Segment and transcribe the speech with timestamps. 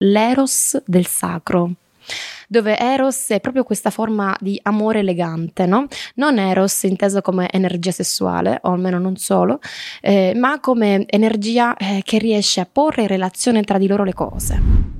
[0.00, 1.72] l'eros del sacro
[2.48, 5.86] dove Eros è proprio questa forma di amore elegante, no?
[6.16, 9.60] Non Eros inteso come energia sessuale, o almeno non solo,
[10.00, 14.14] eh, ma come energia eh, che riesce a porre in relazione tra di loro le
[14.14, 14.99] cose.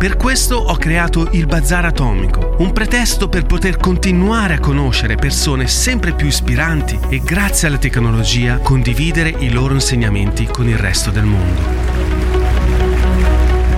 [0.00, 5.66] Per questo ho creato il Bazar Atomico, un pretesto per poter continuare a conoscere persone
[5.66, 11.24] sempre più ispiranti e grazie alla tecnologia condividere i loro insegnamenti con il resto del
[11.24, 11.60] mondo.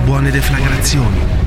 [0.05, 1.42] Buone deflagrazioni.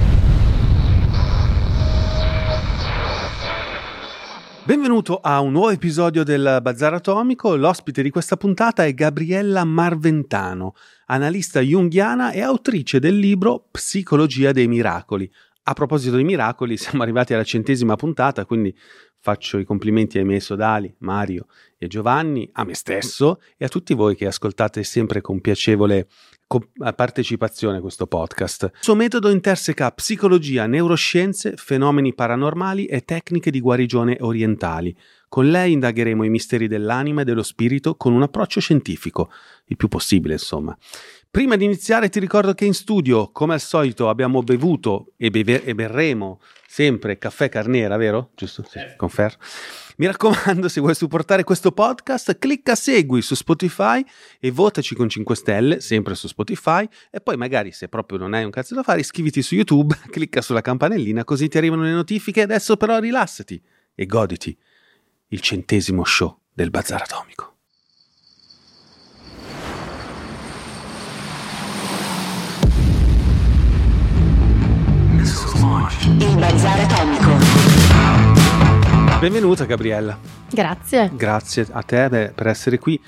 [4.67, 7.55] Benvenuto a un nuovo episodio del Bazar Atomico.
[7.55, 14.67] L'ospite di questa puntata è Gabriella Marventano, analista junghiana e autrice del libro Psicologia dei
[14.67, 15.31] miracoli.
[15.69, 18.77] A proposito di miracoli, siamo arrivati alla centesima puntata, quindi
[19.21, 21.47] faccio i complimenti ai miei sodali, Mario
[21.79, 26.09] e Giovanni, a me stesso e a tutti voi che ascoltate sempre con piacevole
[26.95, 28.71] partecipazione a questo podcast.
[28.73, 34.97] Il suo metodo interseca psicologia, neuroscienze, fenomeni paranormali e tecniche di guarigione orientali.
[35.29, 39.31] Con lei indagheremo i misteri dell'anima e dello spirito con un approccio scientifico,
[39.67, 40.77] il più possibile insomma.
[41.29, 45.65] Prima di iniziare ti ricordo che in studio, come al solito, abbiamo bevuto e, beve-
[45.65, 46.41] e berremo
[46.77, 48.33] sempre caffè carnera, vero?
[48.35, 48.63] Giusto?
[48.69, 49.39] Sì, confermo.
[49.97, 54.05] Mi raccomando, se vuoi supportare questo podcast, clicca segui su Spotify
[54.39, 58.45] e votaci con 5 stelle, sempre su Spotify, e poi magari se proprio non hai
[58.45, 62.43] un cazzo da fare, iscriviti su YouTube, clicca sulla campanellina così ti arrivano le notifiche.
[62.43, 63.59] Adesso però rilassati
[63.95, 64.55] e goditi
[65.29, 67.56] il centesimo show del Bazar Atomico.
[76.03, 77.31] Il Bazar Atomico.
[79.21, 80.19] Benvenuta Gabriella.
[80.51, 81.13] Grazie.
[81.15, 83.01] Grazie a te per essere qui.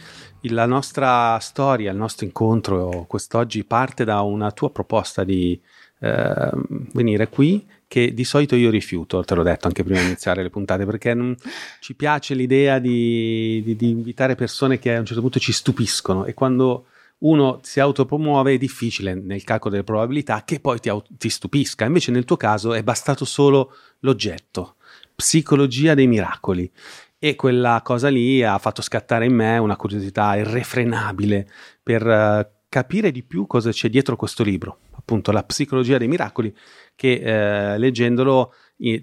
[0.43, 5.61] La nostra storia, il nostro incontro quest'oggi parte da una tua proposta di
[6.01, 6.51] eh,
[6.93, 10.51] venire qui che di solito io rifiuto, te l'ho detto anche prima di iniziare le
[10.51, 11.35] puntate, perché non,
[11.81, 16.27] ci piace l'idea di, di, di invitare persone che a un certo punto ci stupiscono
[16.27, 16.87] e quando
[17.21, 21.85] uno si autopromuove è difficile nel calcolo delle probabilità che poi ti, ti, stupisca.
[21.85, 24.77] Invece nel tuo caso è bastato solo l'oggetto
[25.15, 26.71] psicologia dei miracoli.
[27.19, 31.49] E quella cosa lì ha fatto scattare in me una curiosità irrefrenabile
[31.83, 36.55] per uh, capire di più cosa c'è dietro questo libro, appunto la psicologia dei miracoli,
[36.95, 38.55] che uh, leggendolo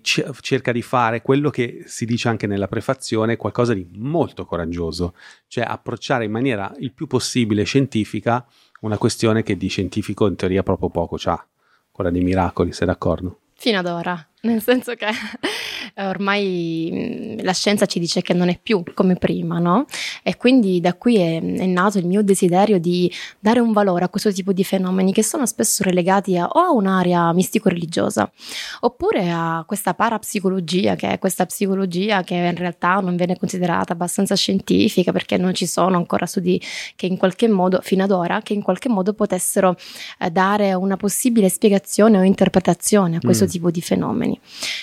[0.01, 5.15] cerca di fare quello che si dice anche nella prefazione, qualcosa di molto coraggioso,
[5.47, 8.45] cioè approcciare in maniera il più possibile scientifica
[8.81, 11.45] una questione che di scientifico in teoria proprio poco c'ha,
[11.91, 13.39] quella dei miracoli, sei d'accordo?
[13.57, 15.07] Fino ad ora, nel senso che
[15.97, 19.85] ormai mm, la scienza ci dice che non è più come prima, no?
[20.23, 24.09] E quindi da qui è, è, nato il mio desiderio di dare un valore a
[24.09, 28.31] questo tipo di fenomeni che sono spesso relegati a, o a un'area mistico-religiosa
[28.81, 34.35] oppure a questa parapsicologia, che è questa psicologia che in realtà non viene considerata abbastanza
[34.35, 36.61] scientifica perché non ci sono ancora studi
[36.95, 39.75] che in qualche modo, fino ad ora, che in qualche modo potessero
[40.19, 43.47] eh, dare una possibile spiegazione o interpretazione a questo mm.
[43.47, 44.34] tipo di fenomeni.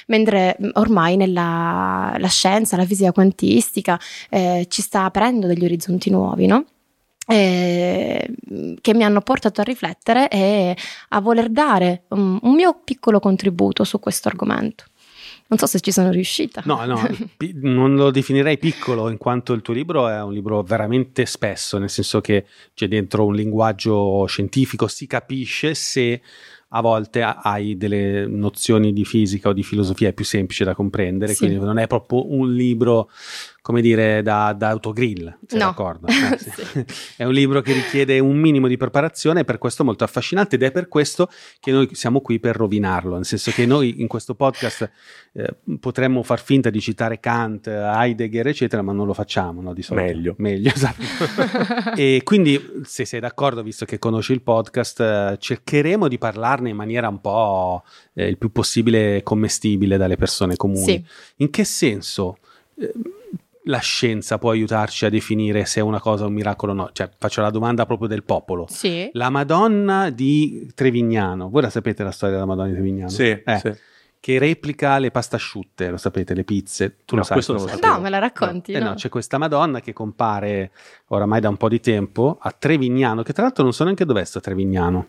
[0.06, 3.98] Mentre mm, ormai nella la scienza, la fisica quantistica
[4.30, 6.64] eh, ci sta aprendo degli orizzonti nuovi, no?
[7.26, 8.34] eh,
[8.80, 10.76] che mi hanno portato a riflettere e
[11.10, 14.84] a voler dare un, un mio piccolo contributo su questo argomento.
[15.46, 16.62] Non so se ci sono riuscita.
[16.64, 16.98] No, no,
[17.36, 21.78] pi- non lo definirei piccolo in quanto il tuo libro è un libro veramente spesso,
[21.78, 26.22] nel senso che c'è dentro un linguaggio scientifico, si capisce se
[26.74, 31.38] a volte hai delle nozioni di fisica o di filosofia più semplice da comprendere, Sì.
[31.46, 33.10] quindi non è proprio un libro,
[33.62, 35.66] come dire, da, da autogrill, sei No.
[35.66, 36.08] d'accordo?
[36.08, 36.50] Eh, sì.
[36.50, 36.84] Sì.
[37.22, 40.64] È un libro che richiede un minimo di preparazione e per questo molto affascinante ed
[40.64, 41.30] è per questo
[41.60, 44.90] che noi siamo qui per rovinarlo, nel senso che noi in questo podcast
[45.34, 49.82] eh, potremmo far finta di citare Kant, Heidegger, eccetera, ma non lo facciamo, no, di
[49.82, 50.06] solito.
[50.06, 50.34] Meglio.
[50.38, 51.00] Meglio, esatto.
[51.94, 56.76] e quindi, se sei d'accordo, visto che conosci il podcast, eh, cercheremo di parlarne in
[56.76, 60.82] maniera un po' eh, il più possibile commestibile dalle persone comuni.
[60.84, 61.04] Sì.
[61.36, 62.38] In che senso
[62.76, 62.92] eh,
[63.66, 66.90] la scienza può aiutarci a definire se una cosa è un miracolo o no?
[66.92, 68.66] Cioè, faccio la domanda proprio del popolo.
[68.68, 69.08] Sì.
[69.12, 73.08] La Madonna di Trevignano, voi la sapete la storia della Madonna di Trevignano?
[73.10, 73.72] Sì, Eh, sì.
[74.22, 76.98] Che replica le pasta asciutte, lo sapete, le pizze.
[77.04, 77.34] Tu No, lo sai?
[77.34, 77.68] questo lo.
[77.82, 78.70] No, me la racconti?
[78.70, 78.90] Eh no?
[78.90, 80.70] no, c'è questa Madonna che compare
[81.08, 84.22] oramai da un po' di tempo a Trevignano, che tra l'altro non so neanche dov'è
[84.24, 85.06] sto Trevignano.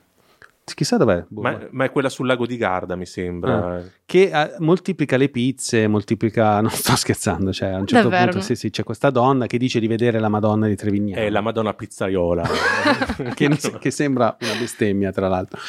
[0.65, 1.25] Chissà dov'è.
[1.27, 1.41] boh.
[1.41, 3.83] Ma, ma è quella sul lago di Garda, mi sembra.
[4.05, 6.59] Che eh, moltiplica le pizze, moltiplica...
[6.63, 8.31] Non sto scherzando, cioè a un certo Davvero?
[8.31, 11.21] punto sì, sì, c'è questa donna che dice di vedere la Madonna di Trevignano.
[11.21, 12.43] È la Madonna pizzaiola.
[13.35, 13.49] che,
[13.79, 15.59] che sembra una bestemmia, tra l'altro.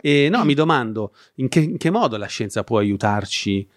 [0.00, 3.68] E no, mi domando in che, in che modo la scienza può aiutarci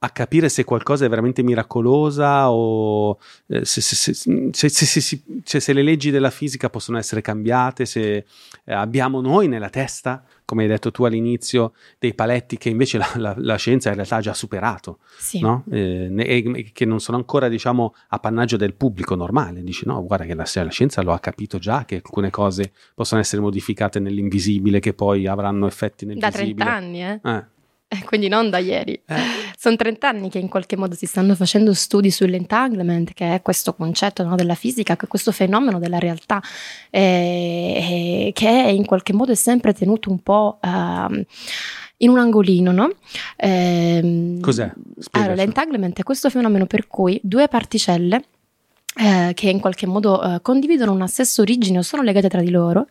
[0.00, 3.18] a capire se qualcosa è veramente miracolosa o
[3.48, 8.24] eh, se, se- se- se- le leggi della fisica possono essere cambiate, se
[8.64, 13.10] eh, abbiamo noi nella testa, come hai detto tu all'inizio, dei paletti che invece la,
[13.16, 15.40] la- la scienza in realtà ha già superato Sì.
[15.40, 15.64] no?
[15.70, 20.24] Eh, ne- e che non sono ancora diciamo appannaggio del pubblico normale dici no guarda
[20.26, 24.78] che la, la scienza lo ha capito già che alcune cose possono essere modificate nell'invisibile
[24.78, 27.02] che poi avranno effetti nel Da visibile 30 anni?
[27.02, 27.44] Eh, Eh,
[28.04, 28.92] Quindi non da ieri.
[29.06, 29.16] eh,
[29.56, 33.74] Sono 30 anni che in qualche modo si stanno facendo studi sull'entanglement, che è questo
[33.74, 36.42] concetto no, della fisica, che è questo fenomeno della realtà,
[36.90, 41.24] eh, eh, che in qualche modo è sempre tenuto un po' ehm,
[41.98, 42.90] in un angolino, no?
[43.36, 44.70] Ehm, cos'è?
[44.98, 45.08] Spiegaci.
[45.12, 48.22] Allora, l'entanglement è questo fenomeno per cui due particelle
[48.98, 52.50] eh, che in qualche modo eh, condividono una stessa origine o sono legate tra di
[52.50, 52.86] loro,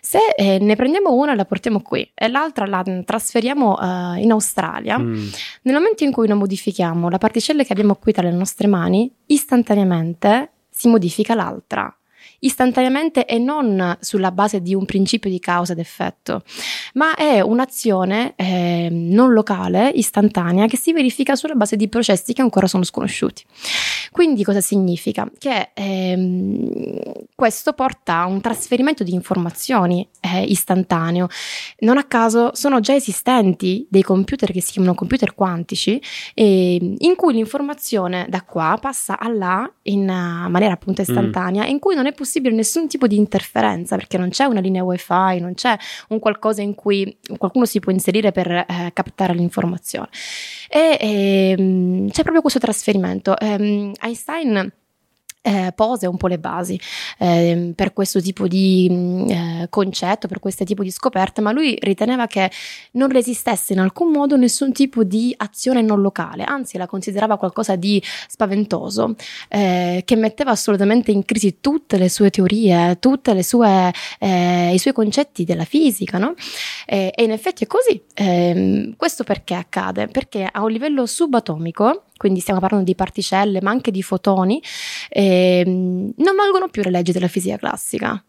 [0.00, 4.20] se eh, ne prendiamo una e la portiamo qui e l'altra la mm, trasferiamo eh,
[4.20, 5.28] in Australia, Mm,
[5.62, 9.12] nel momento in cui noi modifichiamo la particella che abbiamo qui tra le nostre mani,
[9.26, 11.94] istantaneamente si modifica l'altra.
[12.44, 16.42] Istantaneamente e non sulla base di un principio di causa ed effetto,
[16.94, 22.42] ma è un'azione eh, non locale, istantanea, che si verifica sulla base di processi che
[22.42, 23.44] ancora sono sconosciuti.
[24.10, 25.30] Quindi cosa significa?
[25.38, 27.00] Che ehm,
[27.36, 31.28] questo porta a un trasferimento di informazioni eh, istantaneo.
[31.78, 36.02] Non a caso sono già esistenti dei computer che si chiamano computer quantici,
[36.34, 41.94] eh, in cui l'informazione da qua passa a là in maniera appunto istantanea, in cui
[41.94, 45.76] non è possibile nessun tipo di interferenza, perché non c'è una linea wifi, non c'è
[46.08, 50.08] un qualcosa in cui qualcuno si può inserire per eh, captare l'informazione.
[50.68, 53.38] E ehm, c'è proprio questo trasferimento.
[53.38, 54.72] Ehm, Einstein
[55.42, 56.80] eh, pose un po' le basi
[57.18, 61.76] ehm, per questo tipo di mh, eh, concetto, per questo tipo di scoperte, ma lui
[61.80, 62.50] riteneva che
[62.92, 67.76] non resistesse in alcun modo nessun tipo di azione non locale, anzi la considerava qualcosa
[67.76, 69.16] di spaventoso,
[69.48, 75.64] eh, che metteva assolutamente in crisi tutte le sue teorie, tutti i suoi concetti della
[75.64, 76.34] fisica, no?
[76.86, 78.00] Eh, e in effetti è così.
[78.14, 80.08] Ehm, questo perché accade?
[80.08, 84.62] Perché a un livello subatomico, quindi stiamo parlando di particelle, ma anche di fotoni,
[85.08, 88.24] ehm, non valgono più le leggi della fisica classica.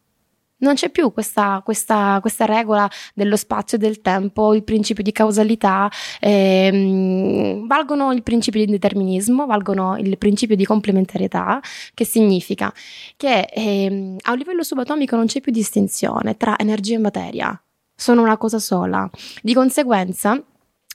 [0.62, 5.12] Non c'è più questa, questa, questa regola dello spazio e del tempo, il principio di
[5.12, 11.62] causalità, ehm, valgono il principio di determinismo, valgono il principio di complementarietà,
[11.94, 12.74] che significa
[13.16, 18.24] che ehm, a un livello subatomico non c'è più distinzione tra energia e materia, sono
[18.24, 19.08] una cosa sola.
[19.44, 20.44] Di conseguenza,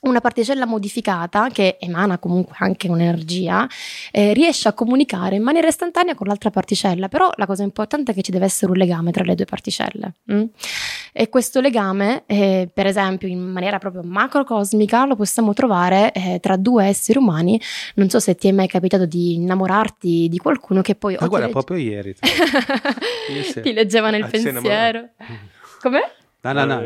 [0.01, 3.67] una particella modificata, che emana comunque anche un'energia,
[4.11, 8.15] eh, riesce a comunicare in maniera istantanea con l'altra particella, però la cosa importante è
[8.15, 10.13] che ci deve essere un legame tra le due particelle.
[10.31, 10.43] mm?
[11.11, 16.55] E questo legame, eh, per esempio, in maniera proprio macrocosmica, lo possiamo trovare eh, tra
[16.55, 17.59] due esseri umani.
[17.95, 21.17] Non so se ti è mai capitato di innamorarti di qualcuno che poi...
[21.19, 22.15] Ma guarda, legge- proprio ieri.
[23.61, 25.09] Ti leggeva nel pensiero.
[25.81, 26.01] Come?
[26.41, 26.83] No, no, no.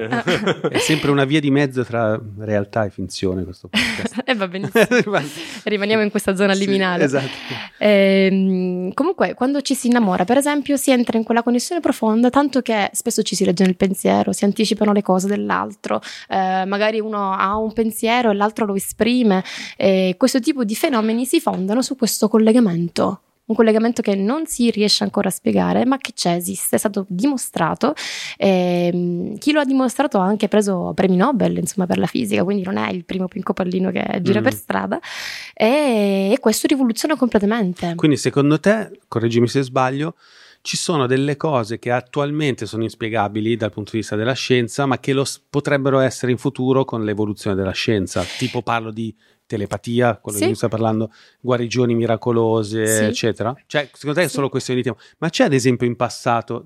[0.70, 4.22] È sempre una via di mezzo tra realtà e finzione questo podcast.
[4.26, 5.22] e va benissimo.
[5.64, 7.08] Rimaniamo in questa zona liminale.
[7.08, 7.38] Sì, esatto.
[7.78, 12.64] Ehm, comunque, quando ci si innamora, per esempio, si entra in quella connessione profonda, tanto
[12.64, 17.34] che spesso ci si legge nel pensiero, si anticipano le cose dell'altro, eh, magari uno
[17.34, 19.44] ha un pensiero e l'altro lo esprime.
[19.78, 24.70] E questo tipo di fenomeni si fondano su questo collegamento un collegamento che non si
[24.70, 27.94] riesce ancora a spiegare, ma che c'è, esiste, è stato dimostrato.
[28.38, 32.64] E, chi lo ha dimostrato ha anche preso premi Nobel, insomma, per la fisica, quindi
[32.64, 34.44] non è il primo Pinco Pallino che gira mm.
[34.44, 35.00] per strada.
[35.54, 37.96] E, e questo rivoluziona completamente.
[37.96, 40.16] Quindi, secondo te, correggimi se sbaglio,
[40.62, 44.98] ci sono delle cose che attualmente sono inspiegabili dal punto di vista della scienza, ma
[44.98, 48.24] che lo potrebbero essere in futuro con l'evoluzione della scienza.
[48.38, 49.14] Tipo parlo di
[49.54, 50.44] telepatia, quello sì.
[50.44, 53.04] di cui sta parlando, guarigioni miracolose, sì.
[53.04, 53.56] eccetera.
[53.68, 55.02] Cioè, secondo te è solo questione di tempo.
[55.20, 56.66] Ma c'è ad esempio in passato,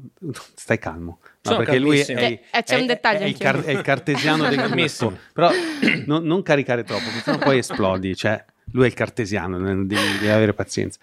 [0.55, 3.63] stai calmo, no, perché lui è, è, eh, c'è è, un dettaglio è, il, car-
[3.63, 5.49] è il cartesiano del gruppo, però
[6.05, 10.27] non, non caricare troppo, perché sennò poi esplodi, cioè lui è il cartesiano, devi, devi,
[10.27, 10.99] avere pazienza.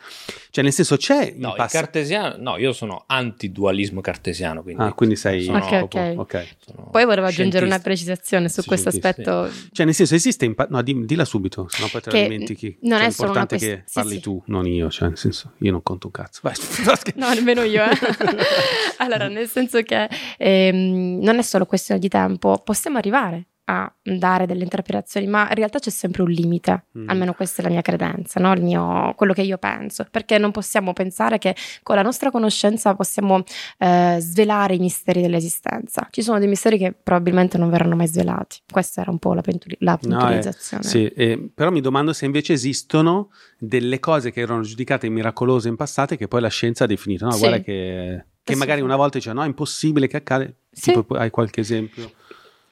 [0.51, 1.35] Cioè, nel senso, c'è.
[1.37, 4.63] No, pass- il cartesiano, no, io sono antidualismo cartesiano.
[4.63, 5.45] Quindi, ah, quindi sei.
[5.45, 6.17] Sono, okay, okay.
[6.17, 6.49] okay.
[6.59, 9.51] Sono Poi volevo aggiungere una precisazione su sì, questo aspetto.
[9.51, 9.69] Sì.
[9.73, 10.45] Cioè, nel senso, esiste.
[10.45, 12.77] Impa- no, di, dilla subito, sennò poi te la dimentichi.
[12.83, 14.91] Non cioè, è solo importante quest- che parli sì, tu, non io.
[14.91, 16.41] Cioè, nel senso, io non conto un cazzo.
[16.43, 16.55] Vai.
[17.17, 17.83] no, nemmeno io.
[17.83, 17.97] Eh.
[18.99, 24.47] allora, nel senso che ehm, non è solo questione di tempo, possiamo arrivare a dare
[24.47, 27.09] delle interpretazioni, ma in realtà c'è sempre un limite, mm.
[27.09, 28.53] almeno questa è la mia credenza, no?
[28.57, 33.43] mio, quello che io penso, perché non possiamo pensare che con la nostra conoscenza possiamo
[33.79, 36.07] eh, svelare i misteri dell'esistenza.
[36.11, 39.41] Ci sono dei misteri che probabilmente non verranno mai svelati, questa era un po' la,
[39.41, 40.83] pentuli- la puntualizzazione.
[40.83, 45.09] No, eh, sì, eh, però mi domando se invece esistono delle cose che erano giudicate
[45.09, 47.33] miracolose in passato e che poi la scienza ha definito, no?
[47.33, 47.39] Sì.
[47.39, 50.93] Guarda che, che magari una volta diceva no, è impossibile che accade, sì.
[50.93, 52.11] tipo hai qualche esempio?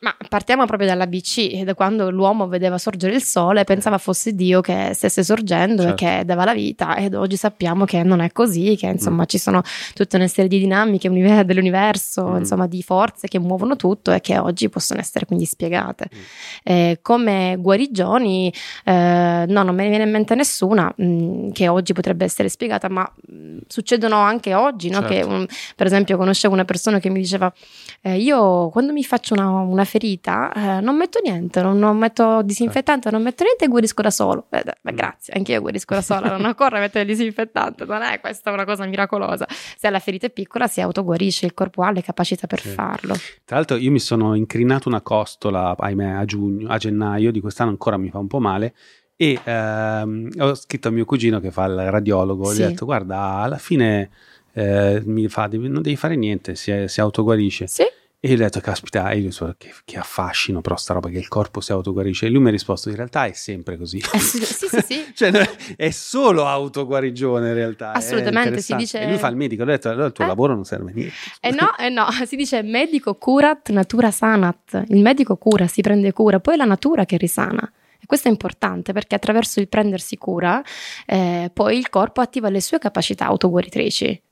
[0.02, 4.60] Ma partiamo proprio dall'ABC, da quando l'uomo vedeva sorgere il sole e pensava fosse Dio
[4.60, 6.04] che stesse sorgendo certo.
[6.04, 9.26] e che dava la vita, ed oggi sappiamo che non è così, che insomma mm.
[9.26, 9.62] ci sono
[9.94, 12.36] tutta una serie di dinamiche dell'universo, mm.
[12.38, 16.08] insomma di forze che muovono tutto e che oggi possono essere quindi spiegate.
[16.12, 16.20] Mm.
[16.64, 18.52] Eh, come guarigioni,
[18.84, 22.48] eh, no, non me ne viene in mente nessuna mh, mm, che oggi potrebbe essere
[22.48, 24.98] spiegata, ma mh, mm, succedono anche oggi, no?
[25.06, 25.14] certo.
[25.14, 27.52] che um, per esempio conoscevo una persona che mi diceva,
[28.00, 32.40] eh, io quando mi faccio una, una ferita, eh, non metto niente, non, non, metto
[32.42, 34.46] disinfettante, non metto niente e guarisco da solo.
[34.48, 38.50] Eh, beh, grazie, anche io guarisco da sola, non occorre mettere disinfettante, non è questa
[38.52, 39.46] una cosa miracolosa.
[39.50, 42.68] Se la ferita è piccola si autoguarisce, il corpo ha le capacità per sì.
[42.70, 43.14] farlo.
[43.44, 47.70] Tra l'altro io mi sono incrinato una costola, ahimè, a giugno, a gennaio di quest'anno
[47.70, 48.74] ancora mi fa un po' male
[49.14, 52.60] e ehm, ho scritto a mio cugino che fa il radiologo, sì.
[52.60, 54.08] gli ho detto guarda alla fine
[54.54, 57.66] eh, mi fa non devi fare niente, si, si autoguarisce.
[57.66, 57.84] Sì.
[58.24, 61.18] E io gli ho detto, caspita, io so, che, che, affascino però sta roba che
[61.18, 62.26] il corpo si autoguarisce.
[62.26, 63.98] E lui mi ha risposto, in realtà è sempre così.
[63.98, 64.80] Eh, sì, sì, sì.
[64.80, 65.10] sì.
[65.12, 65.32] cioè,
[65.74, 67.90] è solo autoguarigione in realtà.
[67.90, 69.00] Assolutamente, si dice...
[69.00, 70.28] E lui fa il medico, ho detto, allora il tuo eh?
[70.28, 71.14] lavoro non serve a niente.
[71.40, 74.84] Eh no, eh no, si dice medico curat, natura sanat.
[74.86, 77.68] Il medico cura, si prende cura, poi è la natura che risana.
[77.98, 80.62] E questo è importante perché attraverso il prendersi cura,
[81.06, 84.22] eh, poi il corpo attiva le sue capacità autoguaritrici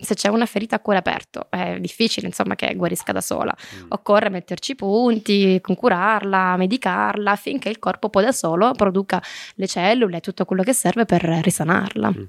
[0.00, 3.86] se c'è una ferita a cuore aperto è difficile insomma che guarisca da sola mm.
[3.88, 9.22] occorre metterci punti curarla medicarla affinché il corpo poi da solo produca
[9.54, 12.22] le cellule tutto quello che serve per risanarla mm.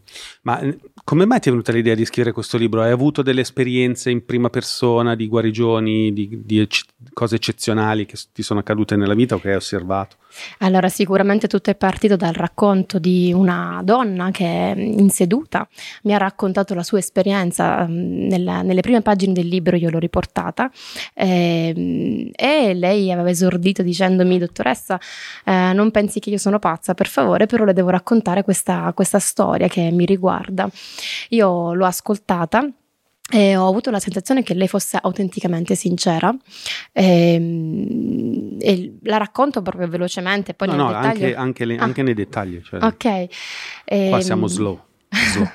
[0.44, 0.62] ma
[1.04, 2.82] come mai ti è venuta l'idea di scrivere questo libro?
[2.82, 8.18] hai avuto delle esperienze in prima persona di guarigioni di, di ecce- cose eccezionali che
[8.32, 10.18] ti sono accadute nella vita o che hai osservato?
[10.60, 15.68] Allora, sicuramente tutto è partito dal racconto di una donna che in seduta
[16.04, 17.59] mi ha raccontato la sua esperienza.
[17.60, 20.72] Mm, nella, nelle prime pagine del libro io l'ho riportata
[21.14, 25.00] eh, e lei aveva esordito dicendomi, dottoressa,
[25.46, 29.20] eh, non pensi che io sono pazza, per favore, però le devo raccontare questa, questa
[29.20, 30.70] storia che mi riguarda.
[31.30, 32.68] Io l'ho ascoltata
[33.32, 36.36] e ho avuto la sensazione che lei fosse autenticamente sincera
[36.92, 41.78] e, ehm, e la racconto proprio velocemente poi no, nel no, dettaglio anche, anche, le,
[41.78, 41.84] ah.
[41.84, 44.84] anche nei dettagli cioè, ok qua siamo ehm, slow,
[45.32, 45.48] slow.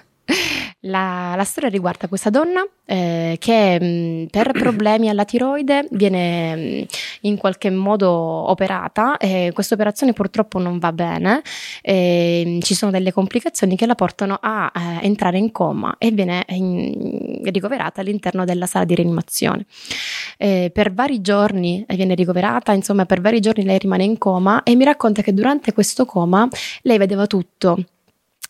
[0.86, 6.54] La, la, storia riguarda questa donna eh, che mh, mm, per problemi alla tiroide viene
[6.54, 6.82] mh, mm,
[7.22, 11.40] in qualche modo operata e questa operazione purtroppo non va bene,
[11.80, 16.10] e, mh, ci sono delle complicazioni che la portano a eh, entrare in coma e
[16.10, 19.64] viene in, ricoverata all'interno della sala di rianimazione.
[20.36, 24.74] Eh, per vari giorni viene ricoverata, insomma per vari giorni lei rimane in coma e
[24.74, 26.46] mi racconta che durante questo coma
[26.82, 27.78] lei vedeva tutto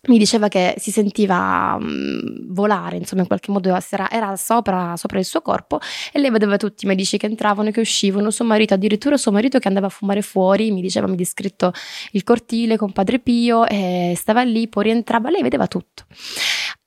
[0.07, 5.19] mi diceva che si sentiva mh, volare, insomma, in qualche modo era, era sopra, sopra,
[5.19, 5.81] il suo corpo
[6.13, 9.33] e lei vedeva tutti i medici che entravano e che uscivano, suo marito, addirittura suo
[9.33, 11.73] marito che andava a fumare fuori, mi diceva, mi descritto
[12.13, 16.05] il cortile con Padre Pio e stava lì, poi rientrava, lei vedeva tutto.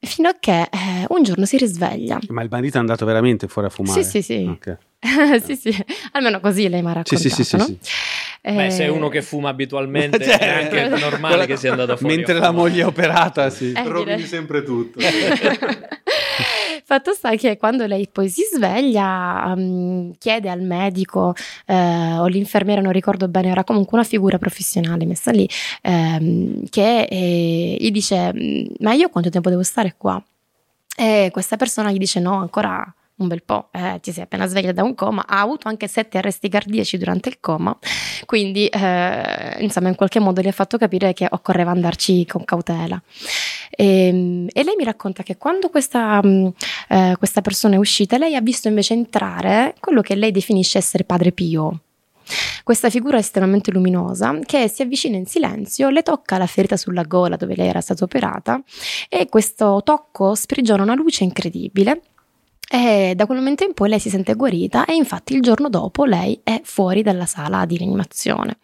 [0.08, 2.20] Fino a che eh, un giorno si risveglia.
[2.30, 4.04] Ma il marito è andato veramente fuori a fumare?
[4.04, 4.46] Sì, sì, sì.
[4.50, 4.78] Okay.
[5.46, 7.18] sì, sì, almeno così lei mi ha raccontato.
[7.18, 7.66] Sì, sì, sì, no?
[7.66, 7.78] sì.
[8.42, 12.16] Beh, Eh, se è uno che fuma abitualmente è anche normale che sia andato fuori.
[12.16, 12.70] Mentre a la fumare.
[12.70, 13.74] moglie è operata, sì.
[13.74, 15.00] Eh, Rovini sempre tutto.
[16.84, 21.34] Fatto sta che quando lei poi si sveglia, mm, chiede al medico
[21.66, 25.48] eh, o l'infermiera, non ricordo bene, era comunque una figura professionale messa lì,
[25.82, 30.22] ehm, che eh, gli dice: "Mm, Ma io quanto tempo devo stare qua?
[30.98, 32.84] E questa persona gli dice: No, ancora
[33.18, 36.20] un bel po', eh, ti sei appena sveglia da un coma, ha avuto anche sette
[36.20, 37.78] arresti cardiaci durante il coma,
[38.26, 43.02] quindi eh, insomma in qualche modo gli ha fatto capire che occorreva andarci con cautela.
[43.70, 46.54] E, e lei mi racconta che quando questa, mh,
[46.90, 51.04] eh, questa persona è uscita, lei ha visto invece entrare quello che lei definisce essere
[51.04, 51.82] Padre Pio.
[52.64, 57.38] Questa figura estremamente luminosa che si avvicina in silenzio, le tocca la ferita sulla gola
[57.38, 58.62] dove lei era stata operata
[59.08, 62.02] e questo tocco sprigiona una luce incredibile
[62.70, 66.04] e da quel momento in poi lei si sente guarita e infatti il giorno dopo
[66.04, 68.58] lei è fuori dalla sala di rianimazione.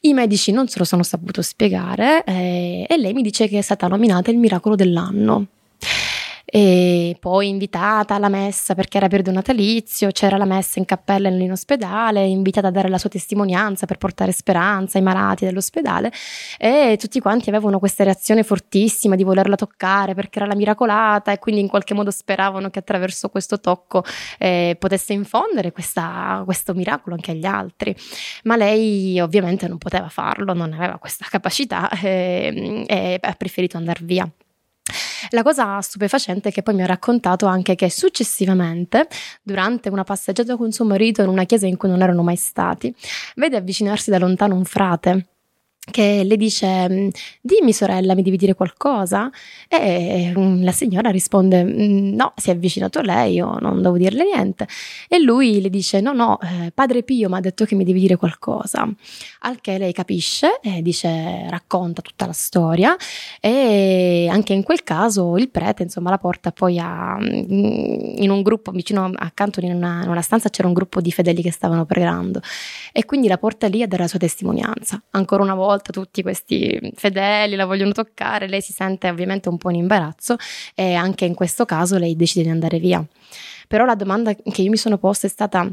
[0.00, 3.62] I medici non se lo sono saputo spiegare eh, e lei mi dice che è
[3.62, 5.46] stata nominata il miracolo dell'anno.
[6.56, 11.50] E poi invitata alla messa perché era periodo natalizio, c'era la messa in cappella in
[11.50, 16.12] ospedale, invitata a dare la sua testimonianza per portare speranza ai malati dell'ospedale
[16.56, 21.40] e tutti quanti avevano questa reazione fortissima di volerla toccare perché era la miracolata e
[21.40, 24.04] quindi in qualche modo speravano che attraverso questo tocco
[24.38, 27.96] eh, potesse infondere questa- questo miracolo anche agli altri.
[28.44, 34.04] Ma lei ovviamente non poteva farlo, non aveva questa capacità eh, e ha preferito andare
[34.04, 34.32] via.
[35.34, 39.08] La cosa stupefacente è che poi mi ha raccontato anche che successivamente,
[39.42, 42.94] durante una passeggiata con suo marito in una chiesa in cui non erano mai stati,
[43.34, 45.26] vede avvicinarsi da lontano un frate
[45.90, 47.10] che le dice
[47.40, 49.30] dimmi sorella mi devi dire qualcosa?
[49.68, 54.24] E mm, la signora risponde "Mm, no si è avvicinato lei io non devo dirle
[54.24, 54.66] niente.
[55.08, 58.00] E lui le dice no no eh, padre Pio mi ha detto che mi devi
[58.00, 58.88] dire qualcosa.
[59.40, 62.96] Al che lei capisce e dice racconta tutta la storia
[63.40, 68.42] e anche in quel caso il prete insomma la porta poi a, mm, in un
[68.42, 71.84] gruppo vicino accanto in una, in una stanza c'era un gruppo di fedeli che stavano
[71.84, 72.40] pregando.
[72.92, 75.02] E quindi la porta lì a dare la sua testimonianza.
[75.10, 79.70] Ancora una volta tutti questi fedeli la vogliono toccare lei si sente ovviamente un po'
[79.70, 80.36] in imbarazzo
[80.74, 83.04] e anche in questo caso lei decide di andare via
[83.68, 85.68] però la domanda che io mi sono posta è stata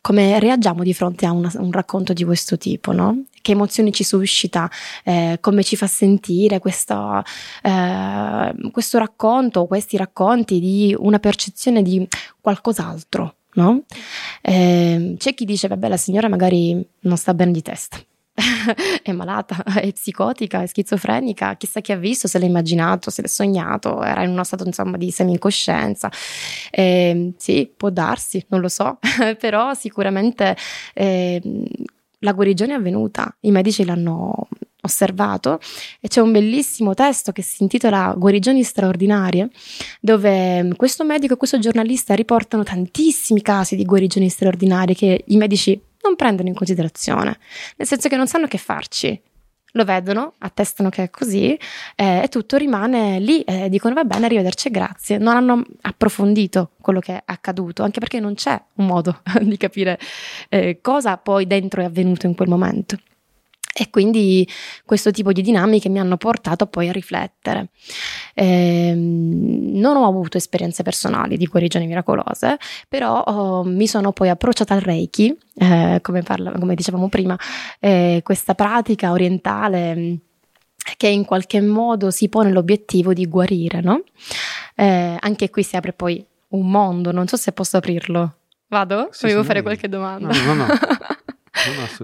[0.00, 3.24] come reagiamo di fronte a una- un racconto di questo tipo, no?
[3.42, 4.70] Che emozioni ci suscita,
[5.02, 7.24] eh, come ci fa sentire questo,
[7.62, 12.06] eh, questo racconto, questi racconti di una percezione di
[12.40, 13.82] qualcos'altro, no?
[14.42, 17.98] Eh, c'è chi dice, vabbè, la signora magari non sta bene di testa.
[19.02, 23.28] è malata, è psicotica, è schizofrenica, chissà chi ha visto, se l'ha immaginato, se l'ha
[23.28, 26.10] sognato, era in uno stato insomma di semi-incoscienza.
[26.70, 28.98] Eh, sì, può darsi, non lo so,
[29.38, 30.56] però sicuramente
[30.94, 31.40] eh,
[32.20, 34.48] la guarigione è avvenuta, i medici l'hanno
[34.86, 35.58] osservato
[36.00, 39.50] e c'è un bellissimo testo che si intitola Guarigioni straordinarie,
[40.00, 45.78] dove questo medico e questo giornalista riportano tantissimi casi di guarigioni straordinarie che i medici
[46.06, 47.38] non prendono in considerazione,
[47.76, 49.20] nel senso che non sanno che farci.
[49.72, 51.52] Lo vedono, attestano che è così
[51.96, 55.18] eh, e tutto rimane lì, eh, dicono va bene, arrivederci, grazie.
[55.18, 59.98] Non hanno approfondito quello che è accaduto, anche perché non c'è un modo di capire
[60.48, 62.96] eh, cosa poi dentro è avvenuto in quel momento.
[63.78, 64.48] E quindi
[64.86, 67.68] questo tipo di dinamiche mi hanno portato poi a riflettere.
[68.32, 72.56] Ehm, non ho avuto esperienze personali di guarigioni miracolose,
[72.88, 77.38] però oh, mi sono poi approcciata al Reiki, eh, come, parla- come dicevamo prima,
[77.78, 80.20] eh, questa pratica orientale
[80.96, 84.02] che in qualche modo si pone l'obiettivo di guarire, no?
[84.74, 88.36] Eh, anche qui si apre poi un mondo, non so se posso aprirlo.
[88.68, 89.08] Vado?
[89.10, 90.28] Sì, Volevo sì, fare qualche domanda.
[90.28, 90.66] no, no, no.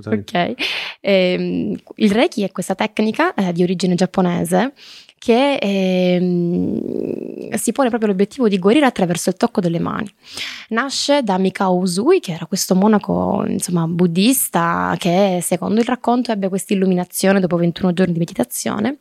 [0.04, 0.12] No.
[0.12, 0.54] Ok.
[1.00, 4.72] Ehm, il Reiki è questa tecnica eh, di origine giapponese
[5.18, 10.12] che ehm, si pone proprio l'obiettivo di guarire attraverso il tocco delle mani.
[10.70, 16.48] Nasce da Mikao Usui, che era questo monaco insomma, buddista che secondo il racconto ebbe
[16.48, 18.96] questa illuminazione dopo 21 giorni di meditazione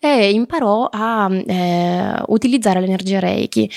[0.00, 3.70] e imparò a eh, utilizzare l'energia Reiki.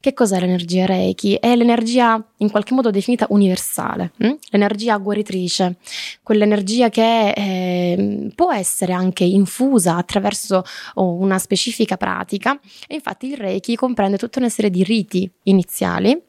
[0.00, 1.34] Che cos'è l'energia Reiki?
[1.34, 4.34] È l'energia in qualche modo definita universale, hm?
[4.50, 5.76] l'energia guaritrice,
[6.22, 10.62] quell'energia che eh, può essere anche infusa attraverso
[10.94, 16.26] una specifica pratica e infatti il Reiki comprende tutta una serie di riti iniziali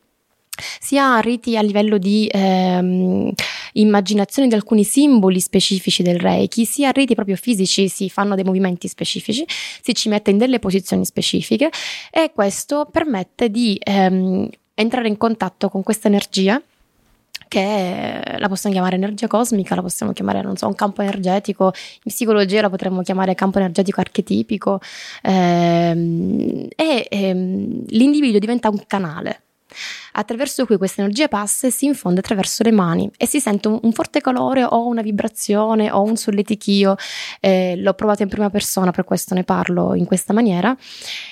[0.80, 3.32] sia riti a livello di ehm,
[3.74, 8.88] immaginazione di alcuni simboli specifici del Reiki, sia riti proprio fisici, si fanno dei movimenti
[8.88, 9.46] specifici,
[9.82, 11.70] si ci mette in delle posizioni specifiche
[12.12, 16.62] e questo permette di ehm, entrare in contatto con questa energia
[17.50, 22.12] che la possiamo chiamare energia cosmica, la possiamo chiamare, non so, un campo energetico, in
[22.12, 24.80] psicologia la potremmo chiamare campo energetico archetipico,
[25.24, 29.42] ehm, e ehm, l'individuo diventa un canale
[30.20, 33.80] attraverso cui questa energia passa e si infonde attraverso le mani e si sente un,
[33.82, 36.96] un forte calore o una vibrazione o un solletichio.
[37.40, 40.76] Eh, l'ho provato in prima persona, per questo ne parlo in questa maniera.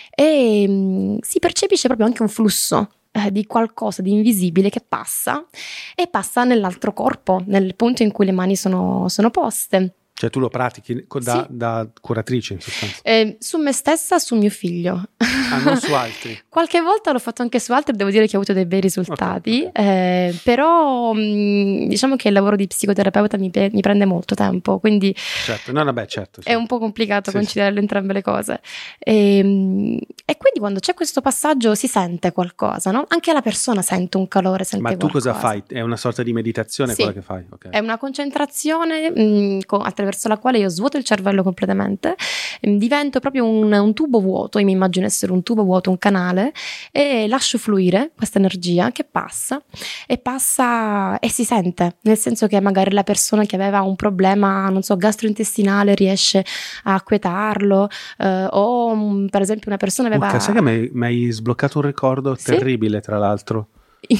[0.09, 4.83] E mh, mm, si percepisce proprio anche un flusso eh, di qualcosa di invisibile che
[4.87, 5.45] passa
[5.93, 9.95] e passa nell'altro corpo, nel punto in cui le mani sono, sono poste.
[10.19, 11.55] Cioè tu lo pratichi da, Sì.
[11.55, 13.01] da curatrice in sostanza.
[13.03, 15.09] Eh, su me stessa, su mio figlio.
[15.51, 16.35] Ah, non su altri.
[16.49, 19.61] Qualche volta l'ho fatto anche su altri, devo dire che ho avuto dei bei risultati,
[19.61, 19.79] Ok, ok.
[19.79, 24.79] eh, però mh, diciamo che il lavoro di psicoterapeuta mi, pe- mi prende molto tempo,
[24.79, 26.41] quindi Certo, no, vabbè, certo.
[26.41, 26.49] sì.
[26.49, 28.59] è un po' complicato Sì, conciliare entrambe le cose.
[28.97, 33.05] E, mh, e quindi quando c'è questo passaggio si sente qualcosa, no?
[33.09, 35.47] Anche la persona sente un calore, sente Ma tu cosa qualcosa.
[35.47, 35.63] fai?
[35.77, 37.03] È una sorta di meditazione Sì.
[37.03, 37.45] quella che fai?
[37.51, 37.69] Ok.
[37.69, 42.15] È una concentrazione mh, co- attraverso la quale io svuoto il cervello completamente,
[42.61, 45.97] ehm, divento proprio un, un tubo vuoto, io mi immagino essere un tubo vuoto, un
[45.97, 46.53] canale,
[46.91, 49.61] e lascio fluire questa energia che passa
[50.05, 54.69] e passa e si sente, nel senso che magari la persona che aveva un problema,
[54.69, 56.45] non so, gastrointestinale riesce
[56.83, 60.25] a quietarlo, eh, o mh, per esempio una persona aveva...
[60.27, 62.45] Urca, sai che mi hai- mi hai sbloccato un ricordo Sì?
[62.45, 63.67] terribile, tra l'altro.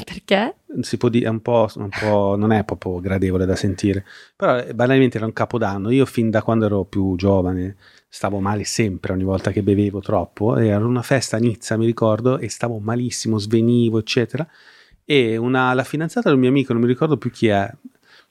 [0.03, 0.55] Perché?
[0.81, 4.57] Si può dire, è un po', un po', non è proprio gradevole da sentire, però
[4.59, 5.89] eh, banalmente era un capodanno.
[5.91, 7.77] Io fin da quando ero più giovane
[8.09, 10.57] stavo male sempre ogni volta che bevevo troppo.
[10.57, 14.47] Era una festa a Nizza, mi ricordo, e stavo malissimo, svenivo, eccetera.
[15.05, 17.71] E una, la fidanzata del mio amico, non mi ricordo più chi è,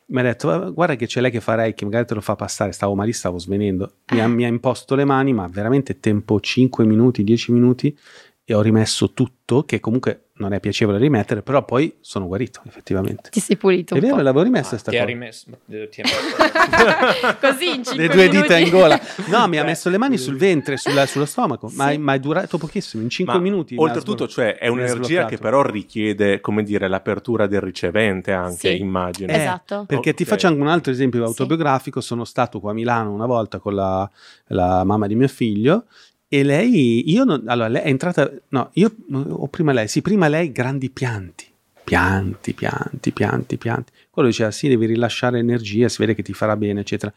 [0.08, 2.72] mi ha detto guarda che c'è lei che fa Reiki, magari te lo fa passare,
[2.72, 3.94] stavo malissimo, stavo svenendo.
[4.12, 7.96] Mi ha, mi ha imposto le mani, ma veramente tempo 5 minuti, 10 minuti
[8.44, 13.30] e ho rimesso tutto, che comunque non è piacevole rimettere, però poi sono guarito effettivamente.
[13.30, 14.22] Ti sei pulito È un vero, po'.
[14.22, 15.12] l'avevo rimessa Ah, sta ti ha cosa.
[15.12, 18.62] rimesso, eh, ti messo- Così in cinque Le due dita minuti.
[18.62, 19.00] in gola.
[19.28, 21.98] No, mi ha messo le mani sul ventre, sulla- sullo stomaco, ma, Sì.
[21.98, 23.74] ma è durato pochissimo, in 5 Ma minuti.
[23.78, 28.78] Oltretutto, cioè, è un'energia che però richiede, come dire, l'apertura del ricevente anche, Sì.
[28.80, 29.32] immagino.
[29.32, 29.84] Eh, Esatto.
[29.86, 30.28] Perché ti Ok.
[30.28, 31.26] faccio anche un altro esempio Sì.
[31.28, 32.00] autobiografico.
[32.00, 34.08] Sono stato qua a Milano una volta con la,
[34.48, 35.84] la mamma di mio figlio
[36.28, 40.28] e lei, io non, allora lei è entrata, no, io o prima lei, sì, prima
[40.28, 41.46] lei grandi pianti,
[41.84, 43.92] pianti, pianti, pianti, pianti.
[44.10, 47.12] Quello diceva sì, devi rilasciare energia, si vede che ti farà bene, eccetera.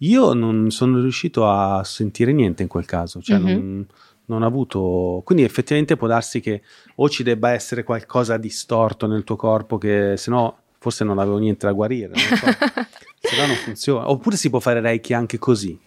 [0.00, 3.44] Io non sono riuscito a sentire niente in quel caso, cioè Mhm.
[3.44, 3.86] non,
[4.26, 6.62] non ho avuto, quindi effettivamente può darsi che
[6.96, 11.18] o ci debba essere qualcosa di storto nel tuo corpo che se no forse non
[11.18, 12.46] avevo niente da guarire, so.
[13.20, 14.10] se no non funziona.
[14.10, 15.78] Oppure si può fare Reiki anche così,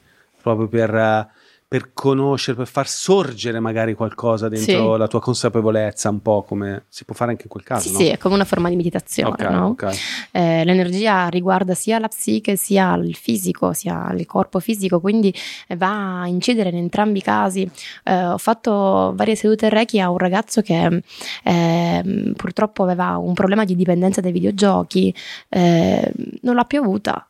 [0.41, 1.27] proprio per, eh,
[1.69, 4.97] per conoscere, per far sorgere magari qualcosa dentro Sì.
[4.97, 7.87] la tua consapevolezza, un po' come si può fare anche in quel caso.
[7.87, 7.99] Sì, no?
[7.99, 9.65] sì, è come una forma di meditazione, Ok, no?
[9.67, 9.99] ok.
[10.31, 15.31] Eh, l'energia riguarda sia la psiche sia il fisico, sia il corpo fisico, quindi
[15.67, 17.69] eh, va a incidere in entrambi i casi.
[18.03, 21.03] Eh, ho fatto varie sedute Reiki a un ragazzo che
[21.43, 25.13] eh, purtroppo aveva un problema di dipendenza dai videogiochi,
[25.49, 27.23] eh, non l'ha più avuta.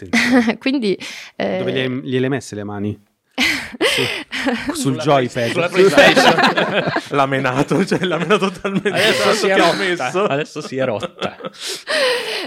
[0.58, 0.98] Quindi
[1.36, 2.98] eh, Dove gliele hai messe le mani?
[4.72, 5.50] Sul Sulla joypad.
[5.50, 6.92] Sulla PlayStation.
[7.16, 9.76] L'ha menato, cioè l'ha menato talmente Adesso si è rotta.
[9.76, 10.24] messo.
[10.24, 11.36] Adesso si è rotta.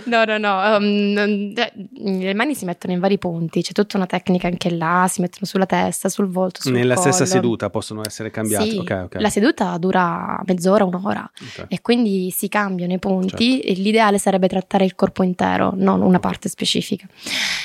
[0.06, 4.06] No, no, no, um, eh, le mani si mettono in vari punti, c'è tutta una
[4.08, 7.30] tecnica anche là, si mettono sulla testa, sul volto, sul Nella stessa collo.
[7.30, 8.70] seduta possono essere cambiate.
[8.70, 9.16] Sì, ok, ok.
[9.22, 11.66] la seduta dura mezz'ora, un'ora Ok.
[11.70, 13.68] e quindi si cambiano i punti Certo.
[13.68, 17.06] e l'ideale sarebbe trattare il corpo intero, non una parte specifica.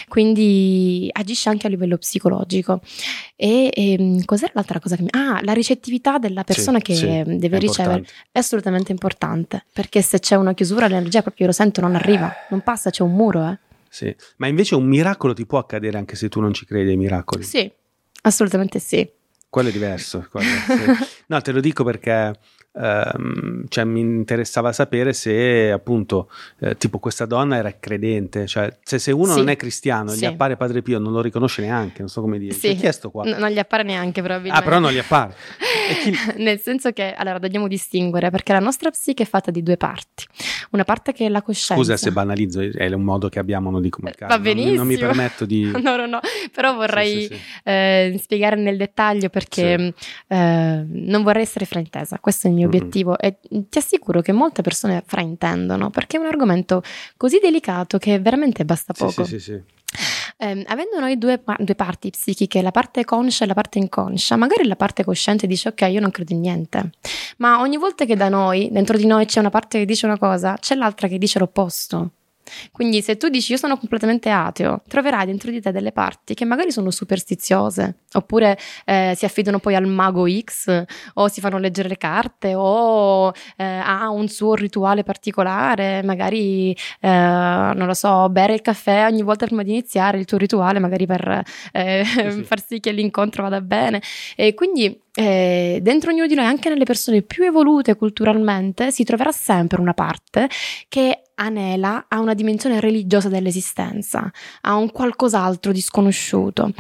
[0.08, 2.80] Quindi agisce anche a livello psicologico.
[3.37, 5.09] E ehm, cos'era l'altra cosa che mi...
[5.12, 8.12] Ah, la ricettività della persona Sì, che sì, deve ricevere importante.
[8.33, 12.33] è assolutamente importante, perché se c'è una chiusura l'energia proprio io lo sento non arriva,
[12.50, 13.59] non passa, c'è un muro, eh.
[13.90, 14.14] Sì.
[14.37, 17.42] Ma invece un miracolo ti può accadere anche se tu non ci credi ai miracoli.
[17.42, 17.70] Sì,
[18.22, 19.09] assolutamente sì.
[19.50, 20.26] Quello è diverso.
[20.31, 21.04] quello, sì.
[21.28, 22.38] No, te lo dico perché
[22.78, 28.98] ehm, cioè, mi interessava sapere se appunto eh, tipo questa donna era credente, cioè se,
[28.98, 29.38] se uno Sì.
[29.38, 30.20] non è cristiano e Sì.
[30.20, 32.54] gli appare Padre Pio non lo riconosce neanche, non so come dire.
[32.54, 32.74] Sì.
[32.76, 33.24] Chiesto qua.
[33.24, 34.60] N- non gli appare neanche probabilmente.
[34.60, 35.34] ah, però non gli appare.
[36.02, 39.76] Chi- Nel senso che, allora, dobbiamo distinguere perché la nostra psiche è fatta di due
[39.76, 40.24] parti.
[40.70, 41.74] Una parte che è la coscienza.
[41.74, 44.26] Scusa se banalizzo, è un modo che abbiamo no, di comunicare.
[44.36, 44.76] Va non mi- benissimo.
[44.76, 45.70] Non mi permetto di...
[45.88, 46.20] No, no, no,
[46.52, 47.28] però vorrei
[47.64, 49.94] eh, spiegare nel dettaglio perché
[50.26, 52.74] eh, non vorrei essere fraintesa, questo è il mio Mhm.
[52.74, 56.83] obiettivo e ti assicuro che molte persone fraintendono perché è un argomento
[57.16, 59.24] così delicato che veramente basta poco.
[59.24, 59.62] sì, sì, sì.
[60.40, 64.66] Ehm, avendo noi due, due parti psichiche, la parte conscia e la parte inconscia, magari
[64.66, 66.90] la parte cosciente dice ok, io non credo in niente,
[67.38, 70.18] ma ogni volta che da noi, dentro di noi c'è una parte che dice una
[70.18, 72.11] cosa, c'è l'altra che dice l'opposto.
[72.72, 76.44] Quindi se tu dici io sono completamente ateo, troverai dentro di te delle parti che
[76.44, 80.84] magari sono superstiziose, oppure eh, si affidano poi al mago X,
[81.14, 87.08] o si fanno leggere le carte, o eh, ha un suo rituale particolare, magari eh,
[87.08, 91.06] non lo so, bere il caffè ogni volta prima di iniziare il tuo rituale, magari
[91.06, 92.42] per eh, sì.
[92.44, 94.02] far sì che l'incontro vada bene.
[94.37, 99.32] E quindi eh, dentro ognuno di noi, anche nelle persone più evolute culturalmente, si troverà
[99.32, 100.48] sempre una parte
[100.88, 104.31] che anela a una dimensione religiosa dell'esistenza,
[104.62, 106.72] a un qualcos'altro di sconosciuto.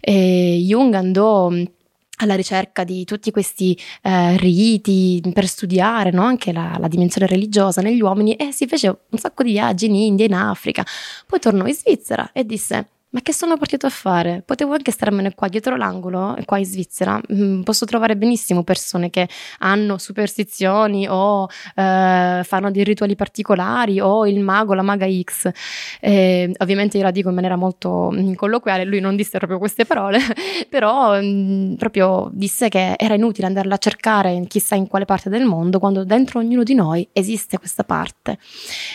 [0.00, 1.70] E Jung andò mh,
[2.18, 6.22] alla ricerca di tutti questi eh, riti per studiare no?
[6.22, 9.94] anche la, la dimensione religiosa negli uomini e si fece un sacco di viaggi in
[9.94, 10.84] India, in Africa.
[11.26, 14.42] Poi tornò in Svizzera e disse: Ma che sono partito a fare?
[14.44, 17.20] Potevo anche starmene qua dietro l'angolo, qua in Svizzera.
[17.32, 21.46] Mm, Posso trovare benissimo persone che hanno superstizioni o
[21.76, 25.48] eh, fanno dei rituali particolari o il mago, la maga X.
[26.00, 29.84] Eh, ovviamente io la dico in maniera molto mm, colloquiale, lui non disse proprio queste
[29.84, 30.18] parole,
[30.68, 35.30] però mm, proprio disse che era inutile andarla a cercare in chissà in quale parte
[35.30, 38.38] del mondo quando dentro ognuno di noi esiste questa parte.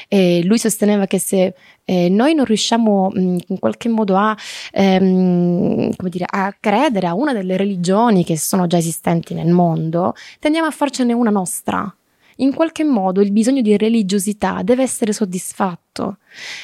[0.09, 1.53] E lui sosteneva che se
[1.89, 4.37] eh, noi non riusciamo mh, in qualche modo a,
[4.71, 10.13] ehm, come dire, a credere a una delle religioni che sono già esistenti nel mondo,
[10.37, 11.91] tendiamo a farcene una nostra.
[12.37, 16.17] In qualche modo il bisogno di religiosità deve essere soddisfatto,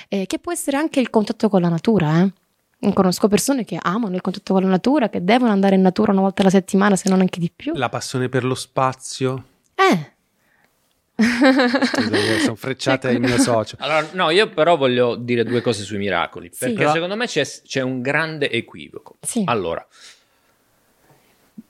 [0.09, 2.21] eh, che può essere anche il contatto con la natura.
[2.21, 2.93] Eh?
[2.93, 6.21] Conosco persone che amano il contatto con la natura, che devono andare in natura una
[6.21, 7.73] volta alla settimana, se non anche di più.
[7.73, 9.43] La passione per lo spazio.
[9.73, 10.13] Eh.
[11.17, 13.77] Scusa, io sono frecciata il mio socio.
[13.79, 16.59] Allora, no, io però voglio dire due cose sui miracoli, Sì.
[16.59, 19.15] perché Però- secondo me c'è, c'è un grande equivoco.
[19.21, 19.43] Sì.
[19.45, 19.85] Allora,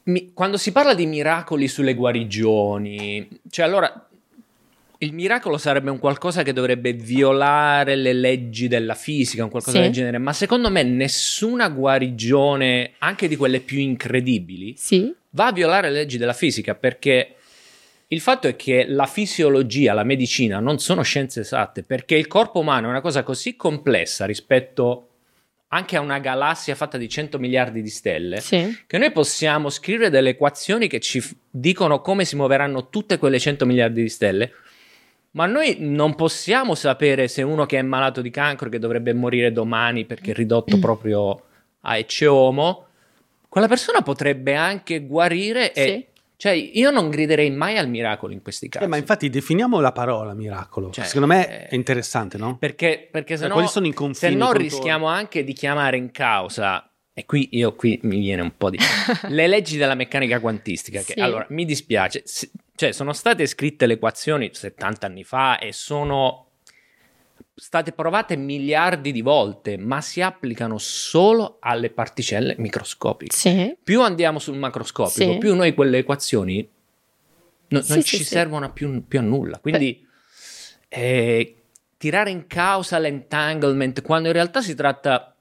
[0.03, 4.08] mi- quando si parla di miracoli sulle guarigioni, cioè allora
[4.99, 9.84] il miracolo sarebbe un qualcosa che dovrebbe violare le leggi della fisica, un qualcosa Sì.
[9.84, 15.51] del genere, ma secondo me nessuna guarigione, anche di quelle più incredibili, Sì, va a
[15.51, 17.36] violare le leggi della fisica perché
[18.07, 22.59] il fatto è che la fisiologia, la medicina non sono scienze esatte perché il corpo
[22.59, 25.09] umano è una cosa così complessa rispetto
[25.69, 28.83] anche a una galassia fatta di 100 miliardi di stelle sì.
[28.85, 33.65] che noi possiamo scrivere delle equazioni che ci dicono come si muoveranno tutte quelle 100
[33.65, 34.51] miliardi di stelle
[35.31, 39.51] ma noi non possiamo sapere se uno che è malato di cancro che dovrebbe morire
[39.51, 41.43] domani perché è ridotto proprio
[41.81, 42.85] a ecce homo
[43.49, 46.13] quella persona potrebbe anche guarire e Sì.
[46.38, 49.91] Cioè io non griderei mai al miracolo in questi casi Eh, ma infatti definiamo la
[49.91, 50.89] parola miracolo.
[50.91, 52.58] Cioè, Secondo me eh, è interessante, no?
[52.58, 56.12] perché, perché se Cioè, no, quali sono i se no rischiamo anche di chiamare in
[56.12, 58.78] causa e qui io qui mi viene un po' di
[59.30, 61.19] le leggi della meccanica quantistica che Sì.
[61.21, 62.24] allora mi dispiace
[62.76, 66.44] cioè sono state scritte le equazioni 70 anni fa e sono
[67.57, 73.75] state provate miliardi di volte ma si applicano solo alle particelle microscopiche Sì.
[73.81, 75.37] più andiamo sul macroscopico Sì.
[75.37, 76.67] più noi quelle equazioni
[77.69, 80.05] no- Sì, non ci servono più, più a nulla quindi
[80.89, 81.55] eh,
[81.97, 85.33] tirare in causa l'entanglement quando in realtà si tratta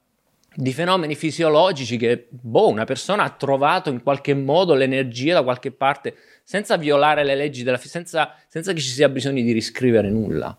[0.57, 5.73] di fenomeni fisiologici che boh, una persona ha trovato in qualche modo l'energia da qualche
[5.73, 10.11] parte senza violare le leggi della fisica, senza, senza che ci sia bisogno di riscrivere
[10.11, 10.57] nulla.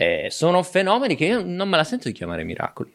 [0.00, 2.92] Eh, sono fenomeni che io non me la sento di chiamare miracoli.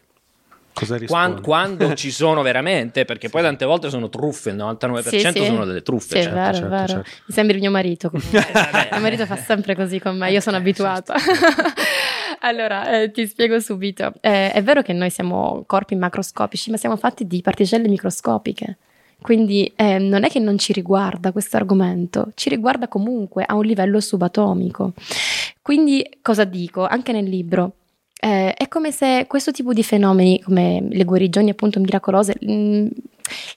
[0.72, 1.42] Cosa Quan- rispondi?
[1.42, 5.46] quando ci sono veramente, perché poi tante volte sono truffe, il 99% Sì, sì.
[5.46, 6.16] sono delle truffe.
[6.16, 6.36] Sì, è certo.
[6.40, 6.88] vero, certo, è vero.
[6.88, 7.10] certo.
[7.28, 8.10] Mi sembri mio marito.
[8.10, 8.40] comunque.
[8.92, 11.14] mio marito fa sempre così con me, io sono Eh, abituata.
[12.40, 14.14] allora, eh, ti spiego subito.
[14.22, 18.78] Eh, è vero che noi siamo corpi macroscopici, ma siamo fatti di particelle microscopiche.
[19.24, 23.64] Quindi eh, non è che non ci riguarda questo argomento, ci riguarda comunque a un
[23.64, 24.92] livello subatomico.
[25.62, 26.86] Quindi cosa dico?
[26.86, 27.76] Anche nel libro.
[28.20, 32.88] eh, è come se questo tipo di fenomeni, come le guarigioni appunto miracolose, mm,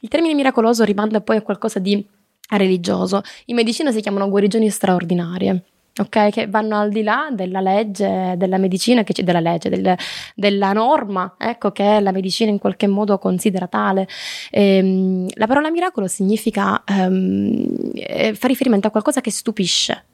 [0.00, 2.04] il termine miracoloso rimanda poi a qualcosa di
[2.50, 3.22] religioso.
[3.46, 5.62] In medicina si chiamano guarigioni straordinarie.
[5.98, 9.96] Ok, che vanno al di là della legge, della medicina, che della legge, del,
[10.34, 14.06] della norma, ecco, che la medicina in qualche modo considera tale.
[14.50, 20.04] Ehm, la parola miracolo significa ehm, eh, fa riferimento a qualcosa che stupisce,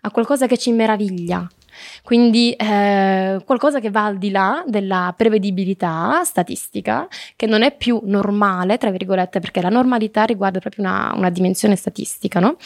[0.00, 1.48] a qualcosa che ci meraviglia,
[2.02, 8.00] quindi eh, qualcosa che va al di là della prevedibilità statistica, che non è più
[8.04, 12.56] normale, tra virgolette, perché la normalità riguarda proprio una, una dimensione statistica, no?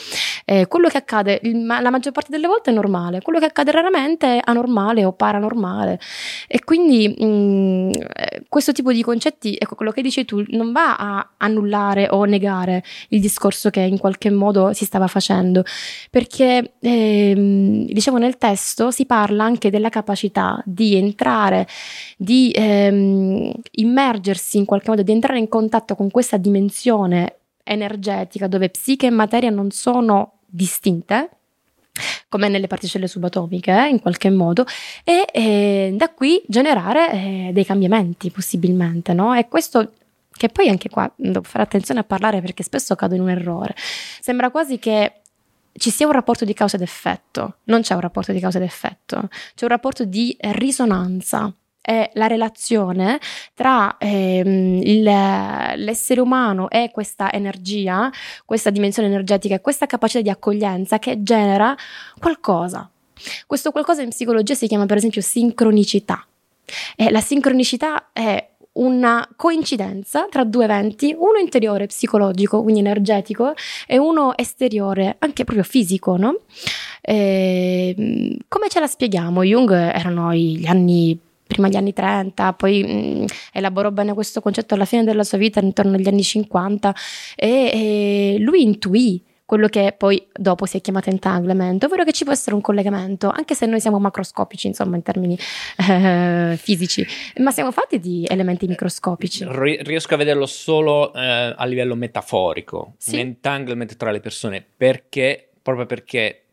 [0.44, 3.70] Eh, quello che accade il, la maggior parte delle volte è normale, quello che accade
[3.70, 5.98] raramente è anormale o paranormale.
[6.46, 10.72] E quindi mh, mm, eh, questo tipo di concetti, ecco quello che dici tu, non
[10.72, 15.64] va a annullare o negare il discorso che in qualche modo si stava facendo,
[16.10, 21.66] perché ehm, diciamo nel testo si parla anche della capacità di entrare,
[22.16, 28.68] di ehm, immergersi in qualche modo, di entrare in contatto con questa dimensione energetica dove
[28.68, 31.30] psiche e materia non sono distinte,
[32.28, 34.66] come nelle particelle subatomiche eh, in qualche modo
[35.04, 39.34] e eh, da qui generare eh, dei cambiamenti possibilmente no?
[39.34, 39.92] e questo
[40.30, 43.74] che poi anche qua devo fare attenzione a parlare perché spesso cado in un errore
[44.20, 45.22] sembra quasi che
[45.78, 47.58] ci sia un rapporto di causa ed effetto.
[47.64, 51.52] Non c'è un rapporto di causa ed effetto, c'è un rapporto di risonanza.
[51.80, 53.20] È la relazione
[53.54, 58.10] tra ehm, il, l'essere umano e questa energia,
[58.44, 61.76] questa dimensione energetica e questa capacità di accoglienza che genera
[62.18, 62.90] qualcosa.
[63.46, 66.26] Questo qualcosa in psicologia si chiama per esempio sincronicità.
[66.96, 73.54] E la sincronicità è una coincidenza tra due eventi, uno interiore psicologico, quindi energetico,
[73.86, 76.40] e uno esteriore, anche proprio fisico, no?
[77.00, 79.42] E, ehm, come ce la spieghiamo?
[79.44, 84.74] Jung erano gli anni prima degli anni 30, poi mh, mm, elaborò bene questo concetto
[84.74, 86.94] alla fine della sua vita, intorno agli anni 50,
[87.36, 92.24] e, e lui intuì quello che poi dopo si è chiamato entanglement, ovvero che ci
[92.24, 95.38] può essere un collegamento, anche se noi siamo macroscopici, insomma, in termini
[95.88, 97.06] eh, fisici,
[97.36, 99.46] ma siamo fatti di elementi microscopici.
[99.48, 103.14] riesco a vederlo solo eh, a livello metaforico, sì.
[103.14, 106.46] un entanglement tra le persone, perché, proprio perché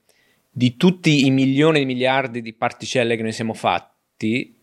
[0.51, 4.55] di tutti i milioni di miliardi di particelle che noi siamo fatti,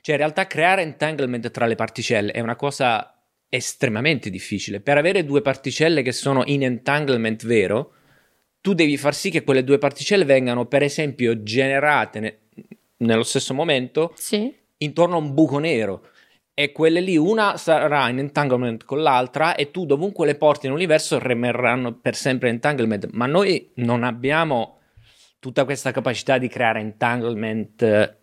[0.00, 3.13] cioè in realtà creare entanglement tra le particelle è una cosa
[3.48, 4.80] estremamente difficile.
[4.80, 7.92] Per avere due particelle che sono in entanglement vero,
[8.60, 12.38] tu devi far sì che quelle due particelle vengano, per esempio, generate ne-
[12.98, 14.52] nello stesso momento sì.
[14.78, 16.08] intorno a un buco nero.
[16.54, 21.18] E quelle lì, una sarà in entanglement con l'altra, e tu dovunque le porti nell'universo
[21.18, 23.08] rimarranno per sempre in entanglement.
[23.10, 24.78] Ma noi non abbiamo
[25.40, 28.22] tutta questa capacità di creare entanglement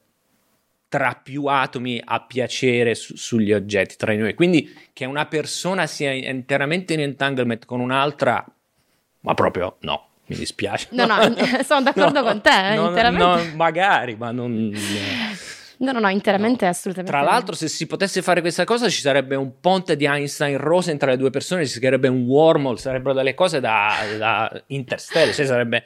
[0.91, 4.33] tra più atomi a piacere su, sugli oggetti tra noi.
[4.33, 8.45] Quindi che una persona sia interamente in entanglement con un'altra,
[9.21, 10.07] ma proprio no.
[10.25, 10.89] Mi dispiace.
[10.91, 11.15] No, no,
[11.63, 13.25] sono d'accordo no, con te, eh, no, interamente.
[13.51, 14.73] No, magari, ma non...
[15.77, 16.71] No, no, no, interamente no.
[16.71, 17.17] assolutamente.
[17.17, 21.11] Tra l'altro, se si potesse fare questa cosa, ci sarebbe un ponte di Einstein-Rosen tra
[21.11, 25.85] le due persone, ci sarebbe un wormhole, sarebbero delle cose da, da interstellare, cioè sarebbe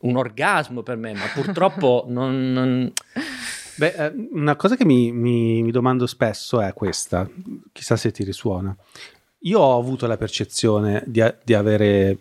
[0.00, 2.92] un orgasmo per me, ma purtroppo non, non...
[3.76, 7.28] Beh, eh, una cosa che mi, mi, mi, domando spesso è questa,
[7.72, 8.76] chissà se ti risuona.
[9.40, 12.18] Io ho avuto la percezione di, di avere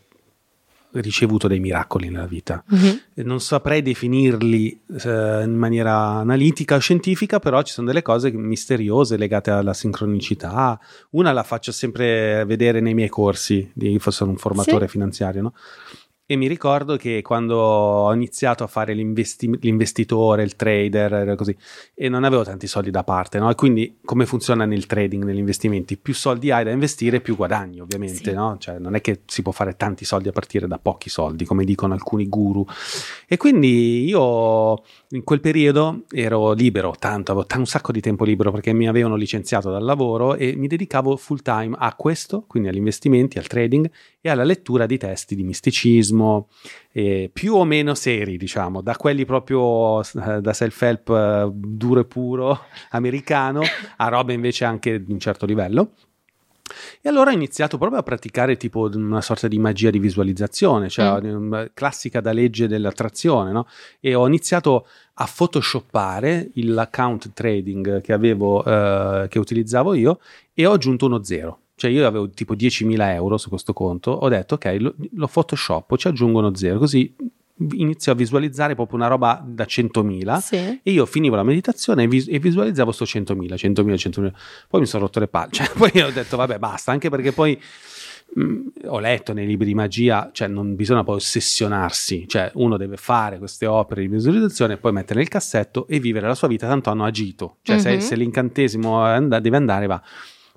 [0.94, 2.64] ricevuto dei miracoli nella vita.
[2.74, 2.96] Mm-hmm.
[3.26, 9.18] Non saprei definirli eh, in maniera analitica o scientifica, però ci sono delle cose misteriose
[9.18, 10.80] legate alla sincronicità.
[11.12, 14.92] Una la faccio sempre vedere nei miei corsi, di, sono un formatore sì.
[14.92, 15.54] finanziario, no?
[16.32, 21.54] E mi ricordo che quando ho iniziato a fare l'investi- l'investitore, il trader, così,
[21.94, 23.50] e non avevo tanti soldi da parte, no?
[23.50, 25.98] E quindi come funziona nel trading, negli investimenti?
[25.98, 28.32] Più soldi hai da investire, più guadagni, ovviamente, sì.
[28.32, 28.56] no?
[28.58, 31.66] Cioè non è che si può fare tanti soldi a partire da pochi soldi, come
[31.66, 32.66] dicono alcuni guru.
[33.28, 38.24] E quindi io in quel periodo ero libero, tanto, avevo t- un sacco di tempo
[38.24, 42.70] libero perché mi avevano licenziato dal lavoro e mi dedicavo full time a questo, quindi
[42.70, 43.92] agli investimenti, al trading
[44.22, 46.21] e alla lettura di testi di misticismo,
[46.92, 52.06] eh, più o meno seri, diciamo, da quelli proprio eh, da self-help eh, duro e
[52.06, 52.60] puro
[52.92, 53.62] americano
[53.98, 55.92] a robe invece anche di un certo livello.
[57.02, 61.22] E allora ho iniziato proprio a praticare tipo una sorta di magia di visualizzazione, cioè
[61.22, 61.64] mm.
[61.74, 63.68] classica da legge dell'attrazione, no?
[64.00, 70.20] E ho iniziato a photoshoppare l'account trading che avevo, eh, che utilizzavo io
[70.54, 71.60] e ho aggiunto uno zero.
[71.76, 75.96] Cioè io avevo tipo 10.000 euro su questo conto, ho detto ok, lo, lo photoshop,
[75.98, 77.14] ci aggiungo uno zero, così
[77.74, 80.56] inizio a visualizzare proprio una roba da 100.000 sì.
[80.82, 84.32] e io finivo la meditazione e, vis- e visualizzavo sto 100.000, 100.000, 100.000.
[84.68, 87.60] Poi mi sono rotto le palle, cioè, poi ho detto vabbè basta, anche perché poi
[88.36, 92.98] mh, ho letto nei libri di magia, cioè non bisogna poi ossessionarsi, cioè uno deve
[92.98, 96.90] fare queste opere di visualizzazione, poi mettere nel cassetto e vivere la sua vita, tanto
[96.90, 98.00] hanno agito, cioè se, Mhm.
[98.00, 100.02] se l'incantesimo and- deve andare va.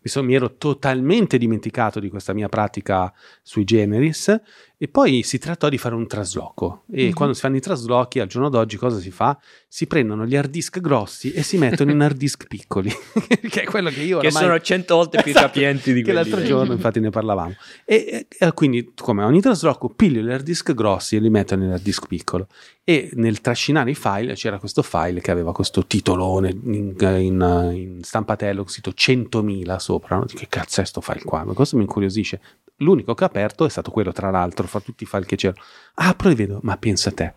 [0.04, 3.10] Mi, sono- mi ero totalmente dimenticato di questa mia pratica
[3.42, 4.38] sui generis
[4.84, 7.12] e poi si trattò di fare un trasloco e Mhm.
[7.14, 9.38] quando si fanno i traslochi al giorno d'oggi cosa si fa?
[9.66, 12.90] Si prendono gli hard disk grossi e si mettono in hard disk piccoli,
[13.48, 16.12] che è quello che io Che oramai- sono cento volte più Esatto, capienti di che
[16.12, 16.46] quelli l'altro lì.
[16.46, 17.54] giorno infatti ne parlavamo
[17.86, 21.56] e, e- e quindi come ogni trasloco piglio gli hard disk grossi e li metto
[21.56, 22.46] nell'hard disk piccolo
[22.84, 27.98] e nel trascinare i file c'era questo file che aveva questo titolone in, in- in
[28.02, 30.26] stampatello scritto 100.000 sopra no?
[30.26, 32.38] che cazzo è sto file qua ma cosa mi incuriosisce
[32.84, 35.62] l'unico che ho aperto è stato quello tra l'altro fra tutti i file che c'erano
[35.94, 37.34] apro e vedo ma pensa te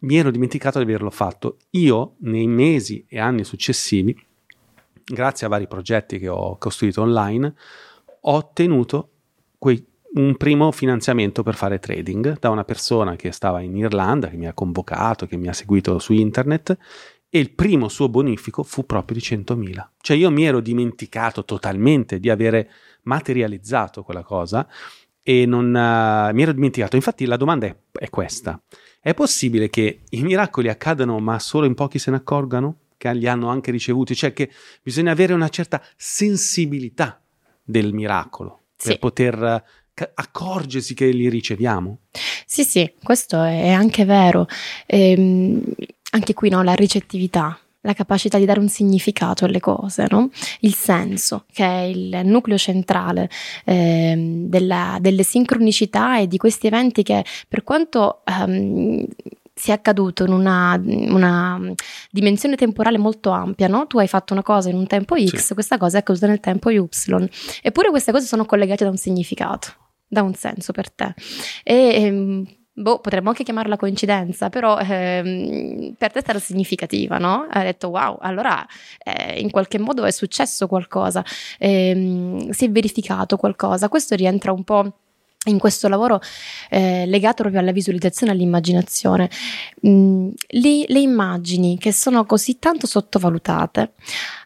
[0.00, 4.16] mi ero dimenticato di averlo fatto io nei mesi e anni successivi
[5.04, 7.54] grazie a vari progetti che ho costruito online
[8.22, 9.10] ho ottenuto
[9.58, 9.84] quei-
[10.14, 14.46] un primo finanziamento per fare trading da una persona che stava in Irlanda, che mi
[14.46, 16.76] ha convocato, che mi ha seguito su internet
[17.28, 19.90] e il primo suo bonifico fu proprio di 100.000.
[20.00, 22.70] Cioè io mi ero dimenticato totalmente di avere
[23.08, 24.66] materializzato quella cosa
[25.22, 26.94] e non eh, mi ero dimenticato.
[26.96, 28.60] Infatti la domanda è, è questa.
[29.00, 32.76] È possibile che i miracoli accadano ma solo in pochi se ne accorgano?
[32.96, 34.14] Che li hanno anche ricevuti?
[34.14, 34.50] Cioè che
[34.82, 37.20] bisogna avere una certa sensibilità
[37.62, 38.98] del miracolo per Sì.
[38.98, 39.62] poter
[39.94, 41.98] eh, accorgersi che li riceviamo.
[42.46, 44.46] Sì, sì, questo è anche vero.
[44.86, 45.62] Ehm,
[46.10, 50.28] anche qui no, la ricettività, la capacità di dare un significato alle cose, no?
[50.60, 53.30] il senso, che è il nucleo centrale
[53.64, 59.06] ehm, della- delle sincronicità e di questi eventi che per quanto ehm,
[59.54, 61.58] sia accaduto in una, una
[62.10, 63.86] dimensione temporale molto ampia, no?
[63.86, 65.54] tu hai fatto una cosa in un tempo X, Sì.
[65.54, 66.86] questa cosa è accaduta nel tempo Y,
[67.62, 69.68] eppure queste cose sono collegate da un significato,
[70.06, 71.14] da un senso per te.
[71.64, 71.74] E
[72.04, 72.46] ehm,
[72.78, 77.46] boh, potremmo anche chiamarla coincidenza, però ehm, per te è significativa, no?
[77.50, 78.66] Hai detto wow, allora
[79.02, 81.24] eh, in qualche modo è successo qualcosa,
[81.58, 83.88] ehm, si è verificato qualcosa.
[83.88, 84.92] Questo rientra un po'
[85.44, 86.20] in questo lavoro
[86.68, 89.30] eh, legato proprio alla visualizzazione e all'immaginazione.
[89.86, 93.92] Mm, le, le immagini che sono così tanto sottovalutate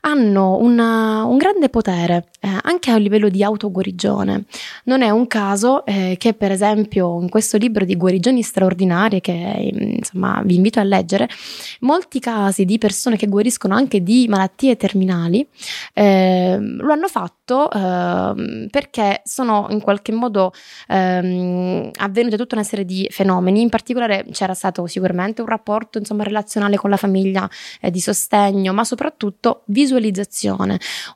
[0.05, 4.45] hanno una- un grande potere eh, anche a livello di autoguarigione.
[4.85, 9.73] Non è un caso eh, che, per esempio, in questo libro di guarigioni straordinarie, che
[9.75, 11.29] mm, insomma vi invito a leggere,
[11.81, 15.47] molti casi di persone che guariscono anche di malattie terminali
[15.95, 20.53] eh, lo hanno fatto ehm, perché sono in qualche modo
[20.89, 23.61] ehm, avvenute tutta una serie di fenomeni.
[23.61, 27.49] In particolare c'era stato sicuramente un rapporto insomma, relazionale con la famiglia
[27.81, 29.91] eh, di sostegno, ma soprattutto visualizzazione.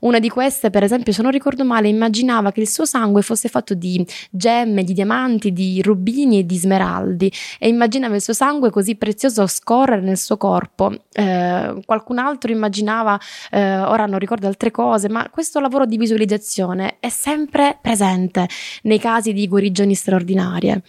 [0.00, 3.48] Una di queste, per esempio, se non ricordo male, immaginava che il suo sangue fosse
[3.48, 8.70] fatto di gemme, di diamanti, di rubini e di smeraldi e immaginava il suo sangue
[8.70, 10.92] così prezioso scorrere nel suo corpo.
[11.12, 13.18] Eh, qualcun altro immaginava,
[13.50, 18.48] eh, ora non ricordo altre cose, ma questo lavoro di visualizzazione è sempre presente
[18.82, 20.82] nei casi di guarigioni straordinarie.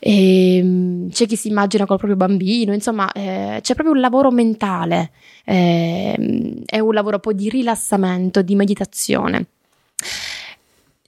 [0.00, 4.30] E, mm, c'è chi si immagina col proprio bambino, insomma, eh, c'è proprio un lavoro
[4.30, 5.10] mentale,
[5.54, 9.46] ehm, è un lavoro poi di rilassamento, di meditazione.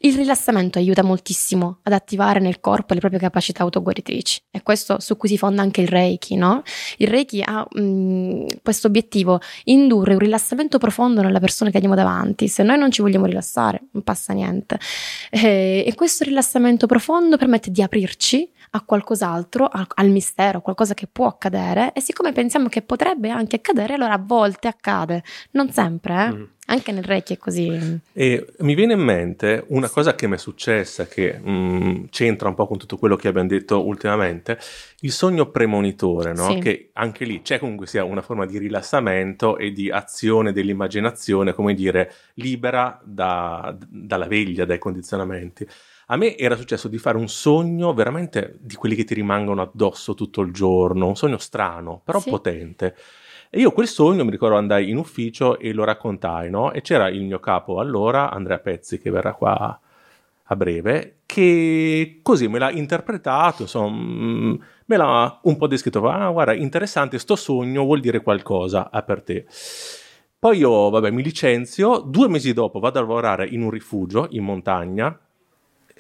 [0.03, 4.41] Il rilassamento aiuta moltissimo ad attivare nel corpo le proprie capacità autoguaritrici.
[4.51, 6.63] È questo su cui si fonda anche il Reiki, no?
[6.97, 12.49] Il Reiki ha mm, questo obiettivo, indurre un rilassamento profondo nella persona che abbiamo davanti.
[12.49, 14.79] Se noi non ci vogliamo rilassare, non passa niente.
[15.31, 20.95] Eh, e questo rilassamento profondo permette di aprirci a qualcos'altro, a- al mistero, a qualcosa
[20.95, 21.93] che può accadere.
[21.93, 25.23] E siccome pensiamo che potrebbe anche accadere, allora a volte accade.
[25.53, 26.33] Non sempre, eh?
[26.33, 26.43] Mm.
[26.67, 28.01] Anche nel Reiki è così.
[28.13, 32.55] E mi viene in mente una cosa che mi è successa che mm, c'entra un
[32.55, 34.57] po' con tutto quello che abbiamo detto ultimamente,
[35.01, 36.47] il sogno premonitore, no?
[36.51, 36.59] Sì.
[36.61, 41.75] che anche lì c'è comunque sia una forma di rilassamento e di azione dell'immaginazione, come
[41.75, 45.67] dire, libera da- dalla veglia, dai condizionamenti.
[46.13, 50.15] A me era successo di fare un sogno veramente di quelli che ti rimangono addosso
[50.15, 52.31] tutto il giorno, un sogno strano, però Sì.
[52.31, 52.97] potente.
[53.49, 56.73] E io quel sogno mi ricordo andai in ufficio e lo raccontai, no?
[56.73, 59.81] E c'era il mio capo allora, Andrea Pezzi, che verrà qua
[60.43, 64.55] a breve, che così me l'ha interpretato, insomma, mm,
[64.87, 69.23] me l'ha un po' descritto, ah guarda, interessante, sto sogno vuol dire qualcosa a per
[69.23, 69.47] te.
[70.41, 74.43] Poi io, vabbè, mi licenzio, due mesi dopo vado a lavorare in un rifugio in
[74.43, 75.17] montagna,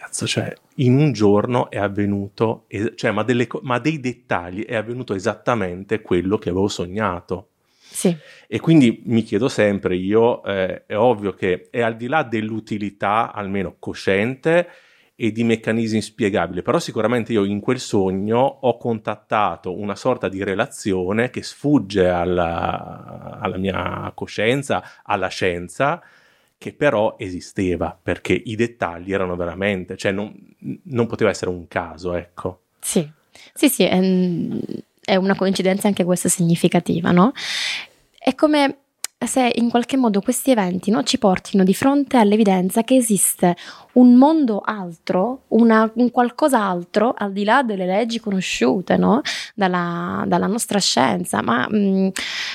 [0.00, 5.14] cazzo, cioè, in un giorno è avvenuto, cioè, ma, delle ma dei dettagli è avvenuto
[5.14, 7.48] esattamente quello che avevo sognato.
[7.92, 12.22] Sì, E quindi mi chiedo sempre io, eh, è ovvio che è al di là
[12.22, 14.68] dell'utilità, almeno cosciente,
[15.16, 20.42] e di meccanismi spiegabili, però sicuramente io in quel sogno ho contattato una sorta di
[20.42, 26.00] relazione che sfugge alla, alla mia coscienza, alla scienza,
[26.60, 30.30] che però esisteva perché i dettagli erano veramente, cioè non,
[30.82, 32.64] non poteva essere un caso, ecco.
[32.78, 33.10] Sì,
[33.54, 33.98] sì, sì, è,
[35.02, 37.32] è una coincidenza anche questa significativa, no?
[38.14, 38.76] È come
[39.26, 43.54] se in qualche modo questi eventi no, ci portino di fronte all'evidenza che esiste
[43.92, 49.20] un mondo altro, una, un qualcosa altro al di là delle leggi conosciute no?
[49.54, 52.08] dalla, dalla, nostra scienza, ma mh, mm,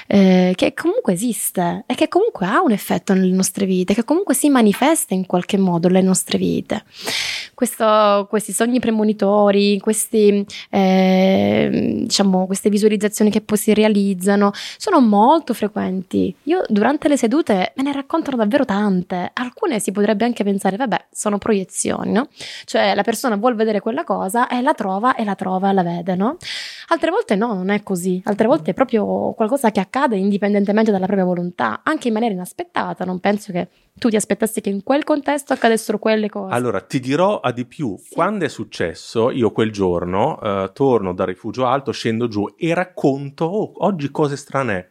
[0.07, 4.34] eh, che comunque esiste e che comunque ha un effetto nelle nostre vite, che comunque
[4.34, 6.84] si manifesta in qualche modo nelle nostre vite.
[7.53, 15.53] Questo, questi sogni premonitori, questi, eh, diciamo, queste visualizzazioni che poi si realizzano, sono molto
[15.53, 16.36] frequenti.
[16.43, 21.08] Io durante le sedute me ne raccontano davvero tante, alcune si potrebbe anche pensare, vabbè,
[21.12, 22.28] sono proiezioni, no?
[22.66, 25.84] Cioè la persona vuole vedere quella cosa e la trova e la trova e la
[25.84, 26.38] vede, no?
[26.89, 28.22] Altre volte no, non è così.
[28.26, 33.06] Altre volte è proprio qualcosa che accade indipendentemente dalla propria volontà, anche in maniera inaspettata.
[33.06, 36.53] Non penso che tu ti aspettassi che in quel contesto accadessero quelle cose.
[36.53, 37.97] Allora, ti dirò a di più.
[37.97, 38.14] Sì.
[38.14, 43.45] Quando è successo, io quel giorno eh, torno dal rifugio alto, scendo giù e racconto,
[43.45, 44.89] oh, oggi cose strane.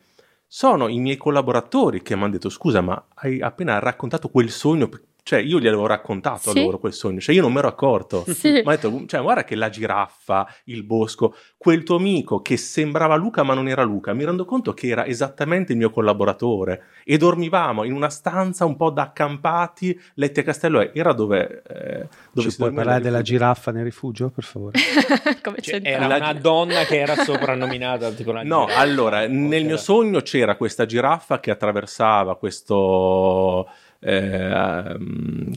[0.57, 4.89] Sono i miei collaboratori che mi hanno detto, scusa, ma hai appena raccontato quel sogno
[5.25, 6.59] cioè, io gli avevo raccontato sì.
[6.59, 8.25] a loro quel sogno, cioè io non mi ero accorto.
[8.35, 8.61] Sì.
[8.63, 13.15] Ma ho detto, cioè, guarda che la giraffa, il bosco, quel tuo amico che sembrava
[13.15, 17.17] Luca ma non era Luca, mi rendo conto che era esattamente il mio collaboratore e
[17.17, 21.63] dormivamo in una stanza un po' da accampati, letti a castello, era dove...
[21.67, 24.79] Eh, dove Ci puoi parlare della giraffa nel rifugio, per favore?
[25.43, 28.77] Come cioè, era una donna che era soprannominata tipo No, giraffa.
[28.77, 33.69] allora, nel mio sogno c'era questa giraffa che attraversava questo
[34.05, 34.99] eh,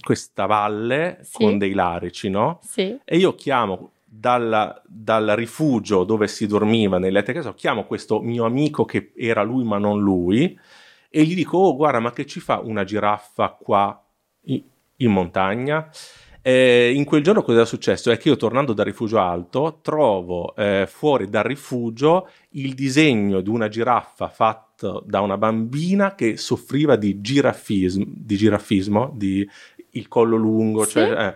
[0.01, 1.43] questa valle sì.
[1.43, 2.59] con dei larici, no?
[2.63, 2.97] Sì.
[3.03, 8.85] E io chiamo dal, dal rifugio dove si dormiva nel letto chiamo questo mio amico
[8.85, 10.57] che era lui ma non lui
[11.09, 14.01] e gli dico, oh guarda ma che ci fa una giraffa qua
[14.45, 14.63] in,
[14.97, 15.89] in montagna?
[16.41, 18.11] Eh, in quel giorno cosa è successo?
[18.11, 23.49] È che io tornando dal rifugio alto trovo eh, fuori dal rifugio il disegno di
[23.49, 24.29] una giraffa
[24.77, 29.49] fatto da una bambina che soffriva di giraffismo, di, giraffismo, di
[29.91, 30.91] il collo lungo, sì.
[30.91, 31.35] cioè, eh,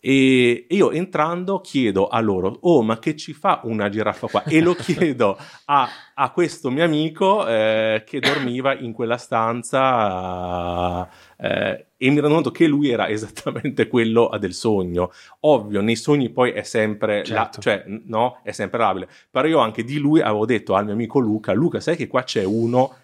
[0.00, 4.42] e io entrando chiedo a loro, oh ma che ci fa una giraffa qua?
[4.44, 5.36] E lo chiedo
[5.66, 12.34] a, a questo mio amico eh, che dormiva in quella stanza eh, e mi rendo
[12.34, 15.12] conto che lui era esattamente quello del sogno.
[15.40, 17.34] Ovvio, nei sogni poi è sempre, certo.
[17.34, 19.08] la, cioè, no, è sempre labile.
[19.30, 22.22] Però io anche di lui avevo detto al mio amico Luca, Luca sai che qua
[22.22, 22.94] c'è uno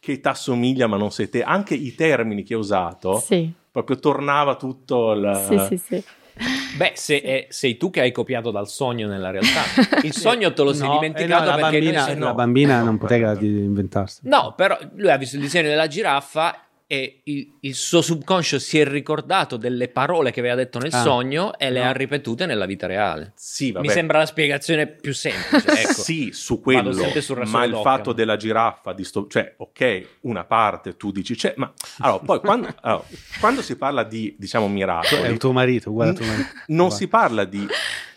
[0.00, 1.42] che ti assomiglia ma non sei te.
[1.42, 3.52] Anche i termini che ho usato, sì.
[3.70, 5.44] proprio tornava tutto il...
[5.46, 6.04] Sì, sì, sì.
[6.76, 9.62] Beh, se è, sei tu che hai copiato dal sogno nella realtà.
[10.04, 12.98] Il sogno te lo sei no, dimenticato eh no, perché bambina, no, la bambina non
[12.98, 14.20] poteva inventarsi.
[14.24, 18.78] No, però lui ha visto il disegno della giraffa e il, il, suo subconscio si
[18.78, 22.64] è ricordato delle parole che aveva detto nel ah, sogno e le ha ripetute nella
[22.64, 23.32] vita reale.
[23.34, 25.64] Sì, Mi sembra la spiegazione più semplice.
[25.86, 26.00] Ecco.
[26.00, 26.94] sì, su quello,
[27.46, 31.72] ma il fatto della giraffa, di sto, cioè, ok, una parte tu dici, cioè, ma
[31.98, 33.04] allora, poi quando, allora,
[33.40, 36.48] quando si parla di, diciamo, miracoli, è tuo marito, guarda tuo marito.
[36.68, 37.66] non si parla di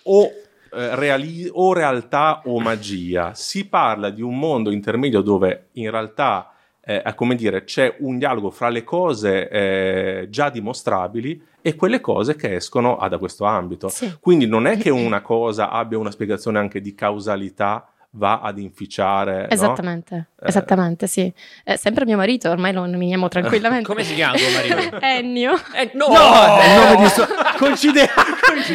[0.03, 0.23] o
[0.71, 6.53] eh, reali- o realtà o magia, si parla di un mondo intermedio dove in realtà
[6.97, 12.35] eh, come dire, c'è un dialogo fra le cose eh, già dimostrabili e quelle cose
[12.35, 13.89] che escono da questo ambito.
[13.89, 14.17] Sì.
[14.19, 19.47] Quindi non è che una cosa abbia una spiegazione anche di causalità va ad inficiare.
[19.49, 20.25] Esattamente, no?
[20.45, 20.47] Eh.
[20.47, 21.31] esattamente, sì.
[21.63, 23.85] È sempre mio marito, ormai lo nominiamo tranquillamente.
[23.85, 24.97] Come si chiama tuo marito?
[25.05, 25.53] Ennio.
[25.75, 26.07] Eh, no!
[26.07, 26.15] no!
[26.15, 27.27] Nome di suo...
[27.57, 28.13] Coincidenza!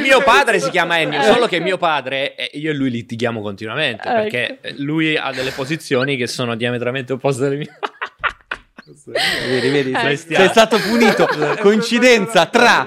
[0.01, 4.09] mio padre si chiama Ennio, solo che mio padre, eh, io e lui litighiamo continuamente,
[4.09, 4.21] ecco.
[4.21, 7.79] perché lui ha delle posizioni che sono diametralmente opposte alle mie.
[8.87, 10.17] Vedi, vedi, eh.
[10.17, 11.27] sei, stato punito.
[11.61, 12.87] Coincidenza tra.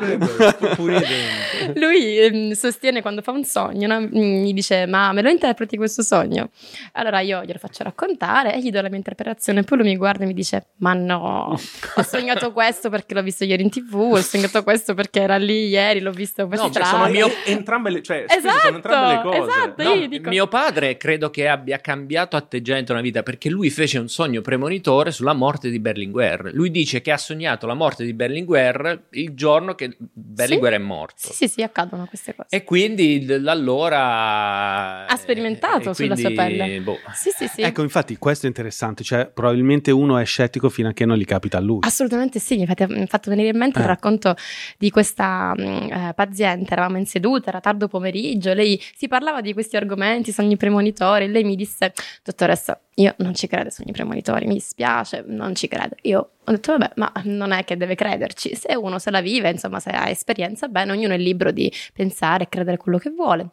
[1.74, 4.08] Lui eh, sostiene quando fa un sogno, no?
[4.12, 6.50] mi dice: Ma me lo interpreti questo sogno?
[6.94, 9.64] Allora io glielo faccio raccontare e gli do la mia interpretazione.
[9.64, 11.58] Poi lui mi guarda e mi dice: Ma no,
[11.96, 13.96] ho sognato questo perché l'ho visto ieri in tv.
[13.96, 17.90] Ho sognato questo perché era lì ieri, l'ho visto per no, cioè, sono mio, entrambe
[17.90, 19.52] le, cioè, esatto, sono entrambe le cose.
[19.52, 20.30] Esatto, no, dico...
[20.30, 25.12] Mio padre credo che abbia cambiato atteggiamento nella vita perché lui fece un sogno premonitore
[25.12, 26.50] sulla morte di Berlinguer.
[26.54, 30.80] Lui dice che ha sognato la morte di Berlinguer il giorno che Berlinguer Sì.
[30.80, 31.16] è morto.
[31.28, 32.50] Sì, sì, sì, accadono queste cose.
[32.56, 36.80] E quindi da allora Ha sperimentato e sulla sua pelle.
[36.82, 37.00] boh.
[37.14, 37.62] Sì, sì, sì.
[37.62, 39.04] Ecco, infatti, questo è interessante.
[39.04, 41.80] Cioè, probabilmente uno è scettico fino a che non gli capita a lui.
[41.82, 43.88] Assolutamente sì, mi ha fatto venire in mente il Eh.
[43.88, 44.36] racconto
[44.78, 49.54] di questa mh, eh, paziente, eravamo in seduta, era tardo pomeriggio, lei si parlava di
[49.54, 54.56] questi argomenti, sogni premonitori, lei mi disse, dottoressa, io non ci credo sogni premonitori, mi
[54.56, 55.96] dispiace, non ci credo.
[56.02, 59.50] Io ho detto, vabbè, ma non è che deve crederci, se uno se la vive,
[59.50, 63.50] insomma, se ha esperienza, bene, ognuno è libero di pensare e credere quello che vuole.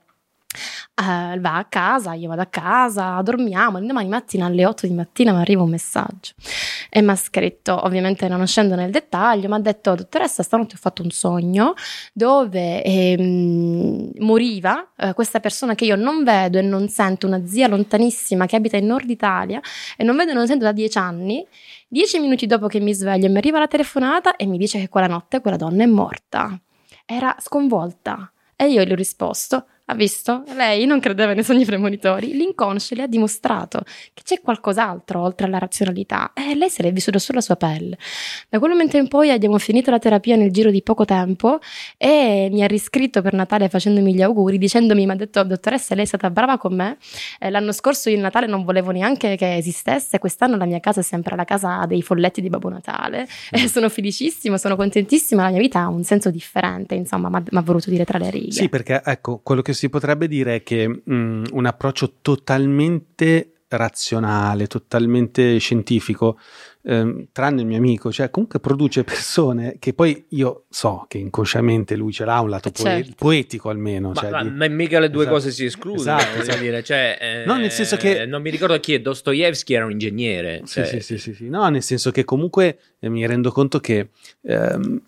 [0.97, 3.81] Eh, va a casa, io vado a casa, dormiamo.
[3.81, 6.35] Domani mattina alle 8 di mattina mi arriva un messaggio
[6.89, 10.79] e mi ha scritto, ovviamente non scendo nel dettaglio, mi ha detto: Dottoressa, stanotte ho
[10.79, 11.75] fatto un sogno
[12.13, 17.67] dove ehm, moriva eh, questa persona che io non vedo e non sento, una zia
[17.67, 19.61] lontanissima che abita in Nord Italia
[19.97, 21.45] e non vedo e non sento da dieci anni.
[21.89, 25.09] Dieci minuti dopo che mi sveglio, mi arriva la telefonata e mi dice che quella
[25.09, 26.57] notte quella donna è morta.
[27.05, 28.31] Era sconvolta.
[28.55, 30.45] E io gli ho risposto: ha visto?
[30.55, 32.33] Lei non credeva nei sogni premonitori.
[32.33, 33.83] L'inconscio le ha dimostrato
[34.15, 37.99] che c'è qualcos'altro oltre alla razionalità e lei se l'è vissuto sulla sua pelle.
[38.49, 41.59] Da quel momento in poi abbiamo finito la terapia nel giro di poco tempo
[41.99, 46.05] e mi ha riscritto per Natale facendomi gli auguri, dicendomi: Mi ha detto, dottoressa, lei
[46.05, 46.97] è stata brava con me.
[47.39, 50.19] Eh, l'anno scorso io il Natale non volevo neanche che esistesse.
[50.19, 53.29] Quest'anno la mia casa è sempre la casa dei folletti di Babbo Natale.
[53.51, 55.43] E sono felicissima, sono contentissima.
[55.43, 58.53] La mia vita ha un senso differente, insomma, mi ha voluto dire tra le righe.
[58.53, 64.69] Sì, perché ecco, quello che si potrebbe dire è che mh, un approccio totalmente razionale,
[64.69, 66.39] totalmente scientifico,
[66.83, 71.97] ehm, tranne il mio amico, cioè comunque produce persone che poi io so che inconsciamente
[71.97, 73.15] lui ce l'ha un lato poe- Certo.
[73.17, 74.11] poetico almeno.
[74.11, 75.37] Ma, cioè ma- di- ma mica le due Esatto.
[75.37, 76.59] cose si escludono, Esatto, esatto.
[76.61, 79.91] dire, cioè, eh, No, nel senso che- non mi ricordo chi è Dostoevsky era un
[79.91, 81.49] ingegnere, Sì, cioè, sì, sì, sì, sì.
[81.49, 84.11] No, nel senso che comunque eh, mi rendo conto che
[84.43, 85.01] ehm,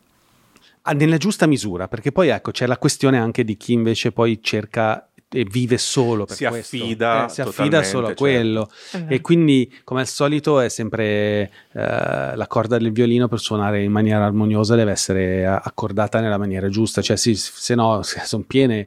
[0.95, 5.09] nella giusta misura, perché poi ecco c'è la questione anche di chi invece poi cerca
[5.29, 6.77] e vive solo per Si questo.
[6.77, 8.23] affida Eh, si affida solo a certo.
[8.23, 9.07] quello vero.
[9.09, 13.91] e quindi come al solito è sempre eh, la corda del violino per suonare in
[13.91, 18.87] maniera armoniosa deve essere accordata nella maniera giusta cioè sì, se no sono piene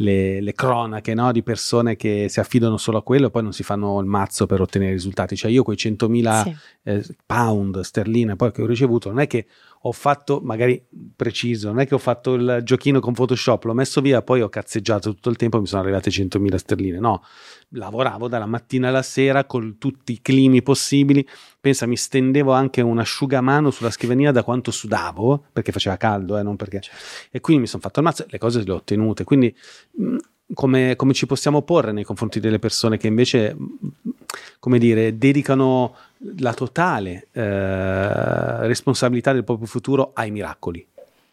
[0.00, 3.52] le, le cronache no, di persone che si affidano solo a quello e poi non
[3.52, 6.56] si fanno il mazzo per ottenere risultati cioè io quei 100.000 Sì.
[6.84, 9.46] eh, pound sterline poi che ho ricevuto non è che
[9.82, 14.00] ho fatto magari preciso non è che ho fatto il giochino con Photoshop l'ho messo
[14.00, 16.98] via poi ho cazzeggiato tutto il tempo e mi sono arrivate 100.000 sterline.
[16.98, 17.22] No
[17.72, 21.26] lavoravo dalla mattina alla sera con tutti i climi possibili.
[21.60, 26.42] Pensa mi stendevo anche un asciugamano sulla scrivania da quanto sudavo perché faceva caldo eh,
[26.42, 26.80] non perché.
[27.30, 29.54] E quindi mi sono fatto il mazzo le cose le ho ottenute quindi
[29.92, 30.16] mh,
[30.54, 33.56] come, come ci possiamo porre nei confronti delle persone che invece
[34.58, 35.94] come dire dedicano
[36.38, 40.86] la totale eh, responsabilità del proprio futuro ai miracoli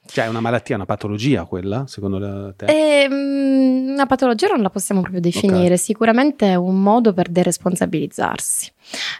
[0.07, 2.65] cioè è una malattia, una patologia quella, secondo te?
[2.65, 8.71] Ehm, una patologia non la possiamo proprio definire, sicuramente è un modo per deresponsabilizzarsi.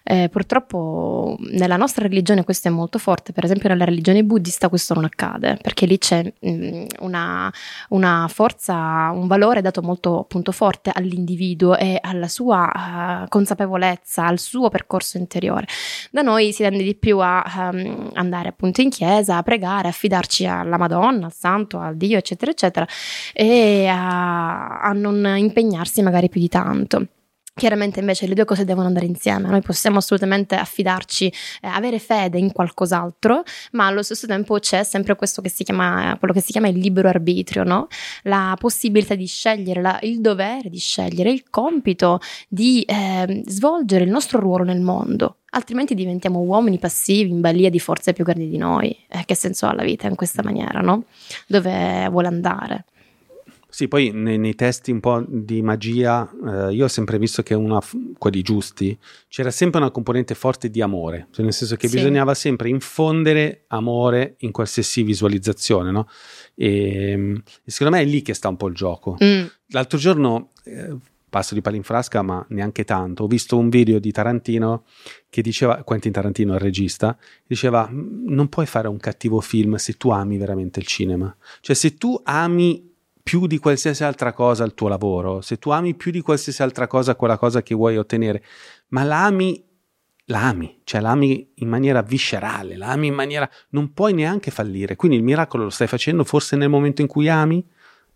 [0.04, 4.94] Eh, purtroppo nella nostra religione questo è molto forte, per esempio nella religione buddista questo
[4.94, 7.52] non accade, perché lì c'è mm, una,
[7.90, 14.40] una forza, un valore dato molto appunto forte all'individuo e alla sua eh, consapevolezza, al
[14.40, 15.68] suo percorso interiore.
[16.12, 17.44] Da noi si tende di più a
[17.74, 22.18] ehm, andare appunto in chiesa, a pregare, a fidarci alla Madonna, al Santo, al Dio,
[22.18, 22.88] eccetera, eccetera,
[23.34, 27.08] e a, a non impegnarsi magari più di tanto.
[27.58, 31.28] Chiaramente invece le due cose devono andare insieme, noi possiamo assolutamente affidarci,
[31.62, 36.18] eh, avere fede in qualcos'altro, ma allo stesso tempo c'è sempre questo che si chiama,
[36.20, 37.88] quello che si chiama il libero arbitrio, no?
[38.24, 44.10] la possibilità di scegliere, la- il dovere di scegliere, il compito di eh, svolgere il
[44.10, 48.58] nostro ruolo nel mondo, altrimenti diventiamo uomini passivi in balia di forze più grandi di
[48.58, 48.90] noi.
[49.08, 51.06] Eh, che senso ha la vita in questa maniera, no?
[51.48, 52.84] Dove vuole andare?
[53.76, 56.26] Sì, poi nei, nei testi un po' di magia,
[56.70, 57.82] eh, io ho sempre visto che una,
[58.18, 58.98] quelli giusti,
[59.28, 61.98] c'era sempre una componente forte di amore, cioè nel senso che Sì.
[61.98, 66.08] bisognava sempre infondere amore in qualsiasi visualizzazione, no?
[66.56, 67.34] E,
[67.66, 69.18] e secondo me è lì che sta un po' il gioco.
[69.22, 70.96] Mm, L'altro giorno, eh,
[71.30, 74.86] passo di palla in frasca, ma neanche tanto, ho visto un video di Tarantino
[75.30, 79.98] che diceva, Quentin Tarantino, il regista, diceva, "Mm, non puoi fare un cattivo film se
[79.98, 81.36] tu ami veramente il cinema.
[81.60, 82.94] Cioè se tu ami
[83.26, 86.86] più di qualsiasi altra cosa il tuo lavoro, se tu ami più di qualsiasi altra
[86.86, 88.44] cosa quella cosa che vuoi ottenere,
[88.90, 89.66] ma la ami,
[90.26, 93.50] la ami, cioè la ami in maniera viscerale, la ami in maniera...
[93.70, 94.96] non puoi neanche fallire.
[94.96, 97.66] Quindi il miracolo lo stai facendo forse nel momento in cui ami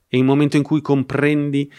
[0.07, 1.73] e il momento in cui comprendi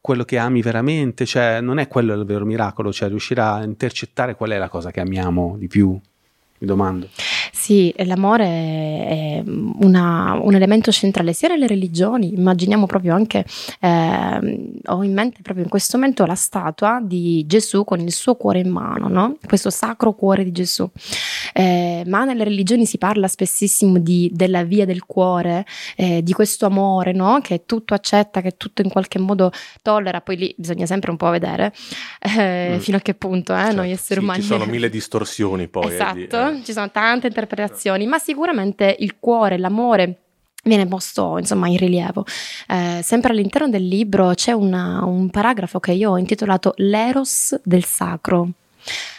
[0.00, 4.34] quello che ami veramente, cioè non è quello il vero miracolo, cioè riuscire a intercettare
[4.34, 5.90] qual è la cosa che amiamo di più.
[5.90, 7.08] mi domando.
[7.52, 13.44] Sì, l'amore è una, un elemento centrale sia nelle religioni, immaginiamo proprio anche,
[13.80, 18.36] eh, ho in mente proprio in questo momento la statua di Gesù con il suo
[18.36, 19.36] cuore in mano, no?
[19.46, 20.88] questo sacro cuore di Gesù.
[21.52, 25.64] Eh, ma nelle religioni si parla spessissimo di, della via del cuore,
[25.96, 27.40] eh, di questo amore no?
[27.42, 31.30] che tutto accetta, che tutto in qualche modo tollera, poi lì bisogna sempre un po'
[31.30, 31.72] vedere
[32.20, 32.78] eh, mm.
[32.78, 33.76] fino a che punto eh, certo.
[33.76, 34.40] noi esseri sì, umani.
[34.40, 35.90] Ci sono mille distorsioni poi.
[35.90, 40.18] Eh, esatto, di, ci sono tante interpretazioni, ma sicuramente il cuore, l'amore
[40.64, 42.24] viene posto insomma in rilievo.
[42.68, 47.84] Eh, sempre all'interno del libro c'è una, un paragrafo che io ho intitolato L'eros del
[47.84, 48.48] sacro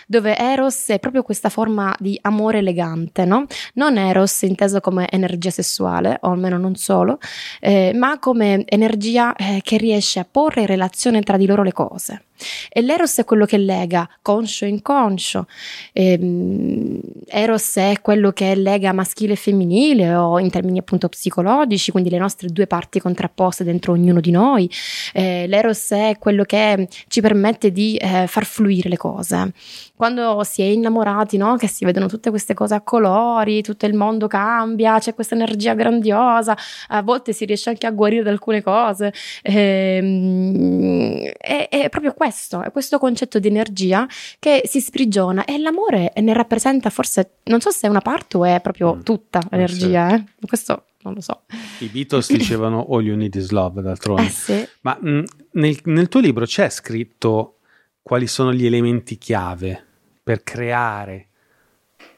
[0.07, 3.45] dove Eros è proprio questa forma di amore elegante, no?
[3.73, 7.17] Non Eros inteso come energia sessuale, o almeno non solo,
[7.59, 11.73] eh, ma come energia eh, che riesce a porre in relazione tra di loro le
[11.73, 12.25] cose.
[12.69, 15.47] E l'eros è quello che lega conscio e inconscio.
[15.93, 22.09] Ehm, eros è quello che lega maschile e femminile o in termini appunto psicologici, quindi
[22.09, 24.69] le nostre due parti contrapposte dentro ognuno di noi.
[25.13, 29.51] Eh, l'eros è quello che ci permette di eh, far fluire le cose.
[29.95, 31.55] Quando si è innamorati, no?
[31.55, 35.73] che si vedono tutte queste cose a colori, tutto il mondo cambia, c'è questa energia
[35.73, 36.57] grandiosa,
[36.89, 39.13] a volte si riesce anche a guarire da alcune cose.
[39.41, 44.07] Eh, è, è proprio questo questo, è questo concetto di energia
[44.39, 48.45] che si sprigiona e l'amore ne rappresenta forse, non so se è una parte o
[48.45, 49.01] è proprio mm.
[49.01, 50.23] tutta eh, l'energia, eh?
[50.47, 51.43] questo non lo so.
[51.79, 54.23] I Beatles dicevano All You Need Is Love d'altronde.
[54.23, 54.67] Eh sì.
[54.81, 57.59] Ma mh, mm, nel, nel tuo libro c'è scritto
[58.01, 59.85] quali sono gli elementi chiave
[60.23, 61.27] per creare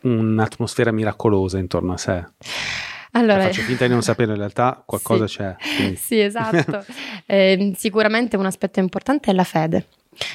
[0.04, 2.26] un'atmosfera miracolosa intorno a sé?
[3.12, 5.38] Allora, faccio finta di non sapere, in realtà qualcosa sì.
[5.38, 5.56] c'è.
[5.76, 5.96] Quindi.
[5.96, 6.86] Sì, esatto.
[7.26, 9.88] eh, sicuramente un aspetto importante è la fede.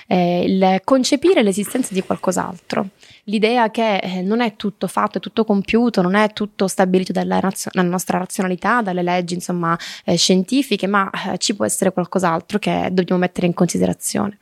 [0.07, 2.89] Eh, il concepire l'esistenza di qualcos'altro,
[3.25, 7.39] l'idea che eh, non è tutto fatto, è tutto compiuto, non è tutto stabilito dalla,
[7.41, 12.59] razio- dalla nostra razionalità, dalle leggi insomma eh, scientifiche, ma eh, ci può essere qualcos'altro
[12.59, 14.39] che dobbiamo mettere in considerazione.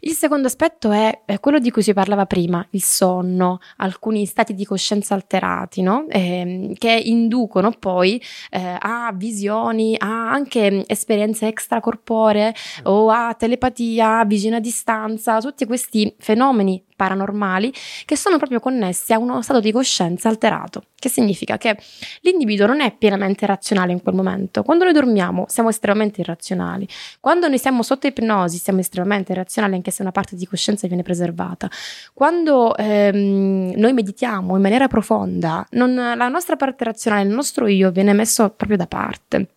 [0.00, 4.66] Il secondo aspetto è quello di cui si parlava prima, il sonno, alcuni stati di
[4.66, 6.04] coscienza alterati, no?
[6.10, 14.56] eh, che inducono poi eh, a visioni, a anche esperienze extracorporee o a telepatia, visione
[14.56, 17.72] a distanza, tutti questi fenomeni paranormali
[18.04, 21.76] che sono proprio connessi a uno stato di coscienza alterato, che significa che
[22.20, 24.62] l'individuo non è pienamente razionale in quel momento.
[24.62, 26.86] Quando noi dormiamo siamo estremamente irrazionali,
[27.20, 31.02] quando noi siamo sotto ipnosi siamo estremamente irrazionali anche se una parte di coscienza viene
[31.02, 31.68] preservata.
[32.12, 37.90] Quando ehm, noi meditiamo in maniera profonda, non, la nostra parte razionale, il nostro io
[37.90, 39.48] viene messo proprio da parte.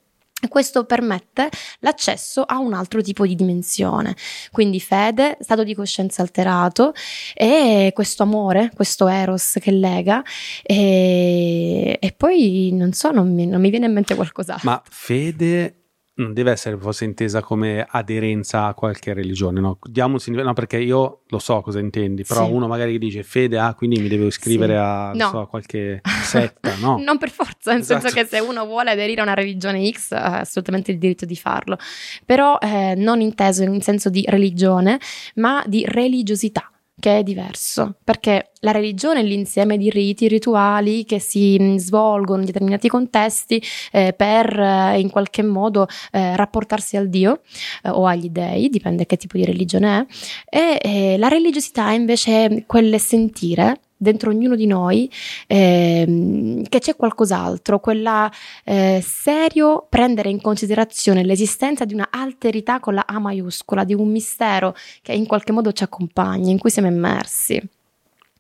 [0.48, 4.16] Questo permette l'accesso a un altro tipo di dimensione,
[4.52, 6.94] quindi fede, stato di coscienza alterato
[7.34, 10.24] e questo amore, questo eros che lega
[10.62, 14.70] e, e poi non so, non mi, non mi viene in mente qualcos'altro.
[14.70, 15.87] Ma fede
[16.18, 19.78] non deve essere forse intesa come aderenza a qualche religione, no?
[19.84, 22.52] Diamo un significato, no, perché io lo so cosa intendi, però sì.
[22.52, 24.80] uno magari dice fede, ah, quindi mi devo iscrivere sì.
[24.80, 25.30] a, no.
[25.30, 26.98] so, a, qualche setta, no?
[26.98, 28.02] non per forza, nel esatto.
[28.02, 31.36] senso che se uno vuole aderire a una religione X ha assolutamente il diritto di
[31.36, 31.78] farlo,
[32.26, 35.00] però eh, non inteso in senso di religione,
[35.36, 41.20] ma di religiosità che è diverso, perché la religione è l'insieme di riti, rituali che
[41.20, 47.10] si mm, svolgono in determinati contesti eh, per eh, in qualche modo eh, rapportarsi al
[47.10, 47.42] Dio
[47.84, 50.08] eh, o agli dei, dipende che tipo di religione
[50.46, 55.12] è, e eh, la religiosità invece è quel sentire dentro ognuno di noi
[55.48, 58.32] eh, che c'è qualcos'altro, quella
[58.64, 64.10] eh, serio prendere in considerazione l'esistenza di una alterità con la A maiuscola, di un
[64.10, 67.62] mistero che in qualche modo ci accompagna, in cui siamo immersi.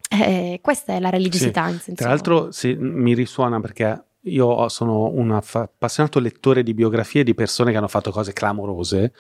[0.09, 1.69] Eh, questa è la religiosità.
[1.77, 1.93] Sì.
[1.93, 7.71] Tra l'altro sì, mi risuona perché io sono un appassionato lettore di biografie di persone
[7.71, 9.13] che hanno fatto cose clamorose,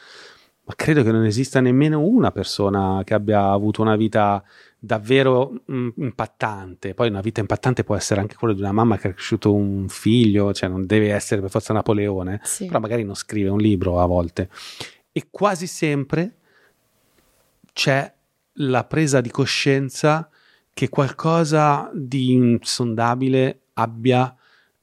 [0.63, 4.43] ma credo che non esista nemmeno una persona che abbia avuto una vita
[4.87, 6.95] davvero mh, mm, impattante.
[6.95, 9.87] Poi una vita impattante può essere anche quella di una mamma che ha cresciuto un
[9.87, 12.65] figlio, cioè non deve essere per forza Napoleone, sì.
[12.65, 14.49] però magari non scrive un libro a volte.
[15.11, 16.37] E quasi sempre
[17.73, 18.11] c'è
[18.53, 20.27] la presa di coscienza
[20.73, 24.35] che qualcosa di insondabile abbia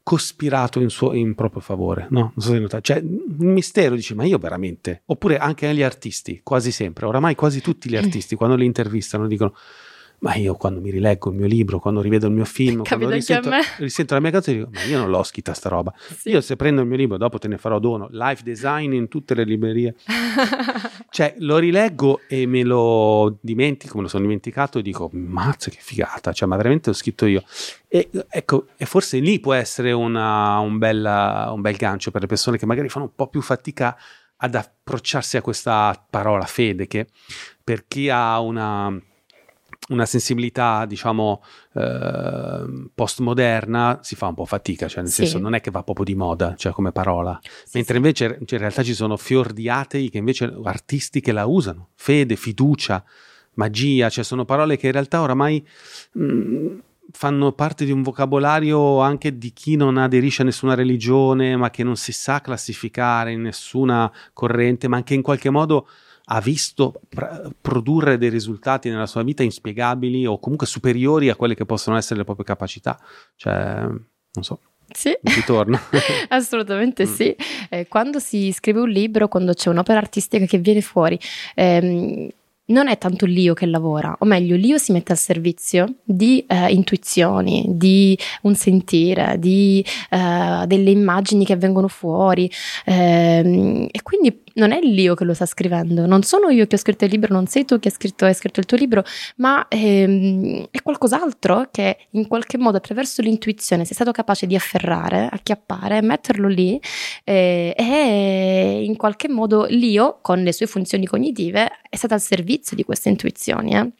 [0.05, 2.21] cospirato in, suo, in proprio favore, no?
[2.21, 2.83] Non so se notate.
[2.83, 5.03] Cioè, un mistero, dici, ma io veramente?
[5.07, 9.57] Oppure anche gli artisti, quasi sempre, oramai quasi tutti gli artisti, quando li intervistano, dicono,
[10.25, 13.15] ma io quando mi rileggo il mio libro, quando rivedo il mio film, Capita quando
[13.15, 15.93] risento, risento la mia canzone, dico, ma io non l'ho scritta sta roba.
[16.17, 16.31] Sì.
[16.31, 19.35] Io se prendo il mio libro, dopo te ne farò dono, Life Design in tutte
[19.35, 19.95] le librerie.
[21.15, 25.79] Cioè, lo rileggo e me lo dimentico, me lo sono dimenticato e dico, mazza che
[25.81, 27.45] figata, cioè, ma veramente l'ho scritto io.
[27.87, 31.05] E, ecco, e forse lì può essere una- un, bel,
[31.53, 33.97] un bel gancio per le persone che magari fanno un po' più fatica
[34.39, 37.07] ad approcciarsi a questa parola fede, che
[37.63, 39.01] per chi ha una,
[39.89, 41.43] una sensibilità, diciamo,
[41.75, 45.23] eh, postmoderna, si fa un po' fatica, cioè nel Sì.
[45.23, 47.39] senso non è che va proprio di moda, cioè come parola.
[47.75, 51.45] Mentre invece cioè, in realtà ci sono fior di atei che invece artisti che la
[51.47, 53.05] usano, fede, fiducia,
[53.55, 55.65] magia, cioè sono parole che in realtà oramai
[56.13, 56.67] mh,
[57.13, 61.85] fanno parte di un vocabolario anche di chi non aderisce a nessuna religione, ma che
[61.85, 65.87] non si sa classificare in nessuna corrente, ma che in qualche modo
[66.27, 71.55] ha visto pr- produrre dei risultati nella sua vita inspiegabili o comunque superiori a quelle
[71.55, 72.99] che possono essere le proprie capacità.
[73.37, 74.61] Cioè, non so,
[74.93, 75.17] Sì.
[76.29, 77.13] Assolutamente Mm.
[77.13, 77.37] sì.
[77.69, 81.19] Eh, quando si scrive un libro, quando c'è un'opera artistica che viene fuori,
[81.55, 82.29] ehm,
[82.67, 86.73] non è tanto l'io che lavora, o meglio, l'io si mette al servizio di eh,
[86.73, 92.51] intuizioni, di un sentire, di eh, delle immagini che vengono fuori.
[92.87, 96.79] ehm, e quindi non è l'io che lo sta scrivendo, non sono io che ho
[96.79, 99.05] scritto il libro, non sei tu che hai scritto, hai scritto il tuo libro,
[99.37, 105.29] ma ehm, è qualcos'altro che in qualche modo attraverso l'intuizione sei stato capace di afferrare,
[105.31, 106.81] acchiappare, metterlo lì
[107.25, 112.77] eh, e in qualche modo l'io con le sue funzioni cognitive è stato al servizio
[112.77, 113.75] di queste intuizioni.
[113.75, 113.91] eh.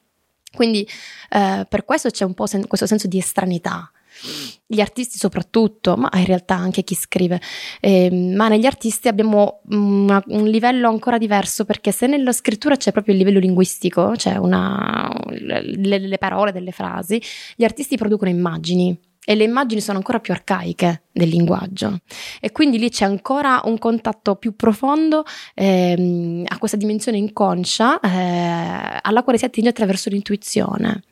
[0.55, 0.87] Quindi
[1.31, 3.91] eh, per questo c'è un po' sen- questo senso di estranità.
[4.67, 7.41] Gli artisti soprattutto, ma in realtà anche chi scrive,
[7.81, 12.93] Ehm, ma negli artisti abbiamo una- un livello ancora diverso perché se nella scrittura c'è
[12.93, 17.21] proprio il livello linguistico, c'è una, le, le parole, delle frasi,
[17.57, 22.01] gli artisti producono immagini e le immagini sono ancora più arcaiche del linguaggio
[22.41, 28.99] e quindi lì c'è ancora un contatto più profondo ehm, a questa dimensione inconscia eh,
[29.03, 31.03] alla quale si attinge attraverso l'intuizione.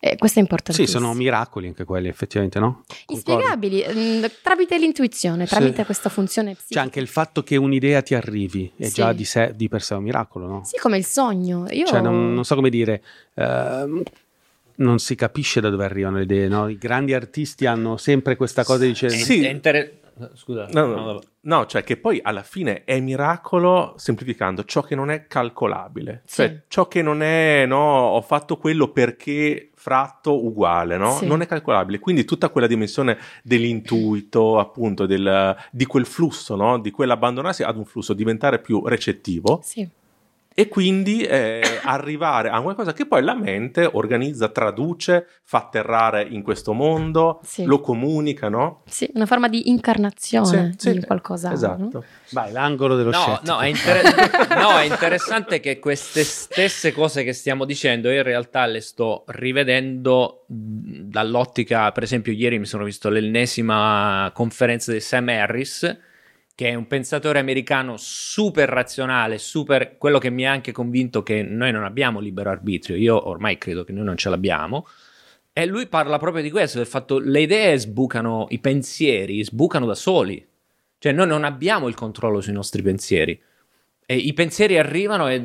[0.00, 1.00] E questo è sì, importantissimo.
[1.00, 2.84] sono miracoli anche quelli, effettivamente, no?
[3.06, 3.12] Concordo.
[3.14, 5.54] Inspiegabili mm, tramite l'intuizione, Sì.
[5.54, 6.74] tramite questa funzione psichica.
[6.80, 8.94] C'è anche il fatto che un'idea ti arrivi, è Sì.
[8.94, 10.64] già di, sé, di per sé un miracolo, no?
[10.64, 11.66] Sì, come il sogno.
[11.70, 13.02] Io Cioè, non, non so come dire,
[13.34, 14.02] ehm,
[14.76, 16.68] non si capisce da dove arrivano le idee, no?
[16.68, 19.42] I grandi artisti hanno sempre questa cosa di Sì.
[19.44, 19.92] è inter-
[20.34, 24.94] Scusa, No, no, no, no, cioè che poi alla fine è miracolo, semplificando, ciò che
[24.94, 26.22] non è calcolabile.
[26.24, 26.36] Sì.
[26.42, 31.10] Cioè ciò che non è, no, ho fatto quello perché fratto uguale, no?
[31.16, 31.26] Sì.
[31.26, 31.98] Non è calcolabile.
[31.98, 36.78] Quindi tutta quella dimensione dell'intuito, appunto, del- di quel flusso, no?
[36.78, 39.86] Di quell'abbandonarsi ad un flusso, diventare più recettivo Sì,
[40.56, 46.42] e quindi eh, arrivare a qualcosa che poi la mente organizza, traduce, fa atterrare in
[46.42, 47.64] questo mondo, Sì.
[47.64, 48.82] lo comunica, no?
[48.86, 51.52] sì, una forma di incarnazione Sì, sì, di qualcosa.
[51.52, 52.04] Esatto.
[52.30, 53.52] Vai, l'angolo dello No, scettico.
[53.52, 58.22] no, è inter- no, è interessante che queste stesse cose che stiamo dicendo io in
[58.22, 65.28] realtà le sto rivedendo dall'ottica, per esempio ieri mi sono visto l'ennesima conferenza di Sam
[65.28, 65.98] Harris,
[66.54, 71.42] che è un pensatore americano super razionale, super quello che mi ha anche convinto che
[71.42, 74.86] noi non abbiamo libero arbitrio, io ormai credo che noi non ce l'abbiamo.
[75.52, 79.94] E lui parla proprio di questo, del fatto le idee sbucano, i pensieri sbucano da
[79.94, 80.44] soli.
[80.98, 83.40] Cioè noi non abbiamo il controllo sui nostri pensieri.
[84.06, 85.42] E i pensieri arrivano e...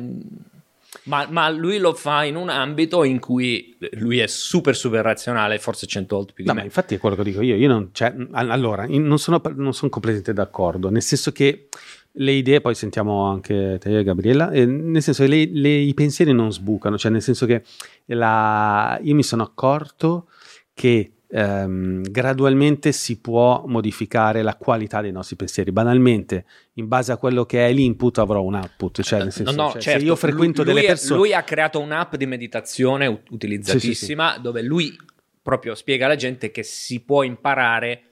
[1.04, 5.58] Ma, ma lui lo fa in un ambito in cui lui è super super razionale,
[5.58, 6.64] forse cento volte più di No, me.
[6.64, 7.54] infatti è quello che dico io.
[7.54, 11.68] Io non, cioè, all- allora, non sono, non sono completamente d'accordo, nel senso che
[12.14, 15.94] le idee, poi sentiamo anche te e Gabriella, eh, nel senso che le- le- i
[15.94, 17.62] pensieri non sbucano, cioè nel senso che
[18.06, 20.26] la- io mi sono accorto
[20.74, 25.70] che ehm, gradualmente si può modificare la qualità dei nostri pensieri.
[25.72, 29.62] Banalmente, in base a quello che è l'input avrò un output, cioè nel senso No,
[29.64, 31.18] no, cioè, certo, se io frequento lui, delle persone...
[31.18, 34.96] Lui ha creato un'app di meditazione ut- utilizzatissima dove lui
[35.42, 38.02] proprio spiega alla gente che si può imparare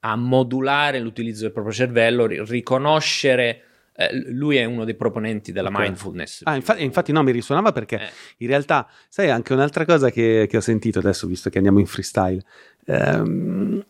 [0.00, 3.62] a modulare l'utilizzo del proprio cervello, ri- riconoscere.
[4.00, 5.78] eh, lui è uno dei proponenti della Ok.
[5.80, 6.42] mindfulness.
[6.44, 8.08] Ah, infatti, infatti no, mi risuonava perché Eh.
[8.38, 11.86] in realtà, sai, anche un'altra cosa che, che ho sentito adesso, visto che andiamo in
[11.86, 12.40] freestyle,
[12.88, 13.84] ehm,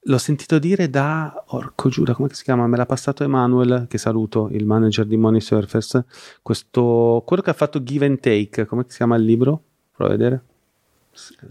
[0.00, 2.66] l'ho sentito dire da, orco Giuda, come si chiama?
[2.66, 6.04] Me l'ha passato Emanuel, che saluto, il manager di Money Surfers,
[6.42, 9.62] questo, quello che ha fatto Give and Take, come si chiama il libro?
[9.94, 10.42] Prova a vedere.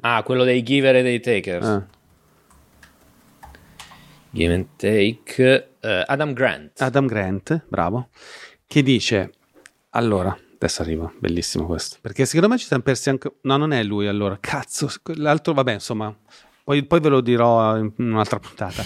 [0.02, 1.66] Ah, quello dei giver e dei takers.
[1.68, 1.86] Ah,
[4.32, 5.70] Give and take.
[5.80, 6.82] eh, Adam Grant.
[6.82, 8.10] Adam Grant, bravo,
[8.66, 9.34] che dice,
[9.91, 11.98] allora, adesso arrivo, bellissimo questo.
[12.02, 13.32] Perché secondo me ci siamo persi anche...
[13.41, 16.16] No, non è lui allora, cazzo, l'altro, vabbè, insomma,
[16.68, 18.84] poi, poi ve lo dirò in un'altra puntata.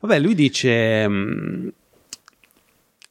[0.00, 1.08] Vabbè, lui dice...
[1.08, 1.68] mm,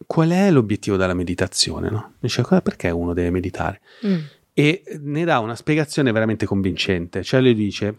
[0.06, 1.90] Qual è l'obiettivo della meditazione?
[1.90, 2.16] No?
[2.20, 3.80] Dice perché uno deve meditare?
[4.06, 4.20] Mm.
[4.54, 7.24] e ne dà una spiegazione veramente convincente.
[7.24, 7.96] Cioè lui dice,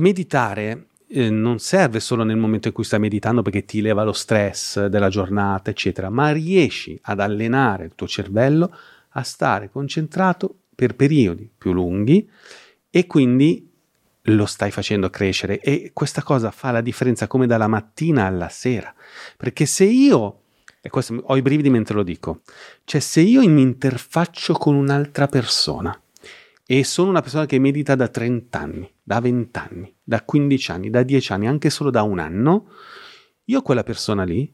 [0.00, 4.12] meditare eh, non serve solo nel momento in cui stai meditando perché ti leva lo
[4.12, 8.74] stress della giornata, eccetera, ma riesci ad allenare il tuo cervello
[9.10, 12.28] a stare concentrato per periodi più lunghi
[12.90, 13.69] e quindi
[14.24, 18.94] lo stai facendo crescere e questa cosa fa la differenza come dalla mattina alla sera.
[19.36, 20.42] Perché se io,
[20.80, 22.42] e questo ho i brividi mentre lo dico,
[22.84, 25.98] cioè se io mi interfaccio con un'altra persona
[26.66, 30.90] e sono una persona che medita da 30 anni, da 20 anni, da 15 anni,
[30.90, 32.68] da 10 anni, anche solo da un anno,
[33.44, 34.52] io quella persona lì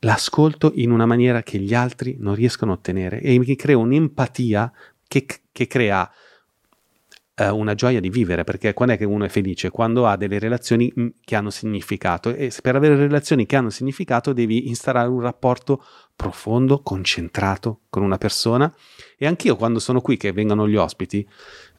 [0.00, 4.72] l'ascolto in una maniera che gli altri non riescono a ottenere e mi crea un'empatia
[5.06, 6.10] che, che crea
[7.42, 9.70] eh, una gioia di vivere, perché quando è che uno è felice?
[9.70, 12.34] Quando ha delle relazioni mm, che hanno significato.
[12.34, 15.84] E per avere relazioni che hanno significato devi instaurare un rapporto
[16.14, 18.72] profondo, concentrato con una persona.
[19.16, 21.26] E anch'io quando sono qui che vengono gli ospiti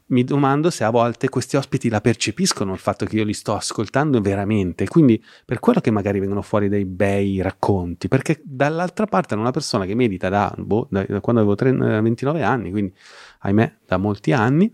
[0.05, 3.55] mi domando se a volte questi ospiti la percepiscono il fatto che io li sto
[3.55, 9.33] ascoltando veramente, quindi per quello che magari vengono fuori dei bei racconti, perché dall'altra parte
[9.33, 12.93] è una persona che medita da, boh, da- quando avevo tre- eh, 29 anni, quindi
[13.39, 14.71] ahimè da molti anni,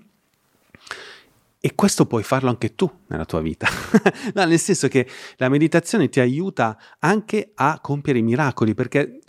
[1.61, 3.67] e questo puoi farlo anche tu nella tua vita.
[4.33, 5.07] no, nel senso che
[5.37, 9.19] la meditazione ti aiuta anche a compiere i miracoli, perché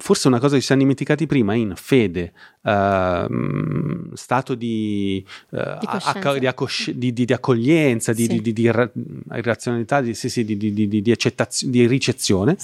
[0.00, 2.32] forse una cosa che ci siamo dimenticati prima in fede,
[2.62, 8.40] ehm, stato di, eh, Di acc- di accosci- di- accoglienza, di, Sì.
[8.52, 8.90] di- ra-
[9.28, 12.56] razionalità, di, sì, sì, di, di- di- ricezione,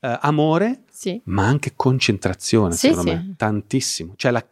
[0.00, 0.82] eh, amore,
[1.24, 4.14] ma anche concentrazione, secondo me, tantissimo.
[4.16, 4.46] Cioè, la-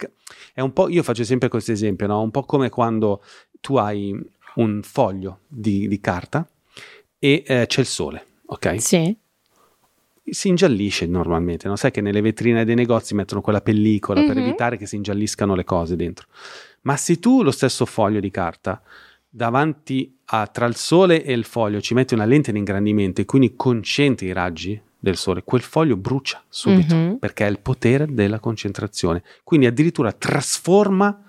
[0.54, 2.20] è un po', io faccio sempre questo esempio, no?
[2.22, 3.22] un po' come quando
[3.60, 4.18] tu hai
[4.56, 6.48] un foglio di, di carta
[7.18, 8.80] e eh, c'è il sole, ok?
[8.80, 9.16] Sì,
[10.32, 11.74] Si ingiallisce normalmente, no?
[11.76, 14.42] Sai che nelle vetrine dei negozi mettono quella pellicola per Mhm.
[14.42, 16.26] evitare che si ingialliscano le cose dentro.
[16.82, 18.80] Ma se tu lo stesso foglio di carta
[19.28, 23.24] davanti a tra il sole e il foglio ci metti una lente di ingrandimento e
[23.24, 27.16] quindi concentri i raggi del sole, quel foglio brucia subito Mhm.
[27.18, 29.22] perché è il potere della concentrazione.
[29.42, 31.24] Quindi addirittura trasforma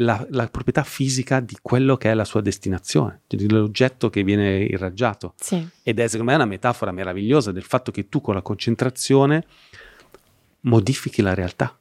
[0.00, 5.34] la, la proprietà fisica di quello che è la sua destinazione, dell'oggetto che viene irraggiato.
[5.36, 5.66] sì.
[5.82, 9.44] Ed è secondo me una metafora meravigliosa del fatto che tu con la concentrazione
[10.60, 11.77] modifichi la realtà.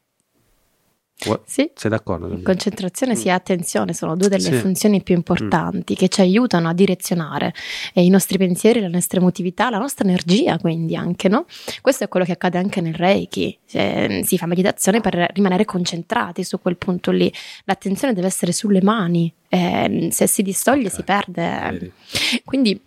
[1.46, 1.70] Sì.
[1.74, 2.40] Sei d'accordo?
[2.44, 4.52] Concentrazione sì, e attenzione sono due delle Sì.
[4.54, 4.60] Mm.
[4.60, 7.54] funzioni più importanti che ci aiutano a direzionare
[7.94, 11.46] eh, i nostri pensieri, la nostra emotività, la nostra energia, quindi anche, no?
[11.82, 13.58] Questo è quello che accade anche nel Reiki.
[13.72, 17.34] Eh, si fa meditazione per rimanere concentrati su quel punto lì.
[17.66, 20.94] L'attenzione deve essere sulle mani, eh, se si distoglie Ok.
[20.94, 21.60] si perde.
[21.72, 21.92] Vedi?
[22.46, 22.80] Quindi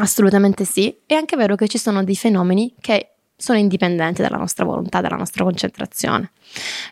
[0.00, 0.96] assolutamente sì.
[1.04, 5.16] È anche vero che ci sono dei fenomeni che sono indipendenti dalla nostra volontà, dalla
[5.16, 6.30] nostra concentrazione.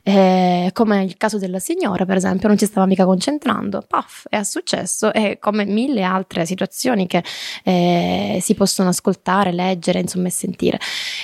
[0.02, 4.42] Eh, come il caso della signora, per esempio, non ci stava mica concentrando, paf, è
[4.42, 7.24] successo, e come mille altre situazioni che
[7.64, 10.78] eh, si possono ascoltare, leggere, insomma, sentire.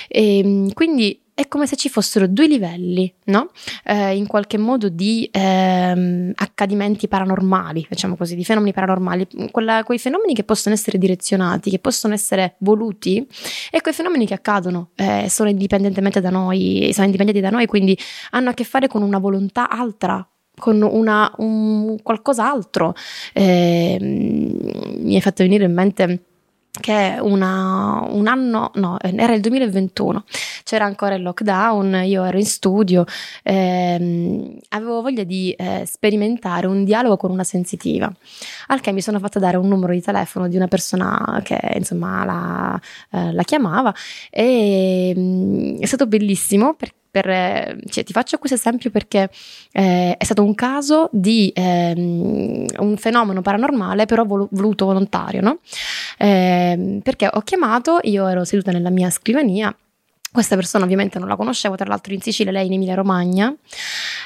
[0.07, 3.49] E, quindi è come se ci fossero due livelli, no?
[3.83, 9.99] Eh, in qualche modo di ehm, accadimenti paranormali, facciamo così, di fenomeni paranormali, quella- quei
[9.99, 13.27] fenomeni che possono essere direzionati, che possono essere voluti
[13.71, 17.97] e quei fenomeni che accadono eh, sono indipendentemente da noi, sono indipendenti da noi, quindi
[18.31, 20.25] hanno a che fare con una volontà altra.
[20.53, 22.93] Con una, un qualcos'altro.
[23.33, 26.25] Eh, mi è fatto venire in mente
[26.79, 30.23] che una, un anno, no, era il 2021,
[30.63, 33.03] c'era ancora il lockdown, io ero in studio,
[33.43, 38.11] ehm, avevo voglia di eh, sperimentare un dialogo con una sensitiva,
[38.67, 42.23] al che mi sono fatta dare un numero di telefono di una persona che insomma
[42.23, 43.93] la, eh, la chiamava
[44.29, 49.29] e mm, è stato bellissimo per, per, eh, cioè, ti faccio questo esempio perché
[49.73, 55.59] eh, è stato un caso di ehm, un fenomeno paranormale però volu- voluto volontario, no?
[56.17, 59.75] Ehm, perché ho chiamato, io ero seduta nella mia scrivania.
[60.31, 63.53] Questa persona ovviamente non la conoscevo, tra l'altro in Sicilia, lei in Emilia Romagna.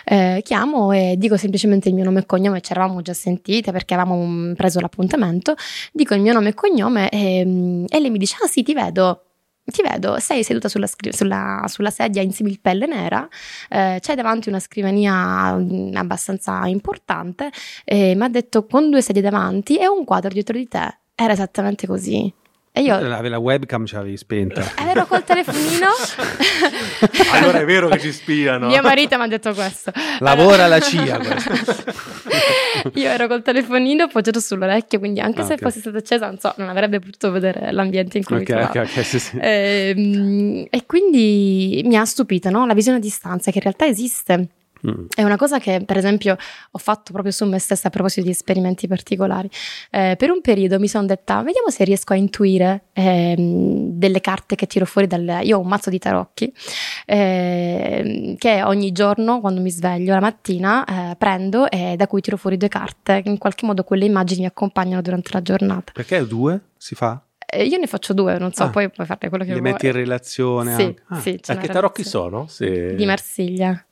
[0.05, 3.95] Eh, chiamo e dico semplicemente il mio nome e cognome, ci eravamo già sentite perché
[3.95, 5.55] avevamo preso l'appuntamento.
[5.91, 8.75] Dico il mio nome e cognome e, mm, e lei mi dice: Ah sì, ti
[8.75, 9.21] vedo.
[9.67, 13.27] Ti vedo, sei seduta sulla, scri- sulla- sulla sedia in similpelle nera,
[13.69, 17.49] eh, c'hai davanti una scrivania mm, abbastanza importante
[17.83, 20.97] e mi ha detto con due sedie davanti e un quadro dietro di te.
[21.15, 22.31] Era esattamente così.
[22.77, 24.61] E io La, la webcam ce l'avevi spenta.
[24.85, 25.87] ero col telefonino.
[27.31, 28.67] Allora è vero che ci spiano.
[28.67, 29.93] Mio marito mi ha detto questo.
[30.19, 31.53] Lavora la CIA questo.
[32.99, 36.53] Io ero col telefonino appoggiato sull'orecchio, quindi anche Ah, se fosse stata accesa, non so,
[36.57, 38.79] non avrebbe potuto vedere l'ambiente in cui mi Ok, trovavo.
[38.79, 39.37] ok, ok, sì, sì.
[39.39, 42.65] Ehm, e quindi mi ha stupito no?
[42.65, 44.47] la visione a distanza che in realtà esiste.
[44.85, 45.05] Mm.
[45.15, 46.37] È una cosa che, per esempio,
[46.71, 49.49] ho fatto proprio su me stessa a proposito di esperimenti particolari.
[49.89, 54.55] Eh, per un periodo mi sono detta, vediamo se riesco a intuire ehm, delle carte
[54.55, 55.39] che tiro fuori dal...
[55.43, 56.53] Io ho un mazzo di tarocchi
[57.05, 62.37] ehm, che ogni giorno, quando mi sveglio la mattina, eh, prendo e da cui tiro
[62.37, 63.21] fuori due carte.
[63.25, 65.91] In qualche modo quelle immagini mi accompagnano durante la giornata.
[65.93, 67.21] Perché due si fa?
[67.47, 68.69] Eh, io ne faccio due, non so, Ah.
[68.69, 69.71] poi puoi fare quello che Le vuoi.
[69.71, 70.75] metti in relazione?
[70.75, 71.01] Sì, anche?
[71.07, 71.19] Ah.
[71.19, 72.47] sì, c'è una che tarocchi sono?
[72.47, 72.95] Se...
[72.95, 73.85] Di Marsiglia.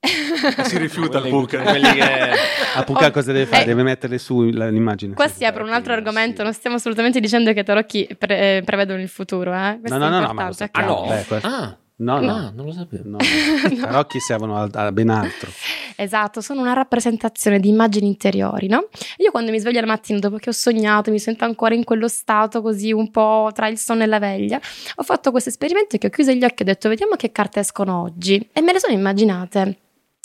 [0.00, 1.60] Si rifiuta il Pucca.
[1.62, 2.30] quelli che-
[2.76, 3.62] A Pucca cosa deve fare?
[3.62, 5.14] Eh, Deve metterle su l'immagine.
[5.14, 8.62] Qua si apre un altro argomento, non stiamo assolutamente dicendo che i tarocchi pre- eh,
[8.64, 9.78] prevedono il futuro, eh?
[9.80, 11.04] Questo No, no, è no, no, ma lo Ah no?
[11.08, 12.32] Beh, questo- Ah, No, no.
[12.32, 13.02] ah, non lo sapevo.
[13.08, 13.16] No,
[13.70, 15.50] i tarocchi servono a, a ben altro.
[16.00, 18.86] Esatto, sono una rappresentazione di immagini interiori, no?
[19.16, 22.06] Io quando mi sveglio la mattina dopo che ho sognato, mi sento ancora in quello
[22.06, 24.60] stato così un po' tra il sonno e la veglia,
[24.94, 27.58] ho fatto questo esperimento che ho chiuso gli occhi e ho detto vediamo che carte
[27.58, 29.78] escono oggi e me le sono immaginate.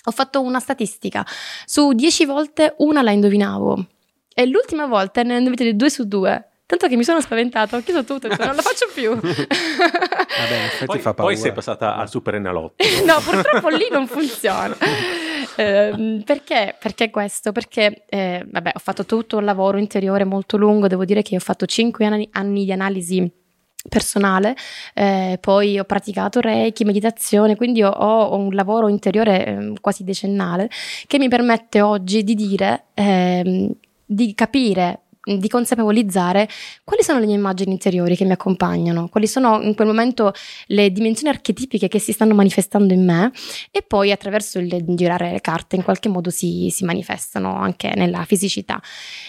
[0.06, 1.26] Ho fatto una statistica,
[1.66, 3.86] su 10 volte una la indovinavo
[4.34, 6.48] e l'ultima volta ne ho indovinate due su due.
[6.66, 9.12] Tanto che mi sono spaventata, ho chiuso tutto, detto, non la faccio più.
[9.20, 11.32] Vabbè, in effetti Poi, fa paura.
[11.34, 12.84] poi sei passata al Super Enalotto.
[13.06, 14.76] No, purtroppo lì non funziona.
[15.56, 16.76] Ehm, perché?
[16.80, 17.52] Perché questo?
[17.52, 21.40] Perché eh, vabbè, ho fatto tutto un lavoro interiore molto lungo, devo dire che ho
[21.40, 23.32] fatto 5 anni, anni di analisi
[23.88, 24.56] personale,
[24.94, 30.70] eh, poi ho praticato Reiki, meditazione, quindi ho, ho un lavoro interiore ehm, quasi decennale
[31.08, 33.72] che mi permette oggi di dire, ehm,
[34.06, 36.50] di capire, di consapevolizzare
[36.84, 40.34] quali sono le mie immagini interiori che mi accompagnano, quali sono in quel momento
[40.68, 43.32] le dimensioni archetipiche che si stanno manifestando in me
[43.72, 48.26] e poi attraverso il girare le carte in qualche modo si, si manifestano anche nella
[48.26, 48.82] fisicità.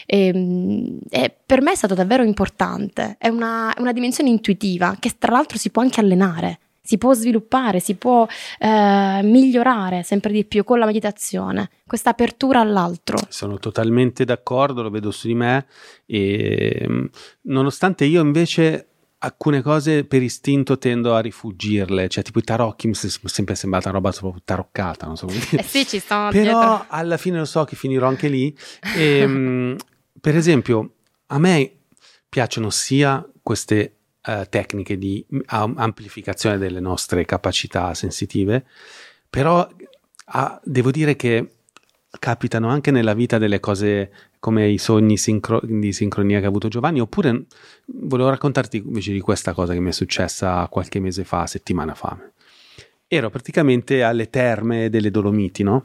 [0.07, 5.13] E, e per me è stato davvero importante, è una, è una dimensione intuitiva che
[5.19, 6.59] tra l'altro si può anche allenare.
[6.87, 8.27] Si può sviluppare, si può
[8.59, 13.17] eh, migliorare sempre di più con la meditazione, questa apertura all'altro.
[13.31, 15.65] Sono totalmente d'accordo, lo vedo su di me
[16.05, 17.09] e mh,
[17.45, 18.89] nonostante io invece
[19.25, 23.89] alcune cose per istinto tendo a rifugirle, cioè tipo i tarocchi mi è sempre sembrata
[23.89, 25.63] una roba proprio taroccata, non so come dire.
[25.63, 26.85] Eh sì, ci stanno Però dietro.
[26.89, 28.55] alla fine lo so che finirò anche lì.
[28.95, 29.77] E, mh,
[30.21, 30.97] per esempio,
[31.29, 31.73] a me
[32.29, 38.65] piacciono sia queste eh, tecniche di am- amplificazione delle nostre capacità sensitive,
[39.29, 39.69] però
[40.27, 41.49] ah, devo dire che
[42.19, 46.69] capitano anche nella vita delle cose come i sogni sincro- di sincronia che ha avuto
[46.69, 47.45] Giovanni, oppure
[47.87, 52.19] volevo raccontarti invece di questa cosa che mi è successa qualche mese fa, settimana fa.
[53.07, 55.85] Ero praticamente alle terme delle Dolomiti, no?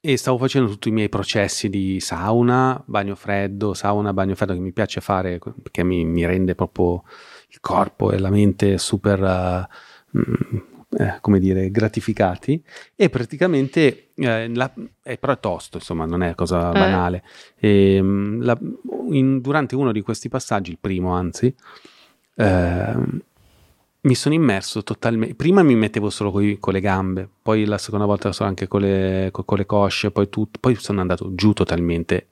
[0.00, 4.60] E stavo facendo tutti i miei processi di sauna, bagno freddo, sauna, bagno freddo che
[4.60, 7.02] mi piace fare perché mi, mi rende proprio
[7.48, 10.56] il corpo e la mente super, uh, mm,
[10.98, 12.62] eh, come dire, gratificati.
[12.94, 14.72] E praticamente, eh, la,
[15.02, 16.78] è però è tosto, insomma, non è cosa Eh.
[16.78, 17.24] banale.
[17.58, 18.58] E, mm, la-
[19.10, 21.52] in- durante uno di questi passaggi, il primo anzi,
[22.36, 23.20] ehm,
[24.02, 25.34] mi sono immerso totalmente.
[25.34, 28.80] Prima mi mettevo solo coi- con le gambe, poi la seconda volta solo anche con
[28.80, 32.28] le, co- con le cosce, poi, tutto, poi sono andato giù totalmente.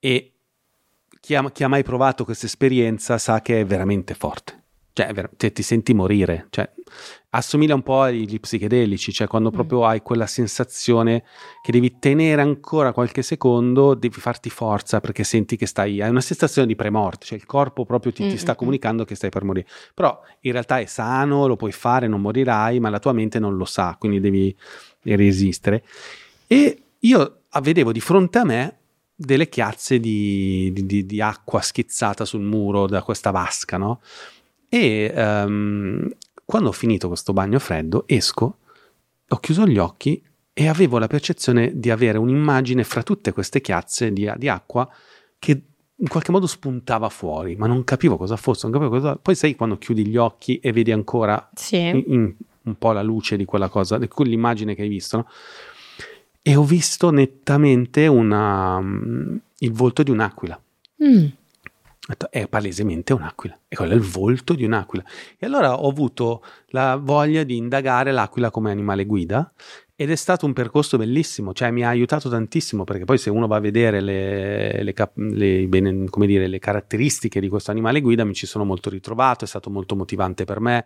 [0.00, 0.32] E
[1.20, 4.63] chi ha, chi ha mai provato questa esperienza sa che è veramente forte.
[4.96, 6.46] Cioè, cioè, ti senti morire.
[6.50, 6.70] Cioè,
[7.30, 9.52] assomiglia un po' agli psichedelici, cioè quando Mm.
[9.52, 11.24] proprio hai quella sensazione
[11.62, 16.00] che devi tenere ancora qualche secondo, devi farti forza perché senti che stai.
[16.00, 18.56] Hai una sensazione di premorte, cioè il corpo proprio ti, ti sta Mm-mm.
[18.56, 19.66] comunicando che stai per morire.
[19.92, 23.56] Però in realtà è sano, lo puoi fare, non morirai, ma la tua mente non
[23.56, 24.56] lo sa, quindi devi
[25.02, 25.84] resistere.
[26.46, 28.78] E io vedevo di fronte a me
[29.16, 34.00] delle chiazze di, di- di- di acqua schizzata sul muro da questa vasca, no?
[34.76, 36.10] E ehm,
[36.44, 38.56] quando ho finito questo bagno freddo, esco,
[39.28, 40.20] ho chiuso gli occhi
[40.52, 44.88] e avevo la percezione di avere un'immagine fra tutte queste chiazze di, di acqua
[45.38, 45.62] che
[45.96, 48.66] in qualche modo spuntava fuori, ma non capivo cosa fosse.
[48.68, 51.76] non capivo cosa- Poi sai quando chiudi gli occhi e vedi ancora Sì.
[51.78, 55.28] in- in- un po' la luce di quella cosa, di quell'immagine che hai visto, no?
[56.42, 60.60] E ho visto nettamente una, mm, il volto di un'aquila.
[61.04, 61.26] Mm.
[62.28, 65.02] È palesemente un'aquila, e quello è il volto di un'aquila.
[65.38, 69.50] E allora ho avuto la voglia di indagare l'aquila come animale guida
[69.96, 73.46] Ed è stato un percorso bellissimo, cioè mi ha aiutato tantissimo perché poi se uno
[73.46, 75.68] va a vedere le, le, le,
[76.26, 79.94] dire, le caratteristiche di questo animale guida mi ci sono molto ritrovato, è stato molto
[79.94, 80.84] motivante per me.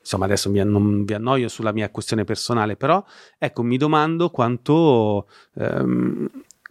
[0.00, 3.02] Insomma, adesso mi, non vi annoio sulla mia questione personale, però
[3.38, 6.28] ecco, mi domando quanto, ehm,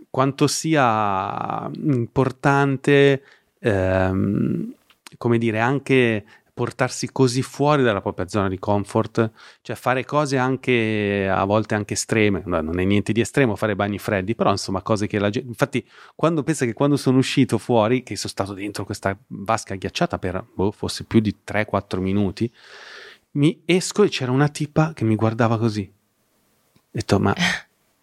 [0.10, 3.24] quanto sia importante,
[3.68, 4.74] ehm,
[5.18, 6.24] come dire, anche
[6.58, 9.32] portarsi così fuori dalla propria zona di comfort,
[9.62, 13.76] cioè fare cose anche a volte anche estreme, no, non è niente di estremo fare
[13.76, 15.48] bagni freddi, però insomma cose che la gente...
[15.48, 20.18] Infatti quando pensa che quando sono uscito fuori, che sono stato dentro questa vasca ghiacciata
[20.18, 22.52] per boh, forse più di 3-4 minuti,
[23.34, 25.88] mi esco e c'era una tipa che mi guardava così.
[26.74, 27.36] Ho detto ma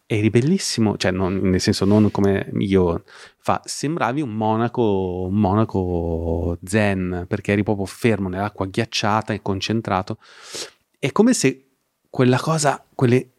[0.06, 3.05] eri bellissimo, cioè non, nel senso non come io,
[3.39, 10.18] fa, sembravi un monaco, un monaco zen, perché eri proprio fermo nell'acqua ghiacciata e concentrato.
[10.98, 11.64] È come se
[12.10, 13.31] quella cosa, quelle,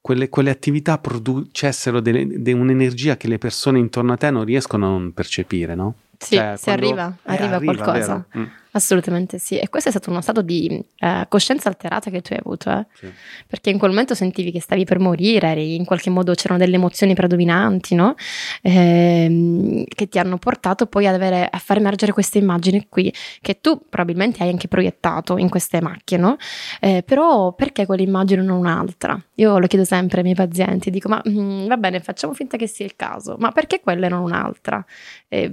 [0.00, 4.86] quelle, quelle attività producessero delle, de un'energia che le persone intorno a te non riescono
[4.86, 5.94] a non percepire, no?
[6.18, 8.26] Sì, cioè, se arriva, eh, arriva, arriva qualcosa.
[8.36, 8.44] Mm.
[8.72, 12.38] Assolutamente sì, e questo è stato uno stato di eh, coscienza alterata che tu hai
[12.42, 12.86] avuto, eh?
[12.94, 13.12] sì.
[13.46, 17.14] perché in quel momento sentivi che stavi per morire, in qualche modo c'erano delle emozioni
[17.14, 18.14] predominanti, no?
[18.62, 23.82] eh, che ti hanno portato poi avere, a far emergere questa immagine qui, che tu
[23.88, 26.36] probabilmente hai anche proiettato in queste macchie, no?
[26.80, 29.20] Eh, però perché quell'immagine non un'altra?
[29.34, 32.56] Io lo chiedo sempre ai miei pazienti, dico ma mh, mm, va bene, facciamo finta
[32.56, 34.84] che sia il caso, ma perché quella e non un'altra?
[35.28, 35.52] E,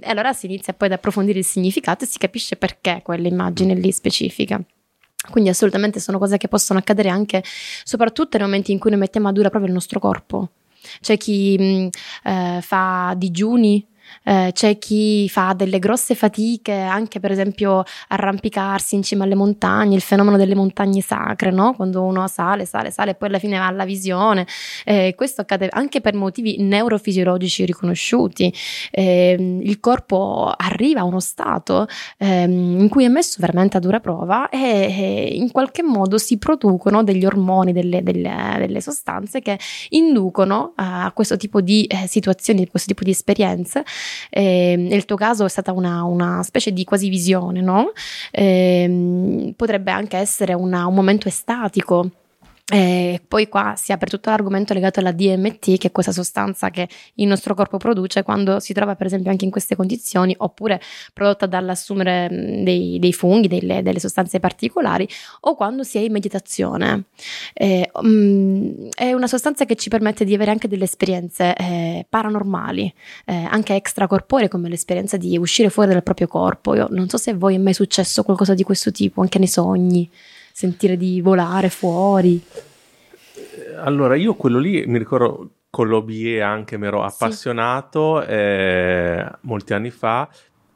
[0.00, 3.74] e allora si inizia poi ad approfondire il significato e si capisce capisce perché quell'immagine
[3.74, 4.60] lì specifica.
[5.30, 7.42] Quindi assolutamente sono cose che possono accadere anche,
[7.84, 10.50] soprattutto nei momenti in cui noi mettiamo a dura proprio il nostro corpo.
[11.00, 13.84] C'è chi mh, eh, fa digiuni
[14.24, 19.94] eh, c'è chi fa delle grosse fatiche, anche per esempio arrampicarsi in cima alle montagne,
[19.94, 21.74] il fenomeno delle montagne sacre, no?
[21.74, 24.46] quando uno sale, sale, sale e poi alla fine va alla visione.
[24.84, 28.52] Eh, questo accade anche per motivi neurofisiologici riconosciuti.
[28.90, 31.86] Eh, il corpo arriva a uno stato
[32.18, 36.38] ehm, in cui è messo veramente a dura prova e, e in qualche modo si
[36.38, 39.58] producono degli ormoni, delle, delle, delle sostanze che
[39.90, 43.84] inducono a questo tipo di eh, situazioni, a questo tipo di esperienze
[44.30, 47.92] eh, nel tuo caso è stata una, una specie di quasi visione, no?
[48.30, 52.10] Eh, potrebbe anche essere una, un momento estatico
[52.70, 56.86] e poi qua si apre tutto l'argomento legato alla DMT, che è questa sostanza che
[57.14, 60.78] il nostro corpo produce quando si trova per esempio anche in queste condizioni, oppure
[61.14, 65.08] prodotta dall'assumere dei, dei funghi, delle, delle, sostanze particolari,
[65.40, 67.04] o quando si è in meditazione.
[67.54, 72.92] Eh, um, è una sostanza che ci permette di avere anche delle esperienze eh, paranormali,
[73.24, 76.74] eh, anche extracorporee, come l'esperienza di uscire fuori dal proprio corpo.
[76.74, 79.48] Io non so se a voi è mai successo qualcosa di questo tipo, anche nei
[79.48, 80.10] sogni
[80.58, 82.42] sentire di volare fuori.
[83.76, 88.30] Allora, io quello lì mi ricordo con l'OBE anche mi ero appassionato sì.
[88.30, 90.28] eh, molti anni fa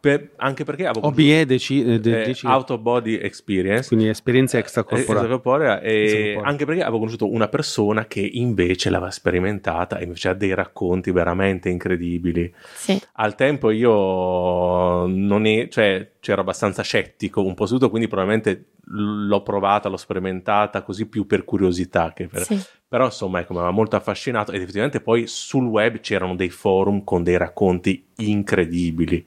[0.02, 3.86] per, anche perché avevo OBE deci, eh, de, eh, out of body experience.
[3.86, 10.06] Quindi esperienza extracorporea e anche perché avevo conosciuto una persona che invece l'aveva sperimentata e
[10.06, 12.52] mi faceva dei racconti veramente incredibili.
[12.74, 13.00] Sì.
[13.12, 18.70] al tempo io non è, cioè, c'ero abbastanza scettico un po' su tutto quindi probabilmente
[18.86, 22.60] l'ho provata l'ho sperimentata così più per curiosità che per, sì.
[22.88, 27.04] però insomma ecco mi aveva molto affascinato ed effettivamente poi sul web c'erano dei forum
[27.04, 29.24] con dei racconti incredibili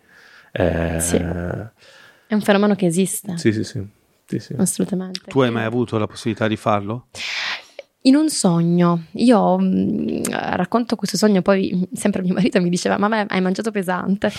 [0.58, 1.18] eh, sì.
[1.18, 3.38] È un fenomeno che esiste.
[3.38, 3.86] Sì, sì, sì.
[4.26, 4.56] sì, sì.
[4.58, 5.22] Assolutamente.
[5.28, 7.08] Tu hai mai avuto la possibilità di farlo?
[8.02, 12.98] In un sogno, io mh, mm, racconto questo sogno, poi sempre mio marito mi diceva:
[12.98, 14.32] Ma beh, hai mangiato pesante.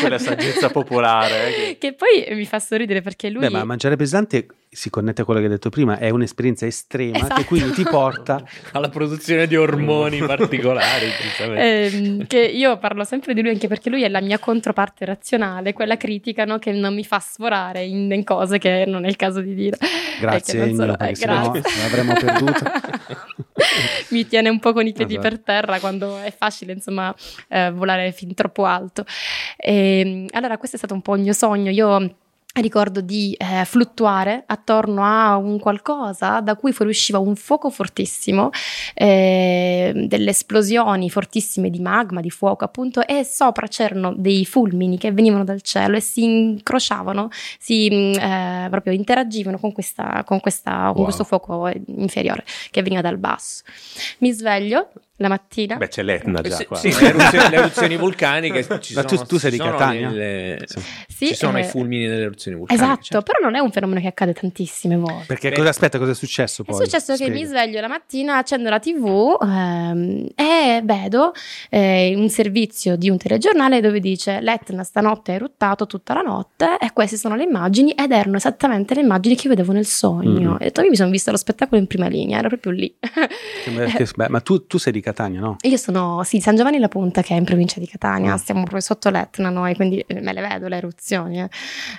[0.00, 1.48] Quella saggezza popolare.
[1.48, 1.78] Eh, che...
[1.78, 1.94] che...
[1.94, 3.42] poi mi fa sorridere perché lui.
[3.42, 7.16] Beh, ma mangiare pesante si connette a quello che hai detto prima, è un'esperienza estrema
[7.16, 7.34] esatto.
[7.34, 8.40] che quindi ti porta
[8.72, 11.08] alla produzione di ormoni particolari.
[11.40, 15.72] Eh, che io parlo sempre di lui anche perché lui è la mia controparte razionale,
[15.72, 19.16] quella critica no, che non mi fa sforare in, in, cose che non è il
[19.16, 19.76] caso di dire.
[20.20, 21.26] Grazie, Ennio, so, eh, grazie.
[21.26, 21.52] No,
[21.82, 22.72] l'avremmo perduta.
[24.10, 25.28] mi tiene un po' con i piedi esatto.
[25.28, 27.14] per terra quando è facile, insomma,
[27.48, 29.04] eh, volare fin troppo alto.
[29.56, 31.70] E, ehm, allora, questo è stato un po' il mio sogno.
[31.70, 32.18] Io
[32.54, 38.50] ricordo di eh, fluttuare attorno a un qualcosa da cui fuoriusciva un fuoco fortissimo,
[38.94, 45.12] eh, delle esplosioni fortissime di magma, di fuoco appunto, e sopra c'erano dei fulmini che
[45.12, 47.28] venivano dal cielo e si incrociavano,
[47.58, 50.94] si mm, eh, proprio interagivano con, questa, con, questa, wow.
[50.94, 53.62] con questo fuoco inferiore che veniva dal basso.
[54.18, 54.90] Mi sveglio
[55.20, 55.76] la mattina.
[55.76, 56.76] Beh, c'è l'Etna Eh, già qua.
[56.78, 60.08] sì, le, eruzioni, le eruzioni vulcaniche ci Ma sono, tu- tu sei di Catania?
[60.10, 60.64] le-
[61.08, 61.26] Sì.
[61.26, 62.84] Ci sono eh, i fulmini delle eruzioni vulcaniche.
[62.86, 63.22] Esatto, certo.
[63.32, 65.24] però non è un fenomeno che accade tantissime volte.
[65.26, 65.56] Perché Beh.
[65.56, 66.84] cosa, aspetta, cosa è successo È poi?
[66.84, 67.34] successo che Spiega.
[67.34, 71.32] mi sveglio la mattina, accendo la TV ehm, e vedo
[71.68, 76.76] eh, un servizio di un telegiornale dove dice l'Etna stanotte ha eruttato tutta la notte
[76.80, 80.52] e queste sono le immagini ed erano esattamente le immagini che io vedevo nel sogno.
[80.52, 80.56] Mm.
[80.60, 82.96] E detto, io mi sono vista lo spettacolo in prima linea, ero proprio lì.
[82.98, 85.56] Che be- che- beh, ma tu, tu sei di Catania, no?
[85.62, 88.36] Io sono, sì, San Giovanni La Punta, che è in provincia di Catania, Mm.
[88.36, 91.40] stiamo proprio sotto l'Etna noi, quindi eh, me le vedo le eruzioni.
[91.40, 91.48] eh.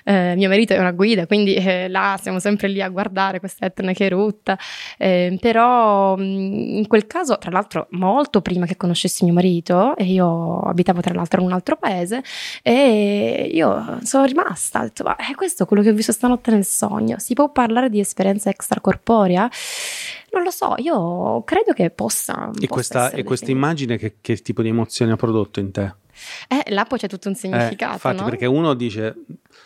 [0.03, 3.65] Eh, mio marito è una guida, quindi eh, là siamo sempre lì a guardare questa
[3.65, 4.57] Etna che erutta.
[4.97, 10.05] Eh, però mh, in quel caso, tra l'altro, molto prima che conoscessi mio marito, e
[10.05, 12.23] io abitavo tra l'altro in un altro paese,
[12.63, 16.65] e io sono rimasta, ho detto, ma è questo quello che ho visto stanotte nel
[16.65, 17.17] sogno?
[17.19, 19.49] Si può parlare di esperienza extracorporea?
[20.33, 22.49] Non lo so, io credo che possa.
[22.59, 25.95] E possa questa, e immagine che, che tipo di emozione ha prodotto in te?
[26.47, 28.25] Eh, là poi c'è tutto un Eh, significato, infatti, no?
[28.25, 29.15] perché uno dice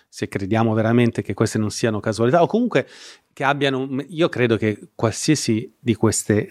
[0.07, 2.87] se crediamo veramente che queste non siano casualità, o comunque
[3.33, 3.87] che abbiano.
[4.07, 6.47] Io credo che qualsiasi di questi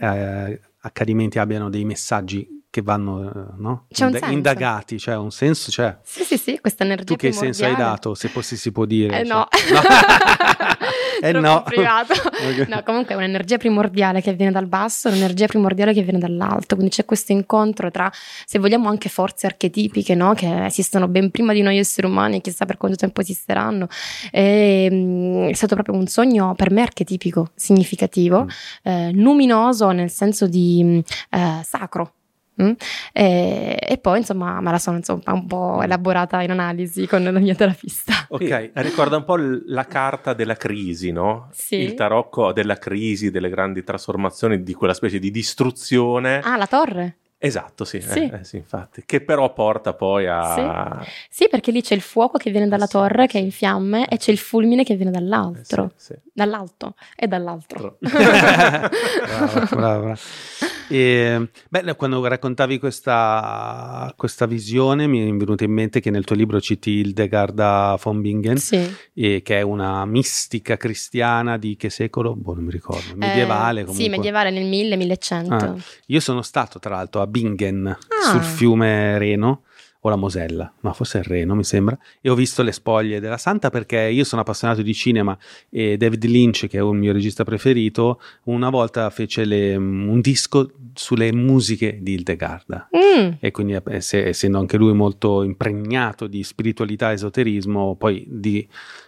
[0.80, 3.84] accadimenti abbiano dei messaggi che vanno eh, no?
[3.88, 4.34] C'è un Inda- senso.
[4.34, 5.96] indagati, cioè un senso c'è.
[6.02, 7.94] Sì, sì, sì, questa energia Tu che senso hai primordiale.
[7.94, 9.20] dato, se pos- si può dire?
[9.20, 9.46] Eh cioè- no,
[11.22, 11.62] eh no.
[11.62, 12.14] privato.
[12.14, 12.66] Ok.
[12.66, 16.92] No, comunque è un'energia primordiale che viene dal basso, un'energia primordiale che viene dall'alto, quindi
[16.92, 18.10] c'è questo incontro tra,
[18.44, 20.34] se vogliamo, anche forze archetipiche, no?
[20.34, 23.86] Che esistono ben prima di noi esseri umani, chissà per quanto tempo esisteranno.
[24.32, 28.48] E, mm, è stato proprio un sogno per me archetipico, significativo, Mm.
[28.82, 30.98] eh, luminoso nel senso di mm,
[31.30, 32.14] eh, sacro.
[32.62, 32.72] Mm?
[33.12, 37.30] E, e poi insomma me la sono insomma, un po' elaborata in analisi con la
[37.32, 38.12] mia terapista.
[38.28, 41.48] Ok, Ricorda un po' l- la carta della crisi, no?
[41.52, 41.76] Sì.
[41.76, 46.40] Il tarocco della crisi, delle grandi trasformazioni, di quella specie di distruzione.
[46.40, 47.16] Ah, la torre?
[47.36, 48.20] Esatto, sì, Sì.
[48.20, 49.02] eh, eh, sì, infatti.
[49.04, 51.04] Che però porta poi a...
[51.28, 53.44] Sì, perché lì c'è il fuoco che viene dalla Sì, torre, che è sì.
[53.44, 55.92] in fiamme, e c'è il fulmine che viene eh, dall'altro.
[55.94, 56.20] sì, sì.
[56.32, 57.98] Dall'alto e dall'altro.
[58.00, 60.16] brava, brava.
[60.88, 66.36] E, beh, quando raccontavi questa, questa visione mi è venuto in mente che nel tuo
[66.36, 68.80] libro citi Hildegarda von Bingen, Sì.
[69.14, 72.34] e che è una mistica cristiana di che secolo?
[72.34, 74.04] Boh, non mi ricordo, medievale Eh, comunque.
[74.04, 75.52] Sì, medievale nel 1000-1100.
[75.54, 75.74] Ah.
[76.06, 78.30] Io sono stato tra l'altro a Bingen Ah.
[78.30, 79.62] sul fiume Reno
[80.06, 83.38] o la Mosella, ma forse il Reno mi sembra, e ho visto le spoglie della
[83.38, 85.36] Santa perché io sono appassionato di cinema
[85.70, 90.70] e David Lynch, che è un mio regista preferito, una volta fece le- un disco
[90.92, 92.88] sulle musiche di Hildegarda.
[92.94, 98.24] Mm, E quindi, eh, se- essendo anche lui molto impregnato di spiritualità e esoterismo, poi
[98.28, 98.66] di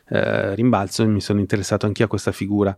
[0.08, 2.76] eh, rimbalzo mi sono interessato anch'io a questa figura,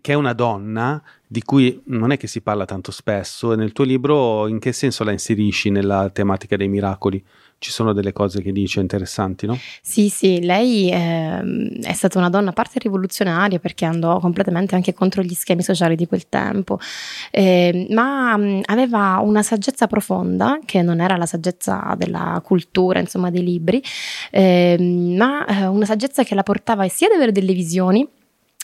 [0.00, 3.52] che è una donna di cui non è che si parla tanto spesso.
[3.52, 7.24] E nel tuo libro, in che senso la inserisci nella tematica dei miracoli?
[7.64, 9.58] Ci sono delle cose che dice interessanti, no?
[9.80, 14.92] Sì, sì, lei ehm, è stata una donna a parte rivoluzionaria perché andò completamente anche
[14.92, 16.78] contro gli schemi sociali di quel tempo,
[17.30, 18.34] Ehm, ma
[18.66, 23.82] aveva una saggezza profonda che non era la saggezza della cultura, insomma, dei libri,
[24.30, 28.06] ehm, ma eh, una saggezza che la portava sia ad avere delle visioni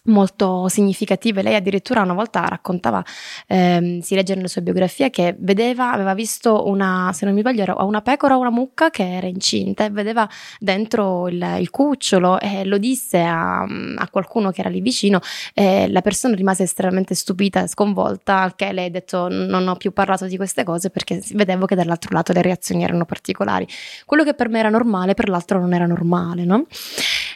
[0.05, 1.43] molto significative.
[1.43, 3.03] Lei addirittura una volta raccontava,
[3.47, 7.63] ehm, si legge nella sua biografia, che vedeva, aveva visto una, se non mi sbaglio,
[7.63, 10.29] era una pecora o una mucca che era incinta e vedeva
[10.59, 15.21] dentro il, il cucciolo e lo disse a, a qualcuno che era lì vicino
[15.55, 19.93] e la persona rimase estremamente stupita sconvolta, al che lei ha detto non ho più
[19.93, 23.67] parlato di queste cose perché vedevo che dall'altro lato le reazioni erano particolari.
[24.07, 26.67] Quello che per me era normale, per l'altro non era normale, no?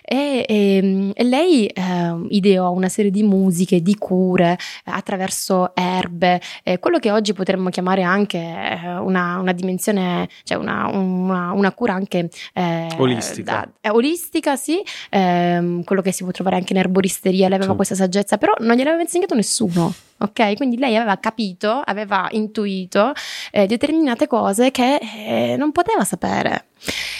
[0.06, 4.52] E, e- e lei eh, ideò una serie di musiche, di cure
[4.84, 10.58] eh, attraverso erbe, eh, quello che oggi potremmo chiamare anche eh, una, una dimensione, cioè
[10.58, 13.52] una, una- una cura anche eh, Olistica.
[13.80, 17.46] da- eh, olistica, sì, ehm, quello che si può trovare anche in erboristeria.
[17.48, 17.76] Lei aveva Sì.
[17.76, 19.92] questa saggezza, però non gliel'aveva insegnato nessuno.
[20.18, 23.12] Ok, quindi lei aveva capito, aveva intuito
[23.50, 26.66] eh, determinate cose che eh, non poteva sapere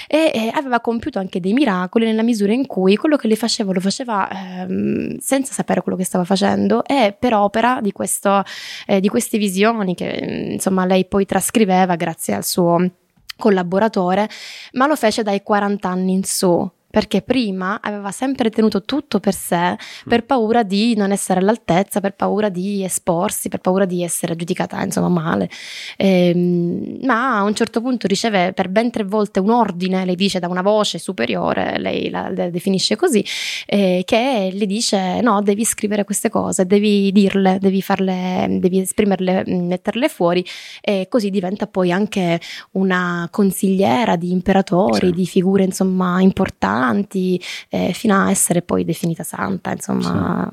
[0.07, 3.73] e eh, aveva compiuto anche dei miracoli nella misura in cui quello che lei faceva
[3.73, 8.43] lo faceva ehm, senza sapere quello che stava facendo e per opera di, questo,
[8.87, 12.91] eh, di queste visioni che mm, insomma lei poi trascriveva grazie al suo
[13.37, 14.29] collaboratore,
[14.73, 16.71] ma lo fece dai 40 anni in su.
[16.95, 19.77] Perché prima aveva sempre tenuto tutto per sé,
[20.09, 24.81] per paura di non essere all'altezza, per paura di esporsi, per paura di essere giudicata
[24.81, 25.51] insomma male.
[25.97, 30.39] Ehm, ma a un certo punto riceve per ben tre volte un ordine, lei dice
[30.39, 33.25] da una voce superiore, lei la, la definisce così,
[33.67, 39.43] eh, che le dice no, devi scrivere queste cose, devi dirle, devi farle, devi esprimerle,
[39.47, 40.45] metterle fuori
[40.81, 42.41] e così diventa poi anche
[42.73, 45.13] una consigliera di imperatori, Sì.
[45.13, 46.83] di figure insomma importanti,
[47.69, 50.51] eh, fino a essere poi definita santa, insomma.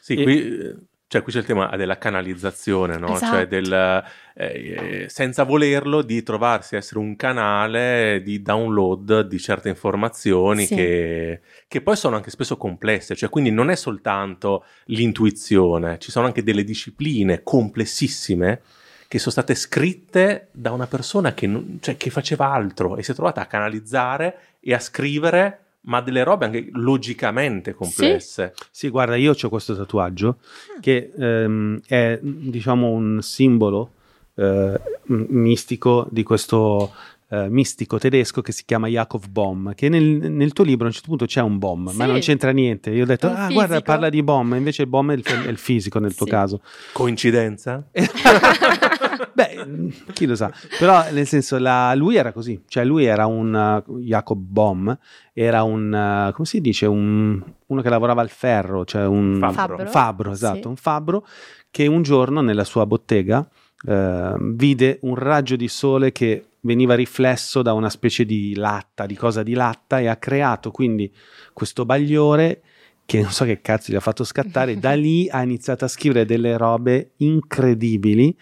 [0.00, 3.14] Sì, E- qui, cioè, qui c'è il tema della canalizzazione, no?
[3.14, 3.34] Esatto.
[3.36, 4.02] Cioè del,
[4.34, 10.74] eh, senza volerlo, di trovarsi a essere un canale di download di certe informazioni Sì.
[10.74, 16.24] che, che poi sono anche spesso complesse, cioè quindi non è soltanto l'intuizione, ci sono
[16.24, 18.62] anche delle discipline complessissime
[19.12, 23.10] che sono state scritte da una persona che, non- cioè, che faceva altro e si
[23.10, 28.54] è trovata a canalizzare e a scrivere, ma delle robe anche logicamente complesse.
[28.70, 30.38] Sì, guarda, io ho questo tatuaggio
[30.80, 33.92] che ehm, è diciamo un simbolo
[34.36, 36.94] eh, mistico di questo
[37.32, 40.92] eh, mistico tedesco che si chiama Jakob Bohm, che nel, nel tuo libro a un
[40.92, 42.10] certo punto c'è un bomb, ma Sì.
[42.10, 42.90] non c'entra niente.
[42.90, 45.48] Io ho detto, ah, guarda, fisico." parla di bomb, invece il bomb è il, è
[45.48, 46.32] il fisico nel tuo Sì.
[46.32, 46.60] caso.
[46.92, 47.82] Coincidenza?
[49.34, 53.82] Beh, chi lo sa, però nel senso la- lui era così, cioè lui era un
[53.86, 54.96] uh, Jacob Bohm,
[55.32, 59.52] era un, uh, come si dice, un- uno che lavorava al ferro, cioè un Fabbro.
[59.54, 59.82] Fabbro.
[59.82, 60.66] un fabbro, esatto, Sì.
[60.68, 61.26] un fabbro
[61.70, 63.46] che un giorno nella sua bottega
[63.88, 69.14] eh, vide un raggio di sole che veniva riflesso da una specie di latta, di
[69.14, 71.12] cosa di latta e ha creato quindi
[71.52, 72.62] questo bagliore
[73.04, 76.24] che non so che cazzo gli ha fatto scattare, da lì ha iniziato a scrivere
[76.24, 78.34] delle robe incredibili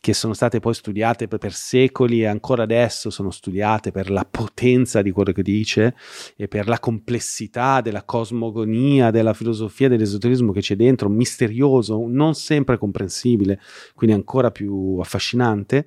[0.00, 4.26] che sono state poi studiate per, per secoli e ancora adesso sono studiate per la
[4.28, 5.94] potenza di quello che dice
[6.36, 12.76] e per la complessità della cosmogonia, della filosofia, dell'esoterismo che c'è dentro, misterioso, non sempre
[12.76, 13.60] comprensibile,
[13.94, 15.86] quindi ancora più affascinante.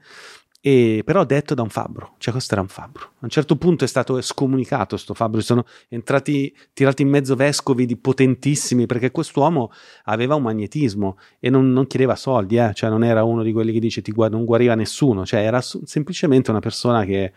[0.64, 3.04] E però detto da un fabbro, cioè questo era un fabbro.
[3.06, 7.88] A un certo punto è stato scomunicato sto fabbro, sono entrati, tirati in mezzo vescovi
[7.88, 9.72] di potentissimi perché quest'uomo
[10.04, 13.74] aveva un magnetismo e non, non chiedeva soldi, eh, cioè non era uno di quelli
[13.74, 17.34] che dice ti guarda, non guariva nessuno, cioè era semplicemente una persona che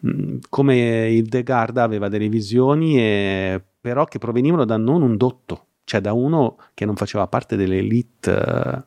[0.00, 5.16] mh, come il De Garda aveva delle visioni e, però che provenivano da non un
[5.16, 8.84] dotto, cioè da uno che non faceva parte dell'elite.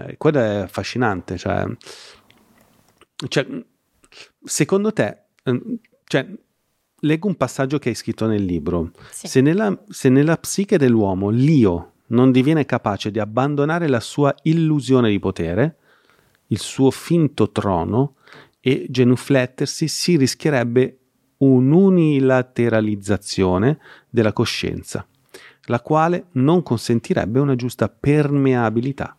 [0.00, 1.64] eh, quello è affascinante, cioè,
[3.28, 3.46] cioè,
[4.42, 5.62] secondo te, eh,
[6.04, 6.26] cioè,
[7.00, 8.92] leggo un passaggio che hai scritto nel libro.
[9.10, 9.26] Sì.
[9.26, 15.10] Se, nella, se nella psiche dell'uomo l'io non diviene capace di abbandonare la sua illusione
[15.10, 15.76] di potere,
[16.48, 18.16] il suo finto trono,
[18.64, 20.98] e genuflettersi, si rischierebbe
[21.38, 25.04] un'unilateralizzazione della coscienza,
[25.64, 29.16] la quale non consentirebbe una giusta permeabilità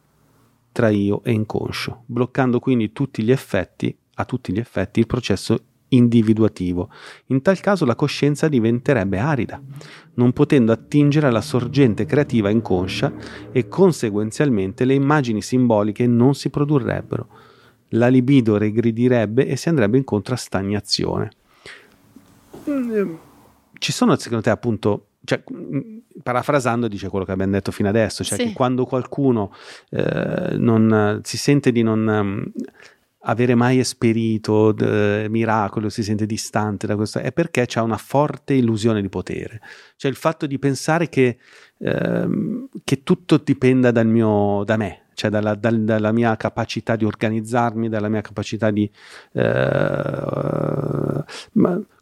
[0.73, 5.57] tra io e inconscio, bloccando quindi tutti gli effetti, a tutti gli effetti il processo
[5.89, 6.89] individuativo.
[7.27, 9.61] In tal caso la coscienza diventerebbe arida,
[10.15, 13.13] non potendo attingere alla sorgente creativa inconscia
[13.51, 17.27] e conseguenzialmente le immagini simboliche non si produrrebbero.
[17.89, 21.31] La libido regredirebbe e si andrebbe incontro a stagnazione.
[22.67, 23.13] Mm,
[23.73, 28.23] Ci sono secondo te appunto cioè, mm, parafrasando dice quello che abbiamo detto fino adesso,
[28.23, 28.45] cioè Sì.
[28.47, 29.51] che quando qualcuno
[29.89, 32.51] eh, non, si sente di non
[33.25, 38.53] avere mai esperito d- miracolo, si sente distante da questo, è perché c'è una forte
[38.53, 39.61] illusione di potere.
[39.95, 41.37] Cioè il fatto di pensare che,
[41.79, 47.05] ehm, che tutto dipenda dal mio, da me, cioè dalla, dal- dalla mia capacità di
[47.05, 48.89] organizzarmi, dalla mia capacità di
[49.33, 51.23] eh,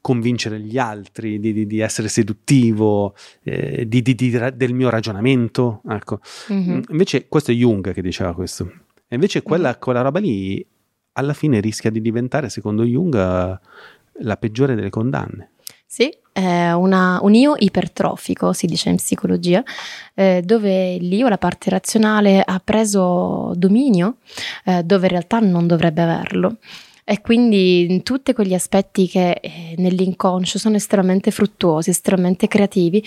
[0.01, 5.81] convincere gli altri, di, di- di essere seduttivo, eh, di- del mio ragionamento.
[5.87, 6.19] Ecco.
[6.47, 6.83] Mhm.
[6.89, 8.71] Invece questo è Jung che diceva questo.
[9.07, 10.65] E invece quella, quella roba lì
[11.13, 13.59] alla fine rischia di diventare, secondo Jung, eh,
[14.23, 15.51] la peggiore delle condanne.
[15.85, 19.61] Sì, è una- un io ipertrofico, si dice in psicologia,
[20.13, 24.17] eh, dove l'io, la parte razionale, ha preso dominio,
[24.65, 26.57] eh, dove in realtà non dovrebbe averlo.
[27.03, 33.03] E quindi tutti quegli aspetti che eh, nell'inconscio sono estremamente fruttuosi, estremamente creativi,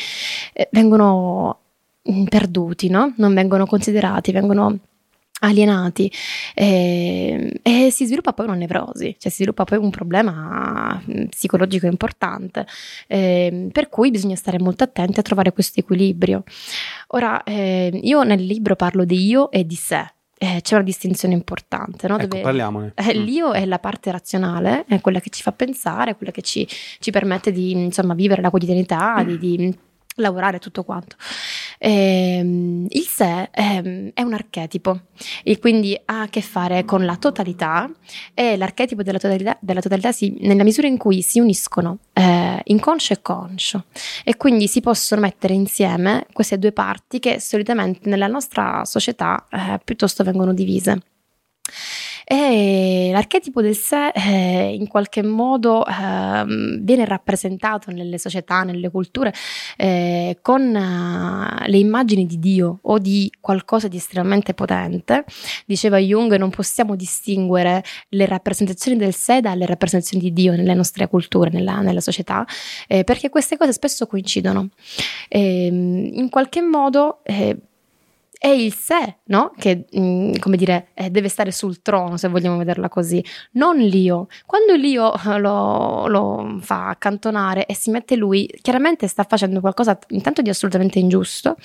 [0.53, 1.61] eh, vengono
[2.11, 3.15] mm, perduti, no?
[3.17, 4.79] Non vengono considerati, vengono
[5.45, 6.11] alienati
[6.55, 11.87] eh, e si sviluppa poi una nevrosi, cioè si sviluppa poi un problema mm, psicologico
[11.87, 12.67] importante,
[13.07, 16.43] eh, per cui bisogna stare molto attenti a trovare questo equilibrio.
[17.09, 20.13] Ora, eh, io nel libro parlo di io e di sé.
[20.37, 22.17] eh, c'è una distinzione importante, no?
[22.19, 22.93] Ecco, dove parliamone.
[22.97, 23.23] eh, Mm.
[23.23, 26.67] l'io è la parte razionale, è quella che ci fa pensare, quella che ci,
[26.99, 29.75] ci permette di insomma, vivere la quotidianità, di, di
[30.17, 31.17] lavorare tutto quanto.
[31.87, 35.01] Ehm, il sé ehm, è un archetipo
[35.43, 37.91] e quindi ha a che fare con la totalità
[38.33, 43.13] e l'archetipo della totalità, della totalità si- nella misura in cui si uniscono eh, inconscio
[43.13, 43.85] e conscio
[44.25, 49.79] e quindi si possono mettere insieme queste due parti che solitamente nella nostra società eh,
[49.85, 51.03] piuttosto vengono divise.
[52.25, 59.33] E l'archetipo del sé eh, in qualche modo ehm, viene rappresentato nelle società, nelle culture,
[59.77, 65.25] eh, con eh, le immagini di Dio o di qualcosa di estremamente potente.
[65.67, 71.09] Diceva Jung, non possiamo distinguere le rappresentazioni del sé dalle rappresentazioni di Dio nelle nostre
[71.09, 72.47] culture, nella, nella società,
[72.89, 74.71] eh, perché queste cose spesso coincidono.
[75.29, 77.57] Ehm, in qualche modo eh,
[78.45, 79.53] è il sé, no?
[79.57, 84.27] Che, mm, come dire, eh, deve stare sul trono, se vogliamo vederla così, non l'io.
[84.45, 89.99] Quando l'io eh, lo, lo fa accantonare e si mette lui, chiaramente sta facendo qualcosa
[90.09, 91.57] intanto di assolutamente ingiusto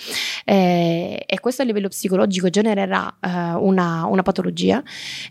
[0.45, 4.81] eh, e questo a livello psicologico genererà eh, una, una patologia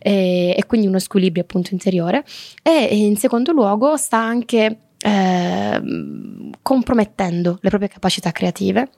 [0.01, 2.27] eh, e quindi uno squilibrio appunto interiore
[2.63, 8.91] e in secondo luogo sta anche ehm, compromettendo le proprie capacità creative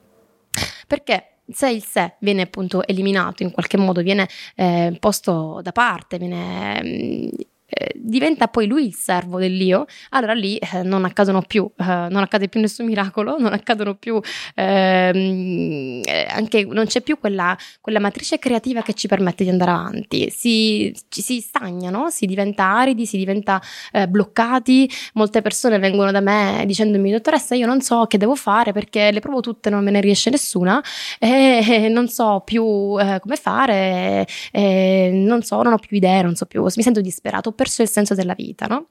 [0.88, 6.18] perché se il sé viene appunto eliminato in qualche modo, viene eh, posto da parte,
[6.18, 7.28] viene, mm,
[7.72, 12.16] eh, diventa poi lui il servo dell'io, allora lì eh, non accadono più, eh, non
[12.16, 14.20] accade più nessun miracolo, non accadono più,
[14.54, 19.70] ehm, eh, anche non c'è più quella, quella matrice creativa che ci permette di andare
[19.70, 23.60] avanti, si, ci si stagna, si diventa aridi, si diventa
[23.92, 28.72] eh, bloccati, molte persone vengono da me dicendomi dottoressa io non so che devo fare
[28.72, 30.82] perché le provo tutte non me ne riesce nessuna
[31.18, 36.62] e non so più come fare non so non ho più idee non so più
[36.62, 38.86] mi sento disperato perso il senso della vita no?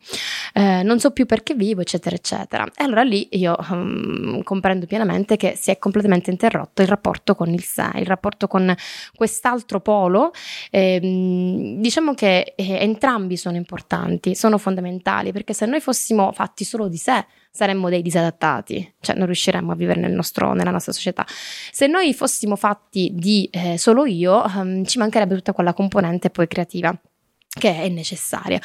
[0.53, 5.37] Eh, non so più perché vivo eccetera eccetera e allora lì io mm, comprendo pienamente
[5.37, 8.75] che si è completamente interrotto il rapporto con il sé il rapporto con
[9.15, 10.31] quest'altro polo
[10.71, 16.87] Ehm, diciamo che eh, entrambi sono importanti, sono fondamentali, perché se noi fossimo fatti solo
[16.87, 21.25] di sé, saremmo dei disadattati, cioè non riusciremmo a vivere nel nostro- nella nostra società.
[21.71, 26.47] Se noi fossimo fatti di eh, solo io, ehm, ci mancherebbe tutta quella componente poi
[26.47, 26.97] creativa
[27.57, 28.59] che è necessaria.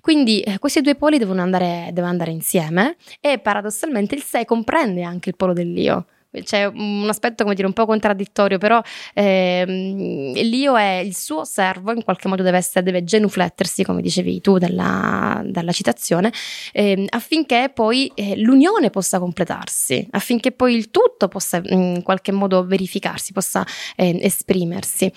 [0.00, 5.02] Quindi eh, questi due poli devono andare, devono andare insieme e paradossalmente il sé comprende
[5.02, 6.06] anche il polo dell'io.
[6.30, 8.82] C'è un aspetto, come dire, un po' contraddittorio, però
[9.14, 14.42] ehm, l'io è il suo servo, in qualche modo deve, essere, deve genuflettersi, come dicevi
[14.42, 16.30] tu dalla, dalla citazione,
[16.72, 22.64] ehm, affinché poi eh, l'unione possa completarsi, affinché poi il tutto possa in qualche modo
[22.64, 23.66] verificarsi, possa
[23.96, 25.10] eh, esprimersi.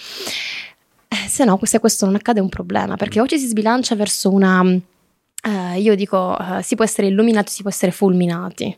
[1.14, 3.96] Eh, se no, se questo non accade è un problema, perché o ci si sbilancia
[3.96, 4.64] verso una...
[4.64, 8.78] eh, io dico, eh, si può essere illuminati, si può essere fulminati.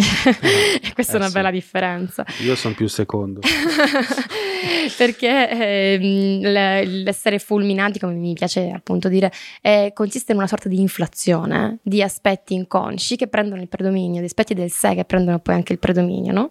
[0.00, 1.32] E questa è Eh, una sì.
[1.32, 2.24] bella differenza.
[2.44, 3.40] Io sono più secondo.
[4.96, 9.32] Perché l- l'essere fulminati, come mi piace appunto dire,
[9.62, 14.26] eh, consiste in una sorta di inflazione di aspetti inconsci che prendono il predominio, di
[14.26, 16.50] aspetti del sé che prendono poi anche il predominio, no?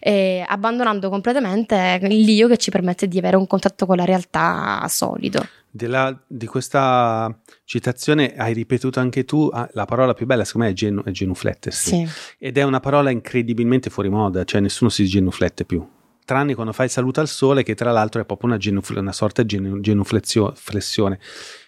[0.00, 5.46] E abbandonando completamente l'io che ci permette di avere un contatto con la realtà solido.
[5.74, 7.34] Della- di questa
[7.64, 11.10] citazione hai ripetuto anche tu ah, la parola più bella, secondo me è, genu- è
[11.10, 11.88] genuflettersi.
[11.88, 12.08] Sì.
[12.38, 15.82] Ed è una parola incredibilmente fuori moda, cioè nessuno si genuflette più.
[16.26, 19.12] Tranne quando fai il saluto al sole, che tra l'altro è proprio una, genufle- una
[19.12, 21.18] sorta di genu- genuflessione.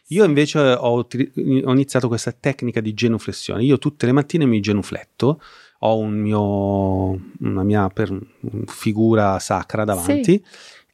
[0.09, 3.65] Io invece ho, ho iniziato questa tecnica di genuflessione.
[3.65, 5.41] Io tutte le mattine mi genufletto,
[5.81, 6.41] ho un mio,
[7.41, 8.17] una mia per-
[8.67, 10.45] figura sacra davanti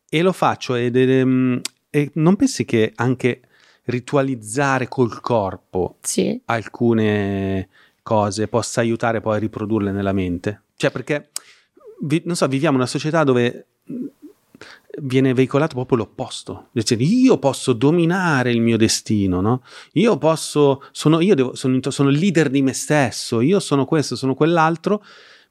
[0.09, 1.61] e lo faccio ed è-
[1.91, 3.41] e non pensi che anche
[3.85, 6.41] ritualizzare col corpo Sì.
[6.47, 7.69] alcune
[8.03, 10.63] cose possa aiutare poi a riprodurle nella mente.
[10.77, 11.31] Cioè, perché
[12.03, 13.95] vi- non so, viviamo una società dove mh,
[15.03, 16.69] viene veicolato proprio l'opposto.
[16.75, 19.63] Cioè, io posso dominare il mio destino, no?
[19.93, 24.35] Io posso, sono, io devo, sono, sono leader di me stesso, io sono questo, sono
[24.35, 25.03] quell'altro.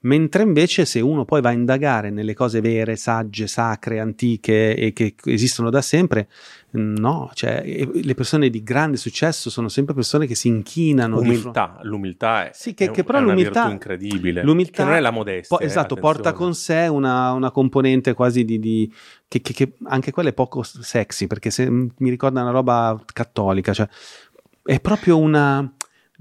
[0.01, 4.93] Mentre invece se uno poi va a indagare nelle cose vere, sagge, sacre, antiche e
[4.93, 6.29] che esistono da sempre,
[6.71, 7.61] no, cioè
[7.91, 12.73] le persone di grande successo sono sempre persone che si inchinano Umiltà, l'umiltà è, Sì,
[12.73, 14.43] che- è che però è una l'umiltà- virtù incredibile.
[14.43, 15.57] l'umiltà non è la modestia.
[15.57, 16.45] Po- eh, esatto, porta attenzione.
[16.45, 18.57] con sé una, una componente quasi di...
[18.57, 18.93] di-
[19.27, 23.73] che, che- che anche quella è poco sexy, perché se, mi ricorda una roba cattolica,
[23.73, 23.87] cioè
[24.63, 25.69] è proprio una...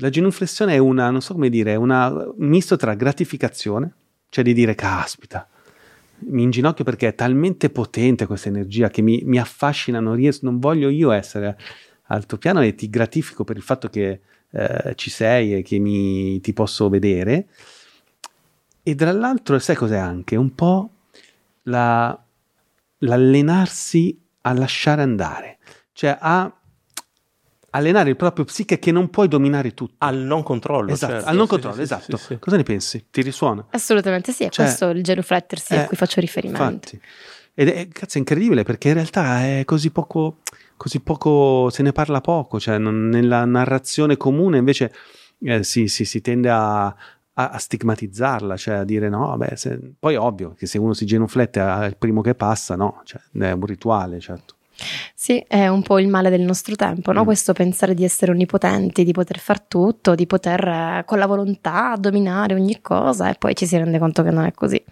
[0.01, 3.93] La genuflessione è una, non so come dire, è un misto tra gratificazione,
[4.29, 5.49] cioè di dire, caspita,
[6.21, 10.59] mi inginocchio perché è talmente potente questa energia che mi, mi affascina, non, riesco, non
[10.59, 11.57] voglio io essere
[12.11, 14.21] al tuo piano e ti gratifico per il fatto che
[14.51, 17.49] eh, ci sei e che mi, ti posso vedere.
[18.83, 20.37] E dall'altro, sai cos'è anche?
[20.37, 20.91] Un po'
[21.65, 22.19] la,
[22.99, 25.59] l'allenarsi a lasciare andare,
[25.93, 26.58] cioè a
[27.71, 29.95] allenare il proprio psiche che non puoi dominare tutto.
[29.99, 30.91] Al non controllo.
[30.93, 31.29] Esatto, certo.
[31.29, 32.17] al non Sì, controllo, sì, sì, esatto.
[32.17, 32.39] sì, sì.
[32.39, 33.07] Cosa ne pensi?
[33.11, 33.67] Ti risuona?
[33.71, 36.65] Assolutamente sì, è Cioè, questo il genuflettersi eh, a cui faccio riferimento.
[36.65, 37.01] Infatti.
[37.55, 40.39] Ed è, cazzo, è incredibile perché in realtà è così poco,
[40.77, 44.93] così poco, se ne parla poco, cioè non- nella narrazione comune invece
[45.41, 46.95] eh, si, si- si tende a, a-
[47.35, 51.05] a stigmatizzarla, cioè a dire no, beh, se- poi è ovvio che se uno si
[51.05, 54.55] genuflette al primo che passa, no, cioè, è un rituale, certo.
[55.15, 57.23] Sì, è un po' il male del nostro tempo, no?
[57.23, 57.25] Mm.
[57.25, 61.95] Questo pensare di essere onnipotenti, di poter far tutto, di poter eh, con la volontà
[61.99, 64.83] dominare ogni cosa e poi ci si rende conto che non è così.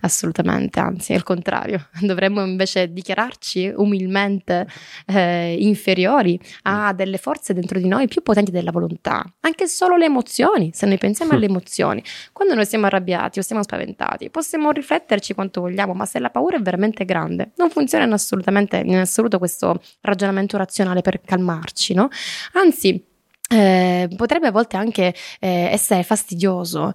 [0.00, 1.88] Assolutamente, anzi, è il contrario.
[2.00, 4.66] Dovremmo invece dichiararci umilmente
[5.06, 10.06] eh, inferiori a delle forze dentro di noi più potenti della volontà, anche solo le
[10.06, 11.34] emozioni, se noi pensiamo Mm.
[11.34, 12.02] alle emozioni.
[12.32, 16.56] Quando noi siamo arrabbiati o siamo spaventati, possiamo rifletterci quanto vogliamo, ma se la paura
[16.56, 22.08] è veramente grande, non funziona assolutamente in assoluto questo ragionamento razionale per calmarci, no?
[22.54, 23.08] Anzi,
[23.52, 26.92] eh, potrebbe a volte anche eh, essere fastidioso.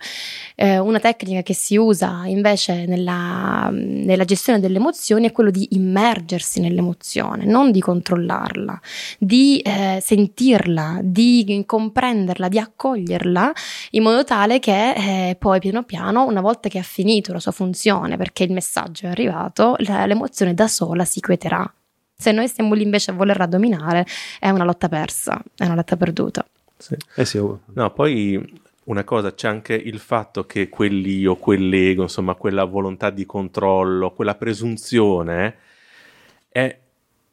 [0.55, 5.67] Eh, una tecnica che si usa invece nella, nella gestione delle emozioni è quello di
[5.71, 8.79] immergersi nell'emozione, non di controllarla,
[9.19, 13.51] di eh, sentirla, di comprenderla, di accoglierla
[13.91, 14.91] in modo tale che
[15.31, 19.07] eh, poi piano piano, una volta che ha finito la sua funzione, perché il messaggio
[19.07, 21.69] è arrivato, l'emozione da sola si quieterà.
[22.17, 24.05] Se noi stiamo lì invece a volerla dominare,
[24.39, 26.45] è una lotta persa, è una lotta perduta.
[26.77, 26.95] Sì.
[27.15, 32.35] Eh sì, oh, No, poi una cosa, c'è anche il fatto che quell'io, quell'ego, insomma,
[32.35, 35.55] quella volontà di controllo, quella presunzione
[36.49, 36.77] è,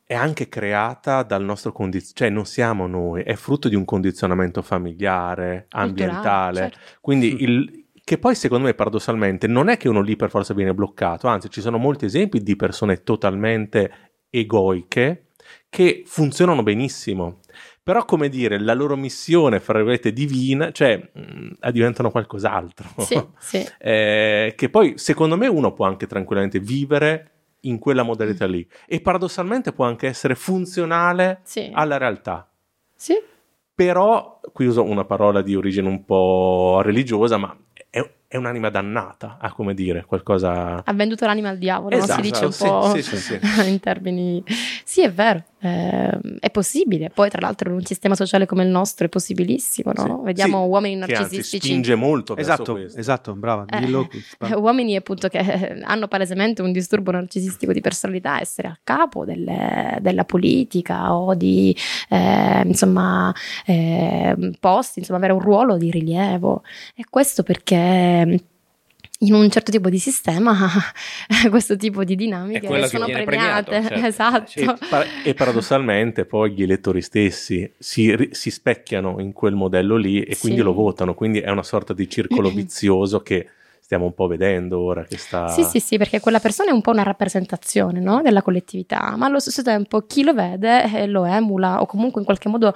[0.04, 4.62] è anche creata dal nostro condizionamento, cioè non siamo noi, è frutto di un condizionamento
[4.62, 6.58] familiare, ambientale.
[6.58, 6.78] certo.
[7.00, 10.74] Quindi il, che poi secondo me paradossalmente non è che uno lì per forza viene
[10.74, 15.26] bloccato, anzi ci sono molti esempi di persone totalmente egoiche
[15.68, 17.38] che funzionano benissimo.
[17.84, 22.88] Però, come dire, la loro missione, fra virgolette, divina, cioè, mh, diventano qualcos'altro.
[22.98, 23.66] Sì, sì.
[23.78, 27.30] Eh, che poi, secondo me, uno può anche tranquillamente vivere
[27.62, 28.64] in quella modalità lì.
[28.86, 31.70] E paradossalmente può anche essere funzionale Sì.
[31.72, 32.48] alla realtà.
[32.94, 33.14] Sì.
[33.74, 37.56] Però, qui uso una parola di origine un po' religiosa, ma
[38.32, 40.82] è, un'anima dannata, a come dire, qualcosa...
[40.84, 42.02] Ha venduto l'anima al diavolo, no?
[42.02, 43.38] Esatto, si dice un sì, po' sì, sì.
[43.68, 44.42] in termini...
[44.84, 47.10] Sì, è vero, eh, è possibile.
[47.10, 50.18] Poi, tra l'altro, in un sistema sociale come il nostro è possibilissimo, no?
[50.18, 50.24] Sì.
[50.24, 51.66] Vediamo Sì, uomini che narcisistici.
[51.66, 52.98] spinge molto verso esatto, questo.
[52.98, 54.08] esatto, brava, Eh, dillo.
[54.40, 59.24] eh, uomini appunto che eh, hanno palesemente un disturbo narcisistico di personalità, essere a capo
[59.24, 61.76] delle- della politica o di
[62.08, 63.32] eh, insomma
[63.64, 66.62] eh, posti, insomma avere un ruolo di rilievo.
[66.94, 68.40] E questo perché
[69.22, 70.56] in un certo tipo di sistema
[71.50, 73.24] questo tipo di dinamiche sono premiate.
[73.24, 74.00] premiato, certo.
[74.06, 74.60] Esatto.
[75.24, 80.22] E, e paradossalmente poi gli elettori stessi si, ri- si specchiano in quel modello lì
[80.22, 80.64] e quindi Sì.
[80.64, 83.48] lo votano, quindi è una sorta di circolo vizioso che
[83.80, 85.48] stiamo un po' vedendo ora che sta...
[85.48, 88.22] Sì, sì, sì, perché quella persona è un po' una rappresentazione no?
[88.22, 92.24] della collettività, ma allo stesso tempo chi lo vede eh, lo emula o comunque in
[92.26, 92.72] qualche modo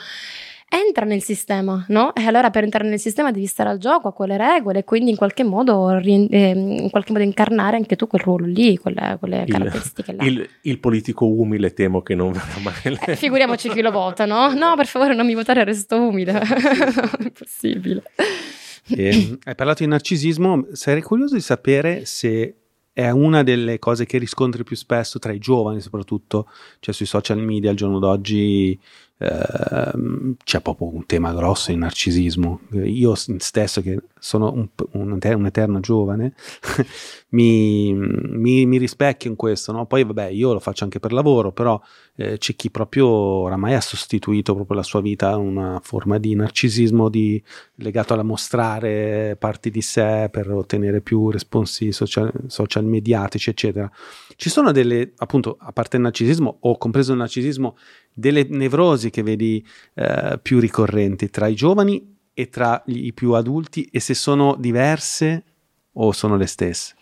[0.68, 2.14] entra nel sistema, no?
[2.14, 5.10] E allora per entrare nel sistema devi stare al gioco, a quelle regole, e quindi
[5.10, 9.44] in qualche modo, ehm, in qualche modo incarnare anche tu quel ruolo lì, quelle, quelle
[9.46, 10.24] Il- caratteristiche là.
[10.24, 12.98] Il, il politico umile temo che non verrà mai...
[13.06, 14.52] Eh, figuriamoci chi lo vota, no?
[14.54, 16.42] No, per favore non mi votare, resto umile.
[17.20, 18.02] Impossibile.
[18.88, 22.56] E, hai parlato di narcisismo, sarei curioso di sapere se
[22.92, 26.48] è una delle cose che riscontri più spesso tra i giovani, soprattutto,
[26.80, 28.78] cioè sui social media al giorno d'oggi
[29.18, 32.60] ehm, c'è proprio un tema grosso di narcisismo.
[32.84, 36.34] Io stesso, che sono un, un, un eterno giovane,
[37.30, 39.72] mi, mi, mi, rispecchio in questo.
[39.72, 39.86] No?
[39.86, 41.80] Poi, vabbè, io lo faccio anche per lavoro, però
[42.16, 46.34] eh, c'è chi proprio oramai ha sostituito proprio la sua vita a una forma di
[46.34, 47.42] narcisismo di,
[47.76, 53.90] legato alla mostrare parti di sé per ottenere più responsi social, social mediatici, eccetera.
[54.34, 57.76] Ci sono delle, appunto, a parte il narcisismo o compreso il narcisismo,
[58.18, 59.64] delle nevrosi che vedi
[59.94, 65.44] eh, più ricorrenti tra i giovani e tra i più adulti e se sono diverse
[65.92, 66.94] o sono le stesse?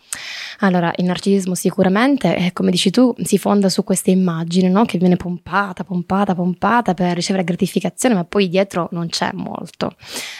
[0.59, 4.85] Allora, il narcisismo sicuramente, eh, come dici tu, si fonda su questa immagine no?
[4.85, 9.95] che viene pompata, pompata, pompata per ricevere gratificazione, ma poi dietro non c'è molto.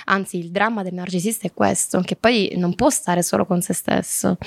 [0.05, 3.73] Anzi, il dramma del narcisista è questo, che poi non può stare solo con se
[3.73, 4.37] stesso.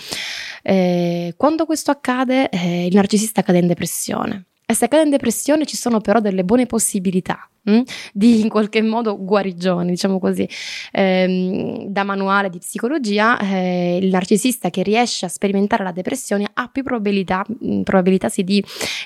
[0.63, 4.48] Eh, quando questo accade, eh, il narcisista cade in depressione.
[4.71, 7.83] E se cade in depressione ci sono però delle buone possibilità mh, hm,
[8.13, 10.47] di in qualche modo guarigione, diciamo così.
[10.93, 16.69] Eh, da manuale di psicologia, eh, il narcisista che riesce a sperimentare la depressione ha
[16.69, 17.47] più probabilità,
[17.83, 18.63] probabilità sì, di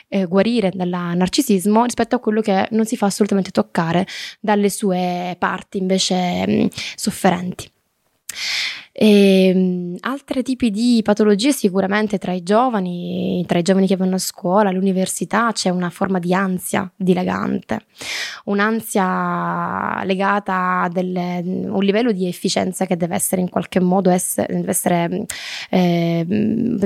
[0.08, 4.04] eh, guarire dal narcisismo rispetto a quello che non si fa assolutamente toccare
[4.40, 7.70] dalle sue parti invece mh, sofferenti.
[8.94, 14.16] E, um, altri tipi di patologie sicuramente tra i giovani, tra i giovani che vanno
[14.16, 17.86] a scuola, all'università c'è una forma di ansia dilagante,
[18.44, 24.54] un'ansia legata a delle, un livello di efficienza che deve essere in qualche modo essere,
[24.54, 25.24] deve essere
[25.70, 26.26] eh,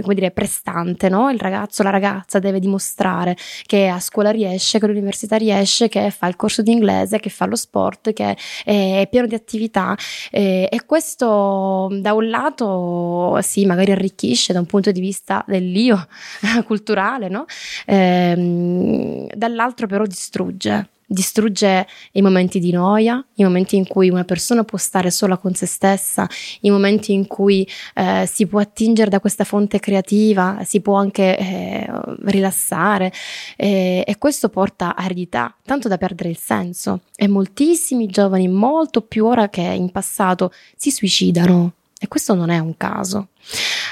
[0.00, 1.28] come dire, prestante, no?
[1.30, 6.28] il ragazzo, la ragazza deve dimostrare che a scuola riesce, che all'università riesce, che fa
[6.28, 9.96] il corso di inglese, che fa lo sport, che è pieno di attività
[10.30, 16.06] eh, e questo da un lato sì, magari arricchisce da un punto di vista dell'io
[16.66, 17.44] culturale, no?
[17.86, 24.64] ehm, dall'altro però distrugge distrugge i momenti di noia, i momenti in cui una persona
[24.64, 26.28] può stare sola con se stessa,
[26.62, 31.38] i momenti in cui eh, si può attingere da questa fonte creativa, si può anche
[31.38, 31.88] eh,
[32.24, 33.12] rilassare
[33.56, 39.00] eh, e questo porta a eredità, tanto da perdere il senso e moltissimi giovani, molto
[39.02, 43.28] più ora che in passato, si suicidano e questo non è un caso.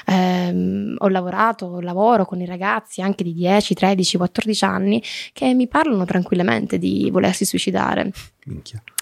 [0.06, 5.02] Eh, ho lavorato, lavoro con i ragazzi anche di 10, 13, 14 anni
[5.32, 8.12] che mi parlano tranquillamente di volersi suicidare.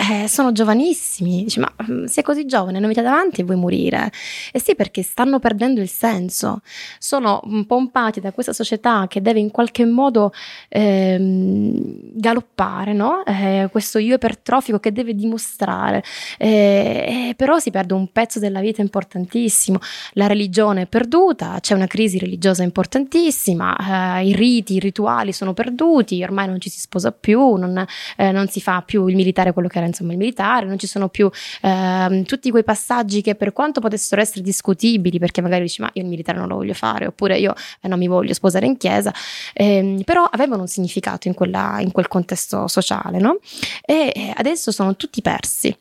[0.08, 3.56] Eh, sono giovanissimi, dici ma mm, sei così giovane, non mi dai davanti e vuoi
[3.56, 4.12] morire?
[4.52, 6.60] E sì perché stanno perdendo il senso,
[6.98, 10.32] sono pompati da questa società che deve in qualche modo
[10.68, 13.24] ehm, galoppare, no?
[13.24, 16.04] Eh, questo io ipertrofico che deve dimostrare,
[16.38, 19.78] eh, però si perde un pezzo della vita importantissimo,
[20.12, 25.52] la religione è perduta, c'è una crisi religiosa importantissima, eh, i riti, i rituali sono
[25.52, 27.84] perduti, ormai non ci si sposa più, non,
[28.16, 30.86] eh, non si fa più il militare quello che era insomma il militare, non ci
[30.86, 31.30] sono più
[31.62, 36.02] ehm, tutti quei passaggi che per quanto potessero essere discutibili, perché magari dici ma io
[36.02, 39.12] il militare non lo voglio fare, oppure io eh, non mi voglio sposare in chiesa,
[39.52, 43.38] ehm, però avevano un significato in, quella, in quel contesto sociale, no?
[43.84, 45.76] E adesso sono tutti persi.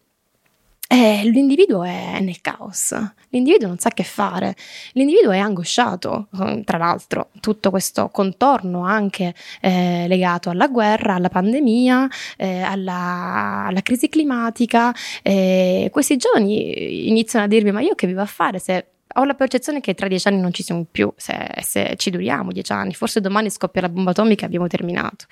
[0.94, 2.94] Eh, l'individuo è nel caos,
[3.30, 4.58] l'individuo non sa che fare,
[4.92, 11.30] l'individuo è angosciato, eh, tra l'altro, tutto questo contorno anche eh, legato alla guerra, alla
[11.30, 14.94] pandemia, eh, alla, alla, crisi climatica.
[15.22, 19.34] Eh, questi giovani iniziano a dirmi: Ma io che vivo a fare se ho la
[19.34, 22.94] percezione che tra dieci anni non ci siamo più, se, se, ci duriamo dieci anni,
[22.94, 25.26] forse domani scoppia la bomba atomica e abbiamo terminato.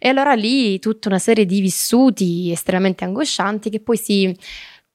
[0.00, 4.36] E allora lì tutta una serie di vissuti estremamente angoscianti che poi si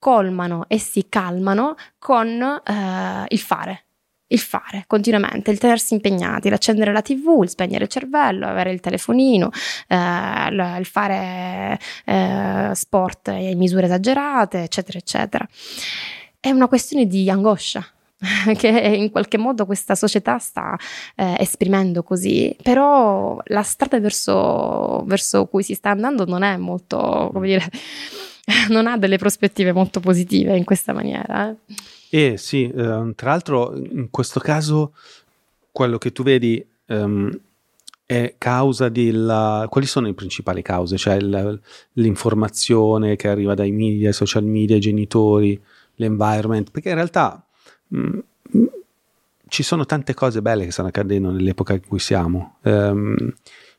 [0.01, 3.83] colmano e si calmano con eh, il fare.
[4.31, 8.79] Il fare continuamente, il tenersi impegnati, l'accendere la tv, il spegnere il cervello, avere il
[8.79, 9.51] telefonino,
[9.87, 15.47] eh, il fare eh, sport in misure esagerate, eccetera, eccetera.
[16.39, 17.85] È una questione di angoscia,
[18.57, 20.77] che in qualche modo questa società sta
[21.15, 27.29] eh, esprimendo così, però la strada verso, verso, cui si sta andando non è molto,
[27.33, 27.69] come dire,
[28.69, 31.49] non ha delle prospettive molto positive in questa maniera.
[32.09, 34.93] Eh, eh sì, eh, tra l'altro in questo caso
[35.71, 37.31] quello che tu vedi um,
[38.05, 39.67] è causa della...
[39.69, 40.97] quali sono le principali cause?
[40.97, 41.59] Cioè il,
[41.93, 45.59] l'informazione che arriva dai media, i social media, i genitori,
[45.95, 47.41] l'environment, perché in realtà
[47.87, 48.19] mh, mm,
[48.51, 48.65] mh,
[49.47, 52.57] ci sono tante cose belle che stanno accadendo nell'epoca in cui siamo.
[52.63, 53.33] Um,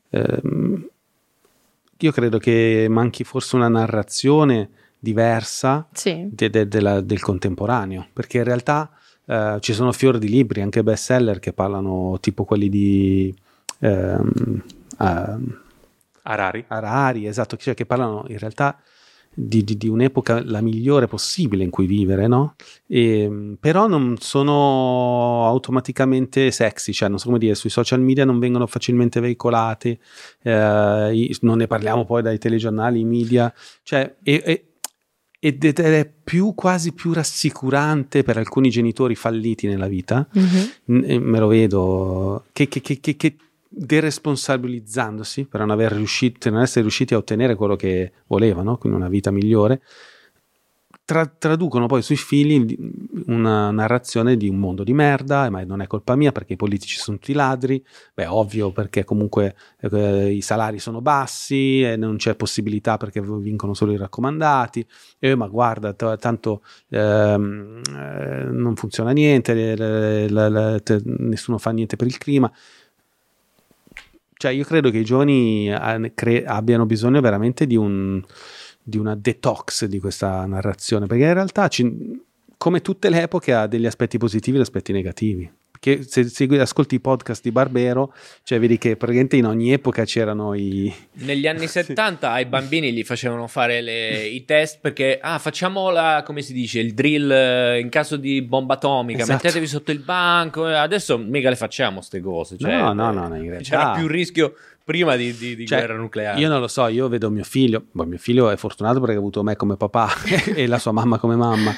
[0.09, 0.87] um,
[2.03, 4.69] io credo che manchi forse una narrazione
[4.99, 6.27] diversa sì.
[6.29, 8.89] de, de, de la, del contemporaneo, perché in realtà
[9.25, 13.33] eh, ci sono fiori di libri, anche bestseller, che parlano tipo quelli di...
[13.79, 14.61] Um,
[14.97, 15.55] uh,
[16.25, 16.65] Arari.
[16.67, 18.77] Arari, esatto, cioè che parlano in realtà
[19.33, 22.55] di, di, di, un'epoca la migliore possibile in cui vivere, no?
[22.87, 28.39] E, però non sono automaticamente sexy, cioè non so come dire, sui social media non
[28.39, 29.99] vengono facilmente veicolate,
[30.43, 34.65] eh, non ne parliamo poi dai telegiornali, i media, cioè, e, e,
[35.39, 41.21] ed è più quasi più rassicurante per alcuni genitori falliti nella vita, mm-hmm.
[41.21, 43.35] me lo vedo, che, che, che, che
[43.75, 49.31] deresponsabilizzandosi per non, riuscito, non essere riusciti a ottenere quello che volevano, quindi una vita
[49.31, 49.81] migliore,
[51.05, 52.77] tra- traducono poi sui figli
[53.25, 56.97] una narrazione di un mondo di merda, ma non è colpa mia perché i politici
[56.97, 57.83] sono tutti ladri,
[58.13, 63.73] beh ovvio perché comunque eh, i salari sono bassi e non c'è possibilità perché vincono
[63.73, 64.85] solo i raccomandati,
[65.19, 71.71] e ma guarda t- tanto ehm, eh, non funziona niente, le, le, le, nessuno fa
[71.71, 72.51] niente per il clima.
[74.43, 78.21] Cioè io credo che i giovani abbiano bisogno veramente di un
[78.83, 82.21] di una detox di questa narrazione, perché in realtà, ci,
[82.57, 85.49] come tutte le epoche, ha degli aspetti positivi e aspetti negativi.
[85.83, 90.05] Che se, se ascolti i podcast di Barbero, cioè vedi che praticamente in ogni epoca
[90.05, 90.93] c'erano i.
[91.15, 96.23] Negli anni 70 ai bambini gli facevano fare le, i test perché, ah, facciamo la,
[96.25, 99.41] come si dice, il drill eh, in caso di bomba atomica, esatto.
[99.43, 100.65] mettetevi sotto il banco.
[100.65, 102.57] Adesso mica le facciamo queste cose.
[102.57, 103.63] Cioè, no, no, no, in realtà.
[103.63, 104.53] C'era più rischio
[104.83, 106.39] prima di, di, di cioè, guerra nucleare.
[106.39, 109.19] Io non lo so, io vedo mio figlio, boh, mio figlio è fortunato perché ha
[109.19, 110.09] avuto me come papà
[110.55, 111.73] e la sua mamma come mamma,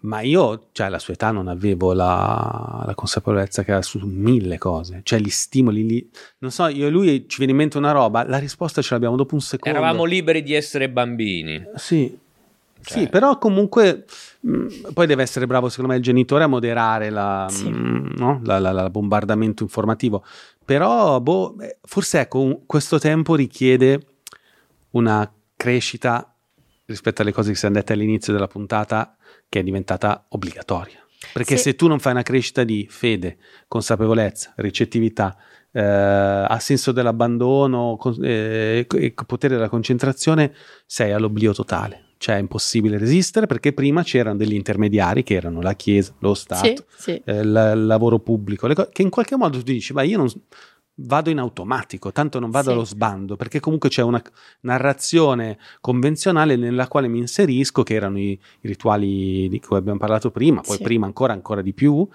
[0.00, 4.58] ma io, cioè alla sua età non avevo la, la consapevolezza che era su mille
[4.58, 7.92] cose, cioè gli stimoli, lì, non so, io e lui ci viene in mente una
[7.92, 9.76] roba, la risposta ce l'abbiamo dopo un secondo.
[9.76, 11.62] Eravamo liberi di essere bambini.
[11.74, 12.16] Sì,
[12.86, 12.98] cioè.
[12.98, 14.04] Sì, però comunque
[14.40, 17.68] mh, mm, poi deve essere bravo, secondo me, il genitore a moderare la, sì.
[17.68, 18.40] mm, no?
[18.44, 20.24] la, la, la bombardamento informativo.
[20.64, 24.00] Però, boh, eh, forse ecco, questo tempo richiede
[24.90, 26.32] una crescita
[26.84, 29.15] rispetto alle cose che si sono dette all'inizio della puntata,
[29.56, 30.98] che è diventata obbligatoria.
[31.32, 31.62] Perché sì.
[31.62, 35.36] se tu non fai una crescita di fede, consapevolezza, ricettività,
[35.72, 38.86] eh, a senso dell'abbandono eh,
[39.26, 40.52] potere della concentrazione,
[40.84, 45.74] sei all'oblio totale cioè è impossibile resistere perché prima c'erano degli intermediari che erano la
[45.74, 47.22] Chiesa, lo Stato, sì, sì.
[47.22, 50.28] Eh, il, il, lavoro pubblico, co- che in qualche modo tu dici, ma io non
[50.96, 52.72] vado in automatico, tanto non vado sì.
[52.72, 54.22] allo sbando, perché comunque c'è una
[54.60, 60.30] narrazione convenzionale nella quale mi inserisco, che erano i, i rituali di cui abbiamo parlato
[60.30, 62.06] prima, poi prima ancora, ancora di più,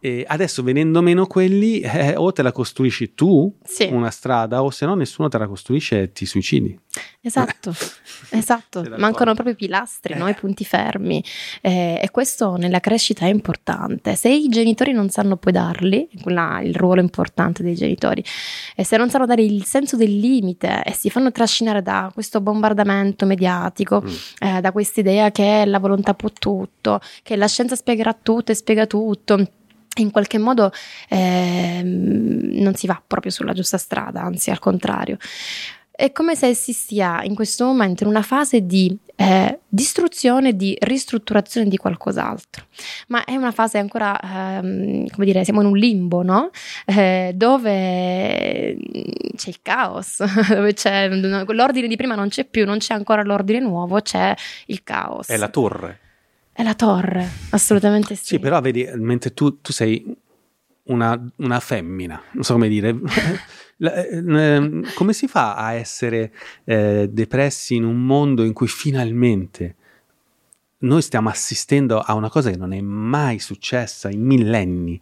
[0.00, 3.88] e adesso venendo meno quelli, eh, o te la costruisci tu sì.
[3.90, 6.78] una strada, o se no nessuno te la costruisce e ti suicidi.
[7.20, 7.74] Esatto,
[8.30, 8.84] esatto.
[8.96, 10.16] mancano proprio i pilastri, eh.
[10.16, 10.28] no?
[10.28, 11.22] i punti fermi.
[11.60, 14.14] Eh, e questo nella crescita è importante.
[14.14, 18.24] Se i genitori non sanno poi darli, là il ruolo importante dei genitori,
[18.74, 22.40] e se non sanno dare il senso del limite e si fanno trascinare da questo
[22.40, 24.06] bombardamento mediatico, mm.
[24.38, 28.54] eh, da questa idea che la volontà può tutto, che la scienza spiegherà tutto e
[28.54, 29.46] spiega tutto
[30.02, 30.72] in qualche modo
[31.08, 35.16] eh, non si va proprio sulla giusta strada, anzi al contrario.
[35.90, 40.76] È come se si stia in questo momento in una fase di eh, distruzione, di
[40.78, 42.66] ristrutturazione di qualcos'altro,
[43.08, 46.50] ma è una fase ancora, ehm, come dire, siamo in un limbo, no?
[46.86, 48.76] Eh, dove
[49.34, 50.22] c'è il caos,
[50.54, 54.32] dove c'è l'ordine di prima non c'è più, non c'è ancora l'ordine nuovo, c'è
[54.66, 55.26] il caos.
[55.26, 55.98] È la torre.
[56.58, 58.24] È la torre, assolutamente sì.
[58.24, 60.04] Sì, però vedi, mentre tu, tu sei
[60.86, 62.98] una, una, femmina, non so come dire,
[63.78, 66.32] eh, come si fa a essere
[66.64, 69.76] eh, depressi in un mondo in cui finalmente
[70.78, 75.00] noi stiamo assistendo a una cosa che non è mai successa in millenni,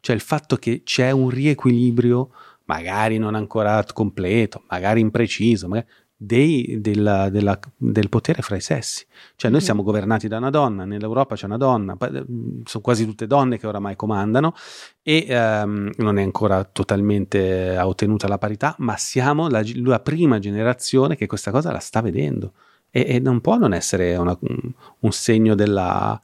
[0.00, 2.32] cioè il fatto che c'è un riequilibrio,
[2.66, 5.88] magari non ancora completo, magari impreciso, magari,
[6.20, 9.06] dei, della, della, del potere fra i sessi.
[9.36, 9.64] Cioè noi mm.
[9.64, 13.68] siamo governati da una donna, nell'Europa c'è una donna, mm, sono quasi tutte donne che
[13.68, 14.52] oramai comandano
[15.00, 21.14] e um, non è ancora totalmente ottenuta la parità, ma siamo la, la, prima generazione
[21.14, 22.52] che questa cosa la sta vedendo
[22.90, 26.20] e, e non può non essere una, un, un segno della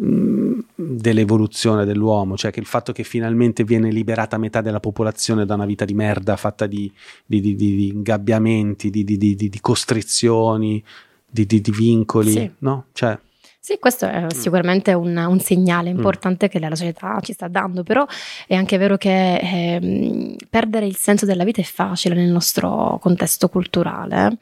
[0.00, 5.66] dell'evoluzione dell'uomo, cioè che il fatto che finalmente viene liberata metà della popolazione da una
[5.66, 6.90] vita di merda fatta di,
[7.26, 10.82] di, di, di ingabbiamenti, di, costrizioni,
[11.28, 12.50] di, vincoli, sì.
[12.58, 12.86] no?
[12.92, 13.18] Cioè,
[13.58, 14.28] sì, questo è mm.
[14.28, 15.96] sicuramente un, un segnale mm.
[15.96, 16.48] importante mm.
[16.48, 18.06] che la società ci sta dando, però
[18.46, 23.48] è anche vero che eh, perdere il senso della vita è facile nel nostro contesto
[23.48, 24.38] culturale.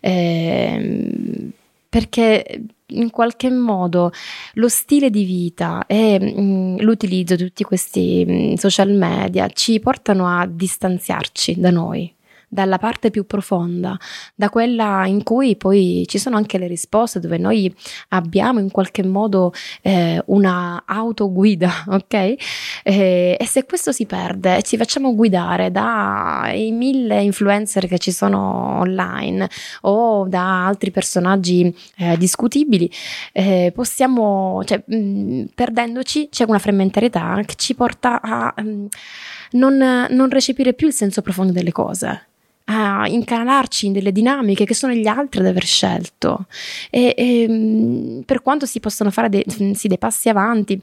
[0.00, 1.52] Eh,
[1.88, 4.12] perché in qualche modo
[4.54, 10.26] lo stile di vita e mh, l'utilizzo di tutti questi mh, social media ci portano
[10.26, 12.12] a distanziarci da noi,
[12.52, 13.96] dalla parte più profonda,
[14.34, 17.72] da quella in cui poi ci sono anche le risposte, dove noi
[18.08, 19.52] abbiamo in qualche modo
[19.82, 22.14] eh, una autoguida, ok?
[22.82, 28.78] Eh, e se questo si perde ci facciamo guidare dai mille influencer che ci sono
[28.80, 29.48] online
[29.82, 32.90] o da altri personaggi eh, discutibili,
[33.32, 38.86] eh, possiamo, cioè, mh, mm, perdendoci, c'è una frammentarietà che ci porta a mh, mm,
[39.52, 42.29] non, non recepire più il senso profondo delle cose
[42.70, 46.46] a incanalarci in delle dinamiche che sono gli altri ad aver scelto.
[46.88, 49.44] E, e mm, per quanto si possono fare de-
[49.74, 50.80] sì, dei passi avanti,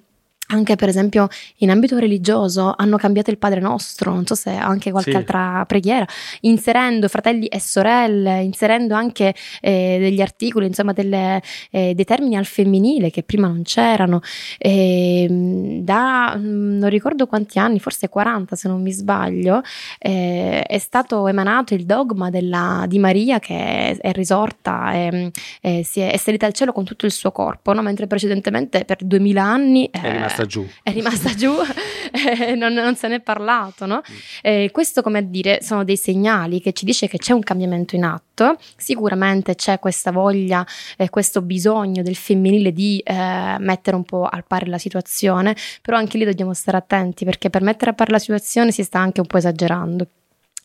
[0.48, 4.92] anche per esempio in ambito religioso hanno cambiato il Padre Nostro, non so se anche
[4.92, 5.18] qualche Sì.
[5.18, 6.06] altra preghiera,
[6.42, 11.42] inserendo fratelli e sorelle, inserendo anche eh, degli articoli, insomma delle,
[11.72, 14.22] eh, dei termini al femminile che prima non c'erano.
[14.58, 19.62] E, mh, da mh, non ricordo quanti anni, forse 40 se non mi sbaglio,
[20.00, 25.84] eh, è stato emanato il dogma della- di Maria che è, è risorta e eh,
[25.84, 27.82] si è, è salita al cielo con tutto il suo corpo, no?
[27.82, 30.68] mentre precedentemente per 2000 anni È eh, rimasta giù.
[30.84, 31.54] è rimasta giù
[32.46, 33.86] e non, non se n'è parlato.
[33.86, 34.02] No?
[34.42, 37.96] Eh, questo, come a dire, sono dei segnali che ci dice che c'è un cambiamento
[37.96, 38.58] in atto.
[38.76, 40.66] Sicuramente c'è questa voglia,
[40.98, 45.98] eh, questo bisogno del femminile di eh, mettere un po' al pari la situazione, però
[45.98, 49.22] anche lì dobbiamo stare attenti perché per mettere a pari la situazione si sta anche
[49.22, 50.08] un po' esagerando.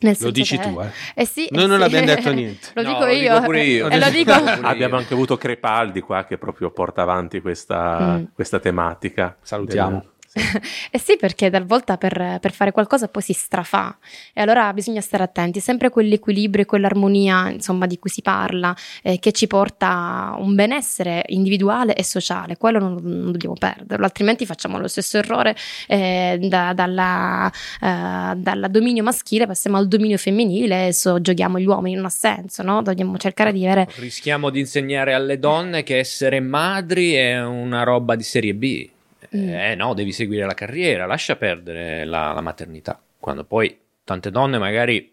[0.03, 0.91] Nel Lo dici che- tu, eh.
[1.15, 1.85] Eh sì, Noi eh non sì.
[1.85, 2.69] abbiamo detto niente.
[2.75, 3.33] lo No, dico lo io.
[3.35, 3.89] dico pure io.
[3.89, 4.33] E lo dico.
[4.33, 8.25] Abbiamo anche avuto Crepaldi qua che proprio porta avanti questa, Mm.
[8.35, 9.37] questa tematica.
[9.43, 9.91] Salutiamo.
[9.91, 10.11] Del-.
[10.91, 13.97] Eh sì, perché talvolta per, per fare qualcosa poi si strafà
[14.33, 19.19] e allora bisogna stare attenti, sempre quell'equilibrio e quell'armonia insomma di cui si parla eh,
[19.19, 24.45] che ci porta a un benessere individuale e sociale, quello non, non dobbiamo perderlo, altrimenti
[24.47, 25.57] facciamo lo stesso errore
[25.87, 27.51] eh, da- dalla,
[27.81, 32.11] eh, dal dominio maschile passiamo al dominio femminile e so, giochiamo gli uomini, non ha
[32.11, 32.83] senso, no?
[32.83, 33.89] Dobbiamo cercare di avere...
[33.97, 38.89] Rischiamo di insegnare alle donne che essere madri è una roba di serie B.
[39.37, 39.49] Mm.
[39.49, 43.01] Eh no, devi seguire la carriera, lascia perdere la, la maternità.
[43.19, 45.11] Quando poi tante donne magari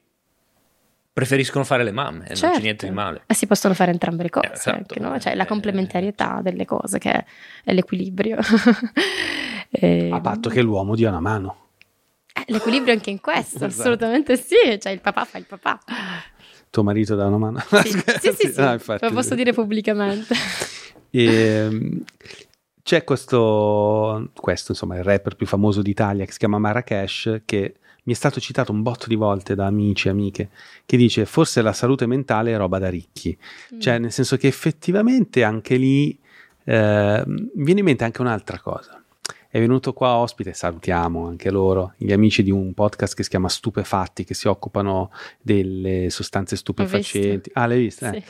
[1.11, 2.55] preferiscono fare le mamme e non Certo.
[2.57, 3.23] c'è niente di male.
[3.27, 4.77] E si possono fare entrambe le cose, Eh, esatto.
[4.77, 5.19] anche, no?
[5.19, 7.25] Cioè la Eh, complementarietà delle cose che
[7.63, 8.37] è l'equilibrio.
[9.71, 11.67] Eh, A patto che l'uomo dia una mano.
[12.33, 13.81] eh, l'equilibrio anche in questo, Esatto.
[13.81, 15.79] assolutamente sì, cioè il papà fa il papà.
[16.71, 17.59] Tuo marito dà una mano.
[17.83, 17.89] Sì,
[18.19, 19.05] sì, sì, sì, No, infatti.
[19.05, 20.33] lo posso dire pubblicamente.
[21.11, 22.03] Ehm,
[22.89, 27.75] c'è questo, questo, insomma, il rapper più famoso d'Italia che si chiama Marrakesh, che
[28.05, 30.49] mi è stato citato un botto di volte da amici e amiche,
[30.87, 33.37] che dice forse la salute mentale è roba da ricchi.
[33.77, 36.17] Cioè, nel senso che effettivamente anche lì
[36.63, 38.99] eh, mi viene in mente anche un'altra cosa.
[39.51, 43.49] È venuto qua ospite, salutiamo anche loro, gli amici di un podcast che si chiama
[43.49, 47.51] Stupefatti, che si occupano delle sostanze stupefacenti.
[47.53, 48.11] Ah, l'hai vista?
[48.11, 48.23] Eh.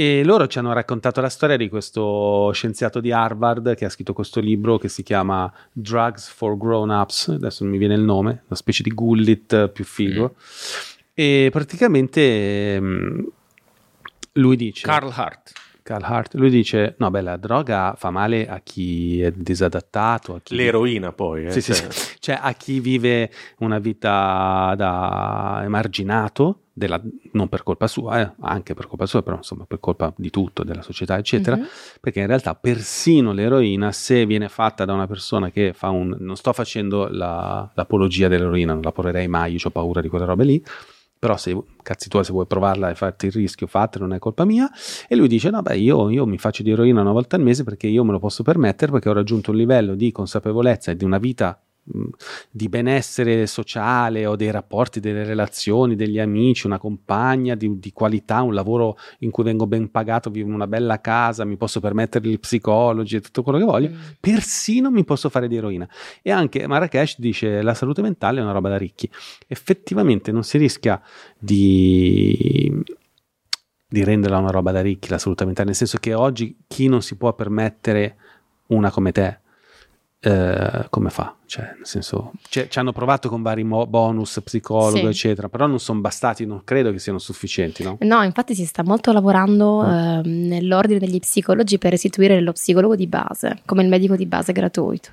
[0.00, 4.14] E loro ci hanno raccontato la storia di questo scienziato di Harvard che ha scritto
[4.14, 8.56] questo libro che si chiama Drugs for Grown-Ups, adesso non mi viene il nome, una
[8.56, 10.36] specie di Gullit più figo.
[11.12, 13.30] E praticamente ehm,
[14.32, 14.86] lui dice...
[14.86, 15.52] Carl Hart.
[15.90, 20.40] Carl Hart, lui dice: No, beh, la droga fa male a chi è disadattato, a
[20.40, 21.46] chi L'eroina poi.
[21.46, 22.16] eh, sì, sì, cioè- sì.
[22.20, 27.00] Cioè, a chi vive una vita da emarginato, della-
[27.32, 30.62] non per colpa sua, eh, anche per colpa sua, però insomma per colpa di tutto,
[30.62, 31.56] della società, eccetera.
[31.56, 31.66] Mhm.
[32.00, 36.16] Perché in realtà persino l'eroina, se viene fatta da una persona che fa un...
[36.20, 40.24] Non sto facendo la- l'apologia dell'eroina, non la porrei mai, io ho paura di quelle
[40.24, 40.64] robe lì.
[41.20, 44.46] Però se cazzi tua, se vuoi provarla e farti il rischio, fatelo, non è colpa
[44.46, 44.70] mia.
[45.06, 47.62] E lui dice: No, beh, io, io mi faccio di eroina una volta al mese
[47.62, 51.04] perché io me lo posso permettere, perché ho raggiunto un livello di consapevolezza e di
[51.04, 51.62] una vita
[52.50, 58.42] di benessere sociale, ho dei rapporti, delle relazioni, degli amici, una compagna di, di qualità,
[58.42, 62.28] un lavoro in cui vengo ben pagato, vivo in una bella casa, mi posso permettere
[62.28, 63.88] gli psicologi e tutto quello che voglio.
[63.90, 63.94] Mm.
[64.20, 65.88] Persino mi posso fare di eroina.
[66.22, 69.10] E anche Marrakesh dice: La salute mentale è una roba da ricchi.
[69.46, 71.00] Effettivamente non si rischia
[71.38, 72.82] di
[73.92, 77.02] di renderla una roba da ricchi la salute mentale, nel senso che oggi chi non
[77.02, 78.16] si può permettere
[78.68, 79.39] una come te,
[80.22, 81.34] eh, come fa?
[81.46, 85.06] Cioè, nel senso, cioè, ci hanno provato con vari mo- bonus, psicologo, Sì.
[85.06, 87.96] eccetera, però non sono bastati, non credo che siano sufficienti, no?
[88.00, 89.90] No, infatti si sta molto lavorando Mm.
[89.90, 94.52] ehm, nell'ordine degli psicologi per istituire lo psicologo di base, come il medico di base
[94.52, 95.10] gratuito.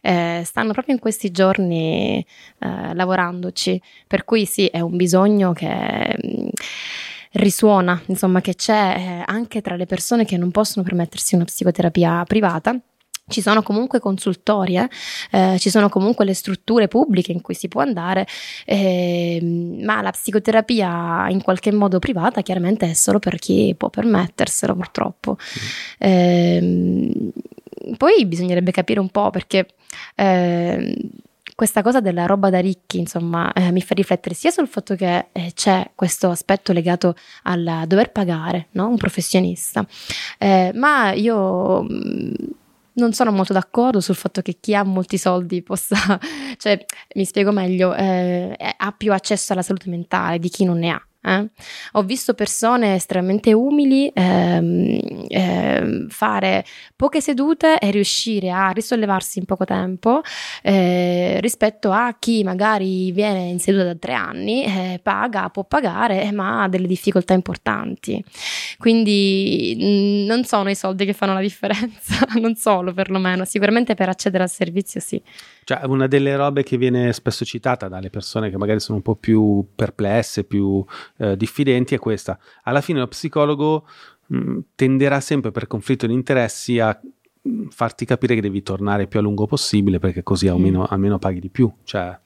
[0.00, 2.24] Eh, stanno proprio in questi giorni
[2.58, 6.48] eh, lavorandoci, per cui sì, è un bisogno che mh,
[7.32, 12.22] risuona, insomma, che c'è eh, anche tra le persone che non possono permettersi una psicoterapia
[12.24, 12.78] privata.
[13.26, 14.88] Ci sono comunque consultori, eh,
[15.30, 18.26] eh, ci sono comunque le strutture pubbliche in cui si può andare,
[18.66, 24.74] ehm, ma la psicoterapia in qualche modo privata chiaramente è solo per chi può permetterselo
[24.74, 25.38] purtroppo.
[25.98, 27.30] Ehm,
[27.96, 29.68] poi bisognerebbe capire un po' perché
[30.16, 30.94] ehm,
[31.54, 35.28] questa cosa della roba da ricchi, insomma, eh, mi fa riflettere sia sul fatto che
[35.32, 37.14] eh, c'è questo aspetto legato
[37.44, 38.88] al dover pagare no?
[38.88, 39.86] un professionista,
[40.38, 42.34] eh, ma io mh,
[42.94, 45.96] non sono molto d'accordo sul fatto che chi ha molti soldi possa,
[46.56, 46.84] cioè,
[47.14, 51.06] mi spiego meglio, eh, ha più accesso alla salute mentale di chi non ne ha.
[51.24, 51.48] Eh.
[51.92, 56.64] Ho visto persone estremamente umili ehm, ehm, fare
[56.96, 60.20] poche sedute e riuscire a risollevarsi in poco tempo
[60.62, 66.30] eh, rispetto a chi magari viene in seduta da tre anni, eh, paga, può pagare,
[66.32, 68.22] ma ha delle difficoltà importanti.
[68.78, 74.08] Quindi mh, non sono i soldi che fanno la differenza, non solo perlomeno, sicuramente per
[74.08, 75.20] accedere al servizio sì.
[75.64, 79.16] Cioè, una delle robe che viene spesso citata dalle persone che magari sono un po'
[79.16, 80.84] più perplesse, più
[81.18, 82.38] eh, diffidenti è questa.
[82.64, 83.86] Alla fine lo psicologo
[84.26, 86.98] mh, tenderà sempre per conflitto di interessi a
[87.42, 90.86] mh, farti capire che devi tornare più a lungo possibile perché così almeno, Mm.
[90.90, 91.72] almeno paghi di più.
[91.84, 92.18] Cioè,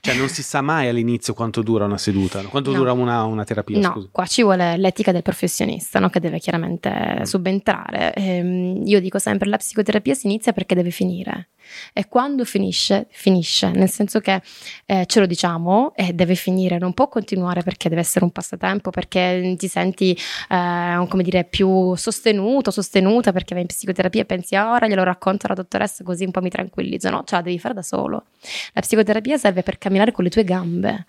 [0.00, 2.78] cioè, non si sa mai all'inizio quanto dura una seduta, quanto No.
[2.78, 3.78] dura una, una terapia.
[3.78, 4.08] No, scusa.
[4.12, 6.08] qua ci vuole l'etica del professionista no?
[6.10, 6.90] che deve chiaramente
[7.20, 7.22] Mm.
[7.22, 8.12] subentrare.
[8.14, 11.48] Ehm, io dico sempre la psicoterapia si inizia perché deve finire
[11.92, 14.40] e quando finisce, finisce, nel senso che
[14.86, 18.90] eh, ce lo diciamo e deve finire, non può continuare perché deve essere un passatempo,
[18.90, 20.16] perché ti senti
[20.48, 25.02] eh, come dire più sostenuto, sostenuta perché vai in psicoterapia e pensi "Ah, ora glielo
[25.02, 28.26] racconto alla dottoressa così un po' mi tranquillizzo, no, ce la devi fare da solo.
[28.72, 31.06] La psicoterapia serve per camminare con le tue gambe.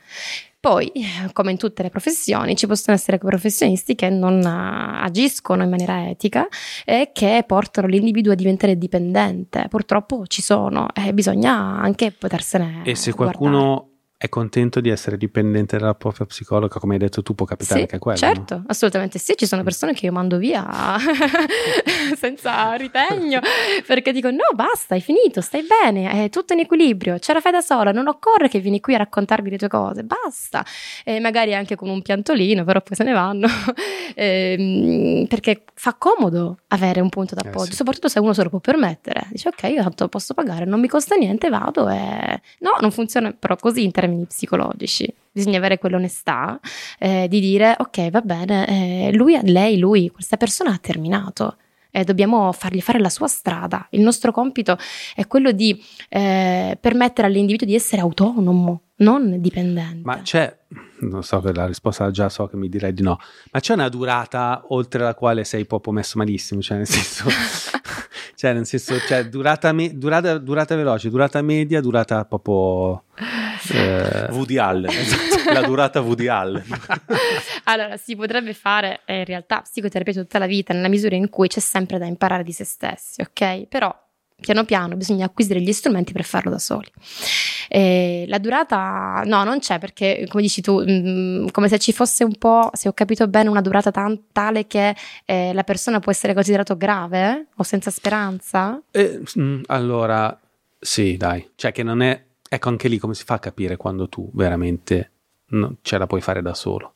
[0.60, 0.92] Poi,
[1.34, 6.10] come in tutte le professioni, ci possono essere professionisti che non eh, agiscono in maniera
[6.10, 6.48] etica
[6.84, 9.68] e che portano l'individuo a diventare dipendente.
[9.70, 12.82] Purtroppo ci sono e bisogna anche potersene.
[12.84, 17.36] E se qualcuno è contento di essere dipendente dalla propria psicologa, come hai detto tu,
[17.36, 18.18] può capitare Sì, anche a quello.
[18.18, 18.64] certo, no?
[18.68, 19.34] assolutamente sì.
[19.38, 20.66] Ci sono persone che io mando via
[22.18, 23.40] senza ritegno
[23.86, 27.52] perché dico: No, basta, hai finito, stai bene, è tutto in equilibrio, ce la fai
[27.52, 27.92] da sola.
[27.92, 30.66] Non occorre che vieni qui a raccontarmi le tue cose, basta.
[31.04, 33.48] E magari anche con un piantolino, però poi se ne vanno
[34.20, 37.76] Ehm, perché fa comodo avere un punto d'appoggio, Eh, sì.
[37.76, 39.28] soprattutto se uno se lo può permettere.
[39.30, 43.32] Dice: Ok, io tanto posso pagare, non mi costa niente, vado e no, non funziona
[43.38, 45.14] però così in termini psicologici.
[45.32, 46.60] Bisogna avere quell'onestà
[46.98, 51.58] eh, di dire ok va bene, eh, lui, lei, lui, questa persona ha terminato
[51.92, 53.86] e dobbiamo fargli fare la sua strada.
[53.92, 54.78] Il nostro compito
[55.16, 55.80] è quello di
[56.10, 60.02] eh, permettere all'individuo di essere autonomo, non dipendente.
[60.04, 60.58] Ma c'è,
[61.02, 63.20] non so che la risposta già so che mi direi di no,
[63.52, 67.26] ma c'è una durata oltre la quale sei proprio messo malissimo, cioè nel senso,
[68.36, 73.04] cioè nel senso, cioè durata, me- durata, durata veloce, durata media, durata proprio...
[73.74, 74.92] eh, Woody Allen,
[75.54, 76.64] la durata Woody Allen.
[77.70, 81.50] Allora, si potrebbe fare eh, in realtà psicoterapia tutta la vita nella misura in cui
[81.50, 83.68] c'è sempre da imparare di se stessi, ok?
[83.68, 83.94] Però
[84.40, 86.88] piano piano bisogna acquisire gli strumenti per farlo da soli.
[87.70, 92.24] Eh, la durata no, non c'è perché, come dici tu, mm, come se ci fosse
[92.24, 94.96] un po', se ho capito bene, una durata tan- tale che
[95.26, 98.82] eh, la persona può essere considerato grave o senza speranza.
[98.92, 100.40] eh, mm, allora,
[100.80, 104.08] sì, dai, cioè che non è, ecco anche lì come si fa a capire quando
[104.08, 105.12] tu veramente
[105.48, 106.94] no, ce la puoi fare da solo.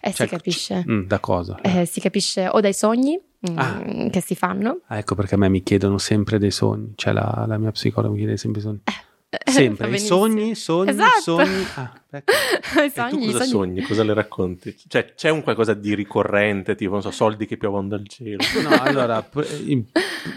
[0.00, 0.84] Eh, Cioè, si capisce.
[0.88, 1.58] Mm, da cosa?
[1.60, 3.82] Eh, si capisce o dai sogni mm, Ah.
[4.10, 4.80] che si fanno.
[4.86, 8.12] Ah, ecco perché a me mi chiedono sempre dei sogni, cioè la, la mia psicologa
[8.12, 8.80] mi chiede sempre i sogni.
[8.84, 9.02] Eh,
[9.50, 11.20] Sempre, i sogni, sogni, Esatto.
[11.20, 11.66] sogni.
[11.74, 12.32] Ah, ecco.
[12.80, 13.48] I E tu sogni, cosa sogni.
[13.48, 13.82] sogni?
[13.82, 14.76] Cosa le racconti?
[14.86, 18.44] Cioè, c'è un qualcosa di ricorrente, tipo, non so, soldi che piovono dal cielo.
[18.62, 19.28] No, allora,
[19.66, 19.84] in-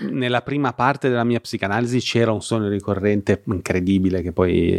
[0.10, 4.76] nella prima parte della mia psicanalisi c'era un sogno ricorrente incredibile che poi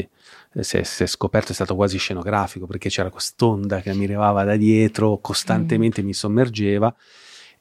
[0.55, 4.02] eh, si è, si è scoperto è stato quasi scenografico perché c'era quest'onda che mi
[4.02, 6.92] arrivava da dietro, costantemente mi sommergeva.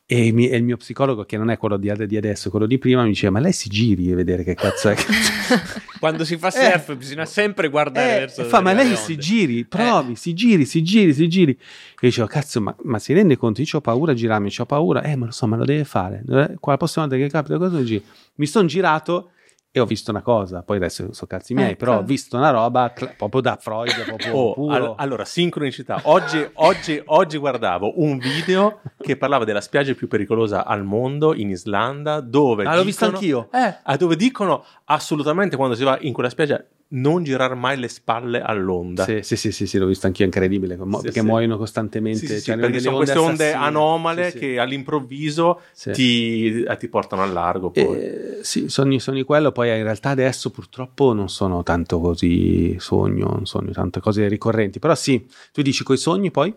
[0.09, 2.65] E, mi- e il mio psicologo, che non è quello di, ad- di adesso, quello
[2.65, 4.95] di prima, mi diceva: Ma lei si giri e vedere che cazzo è.
[4.95, 5.03] che-"
[5.99, 9.17] Quando si fa surf bisogna sempre guardare Eh, verso fa, ma le lei onde." si
[9.17, 11.51] giri, provi, si giri, si giri, si giri.
[11.51, 11.57] E
[11.99, 13.59] dicevo, cazzo, ma, ma si rende conto?
[13.61, 15.01] Io ho paura a girarmi, ho paura.
[15.01, 16.23] Eh, ma lo so, ma lo deve fare.
[16.25, 18.01] Eh, Qua la prossima volta che capita cosa giri.
[18.35, 19.31] Mi sono girato
[19.71, 20.63] e ho visto una cosa.
[20.63, 21.77] Poi adesso so cazzi miei, Ecco.
[21.85, 24.73] però ho visto una roba cl- proprio da Freud, proprio Oh, puro.
[24.73, 25.99] all- allora, sincronicità.
[26.03, 31.49] Oggi, oggi- oggi guardavo un video che parlava della spiaggia più pericolosa al mondo in
[31.49, 33.49] Islanda, dove Ah, l'ho visto dicono- anch'io.
[33.51, 37.87] Eh, ah, dove dicono assolutamente quando si va in quella spiaggia non girare mai le
[37.89, 39.03] spalle all'onda.
[39.03, 41.25] Sì, sì, sì, sì, sì, l'ho visto anch'io, incredibile, mo- Sì, perché sì.
[41.25, 42.19] muoiono costantemente.
[42.19, 43.65] Sì, sì, sì, cioè, perché sono queste onde assassine.
[43.67, 44.37] anomale Sì, sì.
[44.39, 45.91] che all'improvviso Sì.
[45.91, 47.71] ti, eh, ti portano al largo.
[47.71, 47.97] Poi.
[47.99, 53.27] Eh, sì, sogni, sogni quello, poi in realtà adesso purtroppo non sono tanto così sogno,
[53.29, 56.53] non sono tante cose ricorrenti, però sì, tu dici coi sogni poi?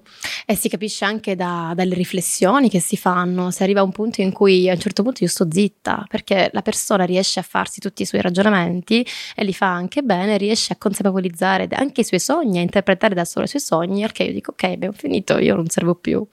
[0.46, 4.20] E si capisce anche da- dalle riflessioni che si fanno, si arriva a un punto
[4.20, 7.80] in cui a un certo punto io sto zitta, perché la persona riesce a farsi
[7.80, 9.04] tutti i suoi ragionamenti
[9.34, 13.24] e li fa anche bene, riesce a consapevolizzare anche i suoi sogni, a interpretare da
[13.24, 16.26] solo i suoi sogni, perché io dico ok, abbiamo finito, io non servo più.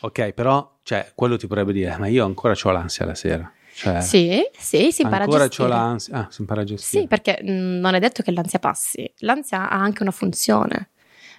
[0.00, 3.50] Ok, però, cioè, quello ti potrebbe dire, ma io ancora ho l'ansia la sera.
[3.74, 5.68] Cioè, Sì, sì, si impara ancora a ho gestire.
[5.68, 6.16] l'ansia.
[6.16, 7.02] Ah, si impara a gestire.
[7.02, 10.90] Sì, perché mh, non è detto che l'ansia passi, l'ansia ha anche una funzione.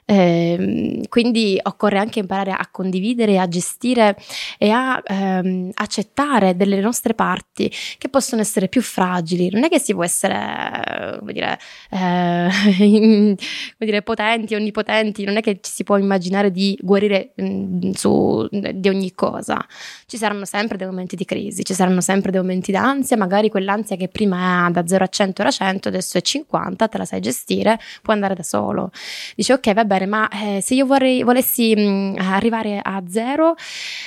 [0.07, 4.15] Eh, quindi occorre anche imparare a condividere, a gestire
[4.59, 9.49] e a ehm, accettare delle nostre parti che possono essere più fragili.
[9.49, 11.57] Non è che si può essere, come dire,
[11.89, 13.35] eh, come
[13.79, 18.47] dire potenti, onnipotenti, non è che ci si può immaginare di guarire mh, mm, su,
[18.51, 19.65] di ogni cosa.
[20.05, 23.95] Ci saranno sempre dei momenti di crisi, ci saranno sempre dei momenti d'ansia, magari quell'ansia
[23.95, 27.21] che prima è da 0 a 100 era 100, adesso è 50, te la sai
[27.21, 28.91] gestire, puoi andare da solo.
[29.35, 33.55] Dice ok, va bene, ma eh, se io vorrei, volessi mh, mm, arrivare a zero,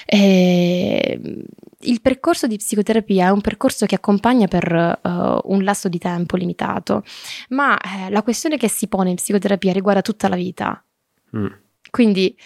[0.06, 1.20] eh,
[1.80, 6.36] il percorso di psicoterapia è un percorso che accompagna per uh, un lasso di tempo
[6.36, 7.04] limitato,
[7.50, 10.82] ma eh, la questione che si pone in psicoterapia riguarda tutta la vita.
[11.36, 11.46] Mm.
[11.90, 12.36] Quindi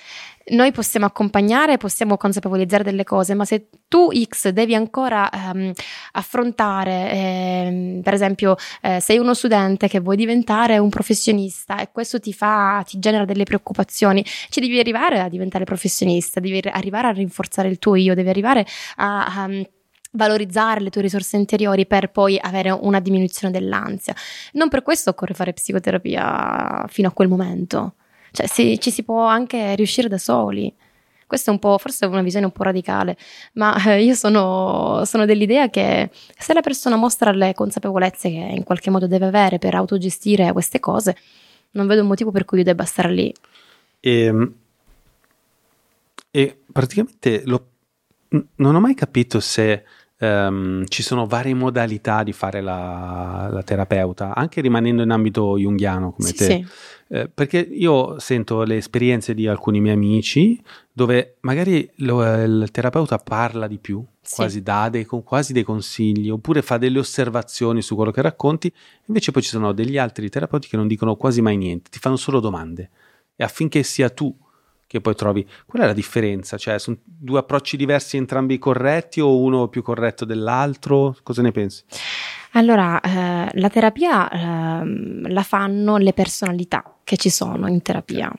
[0.50, 5.72] noi possiamo accompagnare, possiamo consapevolizzare delle cose, ma se tu X devi ancora ehm,
[6.12, 12.18] affrontare, ehm, per esempio, eh, sei uno studente che vuoi diventare un professionista e questo
[12.20, 17.10] ti fa, ti genera delle preoccupazioni, ci devi arrivare a diventare professionista, devi arrivare a
[17.12, 18.66] rinforzare il tuo io, devi arrivare
[18.96, 19.48] a, a
[20.12, 24.14] valorizzare le tue risorse interiori per poi avere una diminuzione dell'ansia.
[24.52, 27.94] Non per questo occorre fare psicoterapia fino a quel momento.
[28.32, 30.72] Cioè, si, ci si può anche riuscire da soli.
[31.26, 33.16] Questa è un po', forse è una visione un po' radicale,
[33.54, 38.64] ma eh, io sono, sono, dell'idea che se la persona mostra le consapevolezze che in
[38.64, 41.16] qualche modo deve avere per autogestire queste cose,
[41.70, 43.32] non vedo un motivo per cui io debba stare lì.
[44.00, 44.54] E, ehm,
[46.30, 47.66] e praticamente lo,
[48.56, 49.84] non ho mai capito se
[50.18, 56.12] um, ci sono varie modalità di fare la, la, terapeuta, anche rimanendo in ambito junghiano
[56.12, 56.44] come sì, te.
[56.44, 56.66] Sì.
[57.14, 60.58] Eh, perché io sento le esperienze di alcuni miei amici
[60.90, 64.36] dove magari lo, il terapeuta parla di più, sì.
[64.36, 68.72] quasi dà dei, quasi dei consigli, oppure fa delle osservazioni su quello che racconti,
[69.08, 72.16] invece poi ci sono degli altri terapeuti che non dicono quasi mai niente, ti fanno
[72.16, 72.88] solo domande.
[73.36, 74.34] E affinché sia tu
[74.86, 75.46] che poi trovi.
[75.66, 76.56] Qual è la differenza?
[76.56, 81.14] Cioè, sono due approcci diversi, entrambi corretti o uno più corretto dell'altro?
[81.22, 81.82] Cosa ne pensi?
[82.52, 88.30] Allora, eh, la terapia eh, la fanno le personalità che ci sono in terapia.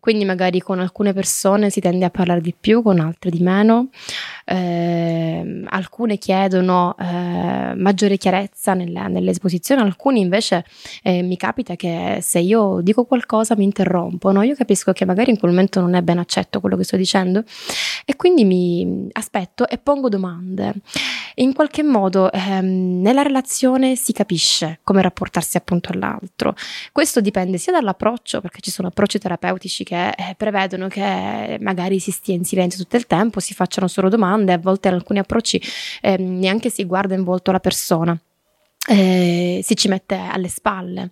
[0.00, 3.88] Quindi magari con alcune persone si tende a parlare di più, con altre di meno.
[4.44, 10.64] Eh, alcune chiedono eh, maggiore chiarezza nella, nell'esposizione, alcuni invece
[11.02, 14.42] eh, mi capita che se io dico qualcosa mi interrompono.
[14.42, 17.44] Io capisco che magari in quel momento non è ben accetto quello che sto dicendo
[18.04, 20.74] e quindi mi aspetto e pongo domande.
[21.36, 23.57] In qualche modo ehm, nella relazione
[23.96, 26.54] si capisce come rapportarsi appunto all'altro.
[26.92, 31.98] Questo dipende sia dall'approccio approccio, perché ci sono approcci terapeutici che eh, prevedono che magari
[31.98, 35.18] si stia in silenzio tutto il tempo, si facciano solo domande, a volte in alcuni
[35.18, 35.60] approcci
[36.00, 38.18] eh, neanche si guarda in volto la persona
[38.88, 41.10] eh, si ci mette alle spalle.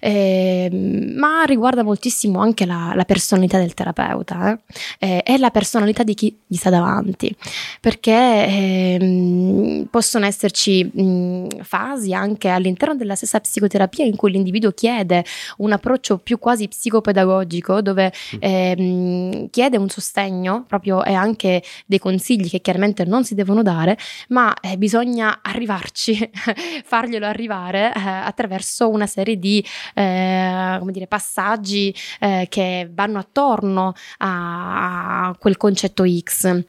[0.00, 0.68] Eh,
[1.16, 4.58] ma riguarda moltissimo anche la, la personalità del terapeuta
[4.98, 5.22] eh?
[5.24, 7.34] e la personalità di chi gli sta davanti,
[7.80, 15.24] perché ehm, possono esserci mh, fasi anche all'interno della stessa psicoterapia in cui l'individuo chiede
[15.58, 18.38] un approccio più quasi psicopedagogico, dove mm.
[18.40, 23.96] ehm, chiede un sostegno proprio e anche dei consigli che chiaramente non si devono dare,
[24.28, 26.30] ma eh, bisogna arrivarci,
[26.84, 29.64] far farglielo arrivare eh, attraverso una serie di
[29.94, 36.64] eh, come dire, passaggi eh, che vanno attorno a, a quel concetto X.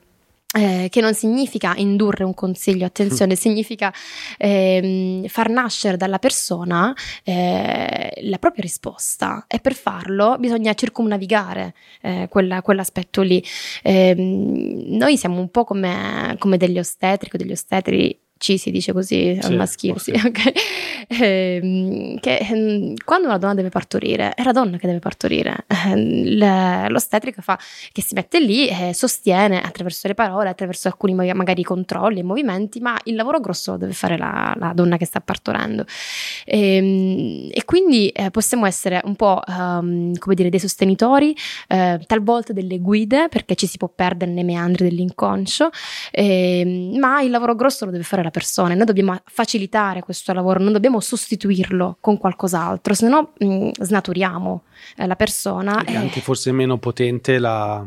[0.57, 3.35] Eh, che non significa indurre un consiglio, attenzione, mm.
[3.35, 3.93] significa
[4.37, 6.95] eh, far nascere dalla persona
[7.25, 13.43] eh, la propria risposta e per farlo bisogna circumnavigare eh, quella, quell'aspetto lì.
[13.83, 19.39] Ehm, noi siamo un po' come, come degli ostetrici, degli ostetri ci si dice così
[19.41, 20.53] al maschile, sì, okay.
[21.07, 26.89] eh, che eh, quando una donna deve partorire, è la donna che deve partorire, eh,
[26.89, 27.57] l'ostetrica fa
[27.91, 32.79] che si mette lì e sostiene attraverso le parole, attraverso alcuni magari controlli e movimenti,
[32.81, 35.85] ma il lavoro grosso lo deve fare la, la donna che sta partorendo.
[36.43, 41.35] E, ehm, e quindi eh, possiamo essere un po' um, come dire dei sostenitori,
[41.67, 45.69] eh, talvolta delle guide, perché ci si può perdere nei meandri dell'inconscio,
[46.11, 48.73] ehm, ma il lavoro grosso lo deve fare la persona.
[48.73, 54.63] Noi dobbiamo facilitare questo lavoro, non dobbiamo sostituirlo con qualcos'altro, se no mh, snaturiamo
[54.97, 55.83] eh, la persona.
[55.83, 55.95] È e...
[55.95, 57.85] anche forse meno potente la,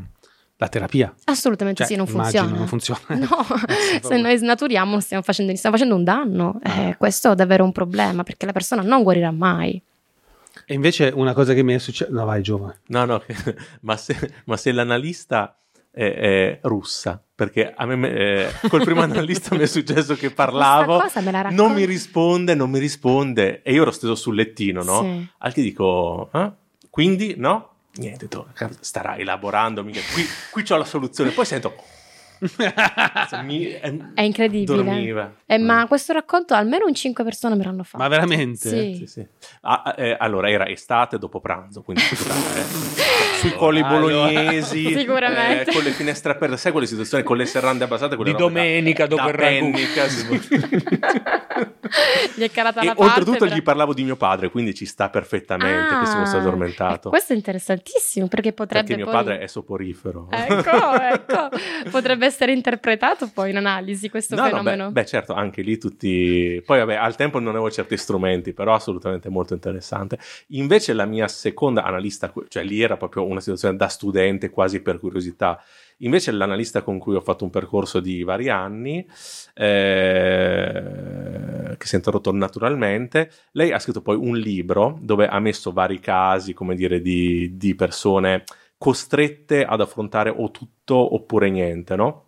[0.57, 1.15] la terapia.
[1.25, 2.57] Assolutamente cioè, sì, non funziona.
[2.57, 3.01] non funziona.
[3.15, 3.45] No,
[4.03, 6.61] se noi snaturiamo stiamo facendo, stiamo facendo un danno.
[6.63, 9.81] Eh, questo è davvero un problema perché la persona non guarirà mai.
[10.67, 12.11] E invece una cosa che mi è successa...
[12.11, 12.81] No, vai giovane.
[12.87, 13.23] No, no,
[13.83, 15.57] ma se, ma se l'analista
[16.07, 21.03] è russa, perché a me eh, col primo analista mi è successo che parlavo,
[21.51, 25.03] non mi risponde, non mi risponde e io ero steso sul lettino, no?
[25.03, 25.29] Sì.
[25.39, 26.53] Al che dico, eh?
[26.91, 27.73] quindi no?
[27.95, 31.31] niente, ho detto, "Cazzo, starà elaborando, mica, qui, qui c'ho la soluzione.
[31.31, 31.75] Poi sento,
[33.43, 34.77] mi- eh, È incredibile.
[34.83, 35.35] Dormiva.
[35.47, 38.03] Eh, ma questo racconto almeno un 5 persone me l'hanno fatto.
[38.03, 38.69] Ma veramente?
[38.69, 38.95] Sì.
[38.99, 39.27] Sì, sì.
[39.63, 45.71] Ah, eh, allora era estate dopo pranzo, quindi eh, sui colli bolognesi, Sicuramente.
[45.71, 48.43] eh, con le finestre aperte, sai quelle situazioni con le serrande abbassate, quelle Di da-
[48.45, 49.71] domenica da dopo il ragù.
[49.71, 50.27] pennica, sì.
[52.35, 53.11] Gli è calata e la parte.
[53.21, 56.41] oltretutto però- gli parlavo di mio padre, quindi ci sta perfettamente che si fosse Ah,
[56.41, 57.09] addormentato.
[57.09, 59.15] eh, Questo è interessantissimo perché potrebbe perché mio poi...
[59.25, 60.29] padre è soporifero.
[60.31, 61.49] Ecco, ecco,
[61.91, 64.87] potrebbe essere interpretato poi in analisi questo No, no, fenomeno.
[64.87, 66.63] beh, beh, certo, anche lì tutti.
[66.65, 70.19] Poi, vabbè, al tempo non avevo certi strumenti, però assolutamente molto interessante.
[70.49, 75.01] Invece, la mia seconda analista, cioè lì era proprio una situazione da studente, quasi per
[75.01, 75.61] curiosità.
[76.03, 79.05] Invece, l'analista con cui ho fatto un percorso di vari anni,
[79.55, 85.73] eh, che si è interrotto naturalmente, lei ha scritto poi un libro dove ha messo
[85.73, 88.45] vari casi, come dire, di, di persone
[88.79, 92.25] costrette ad affrontare o tutto oppure niente, no?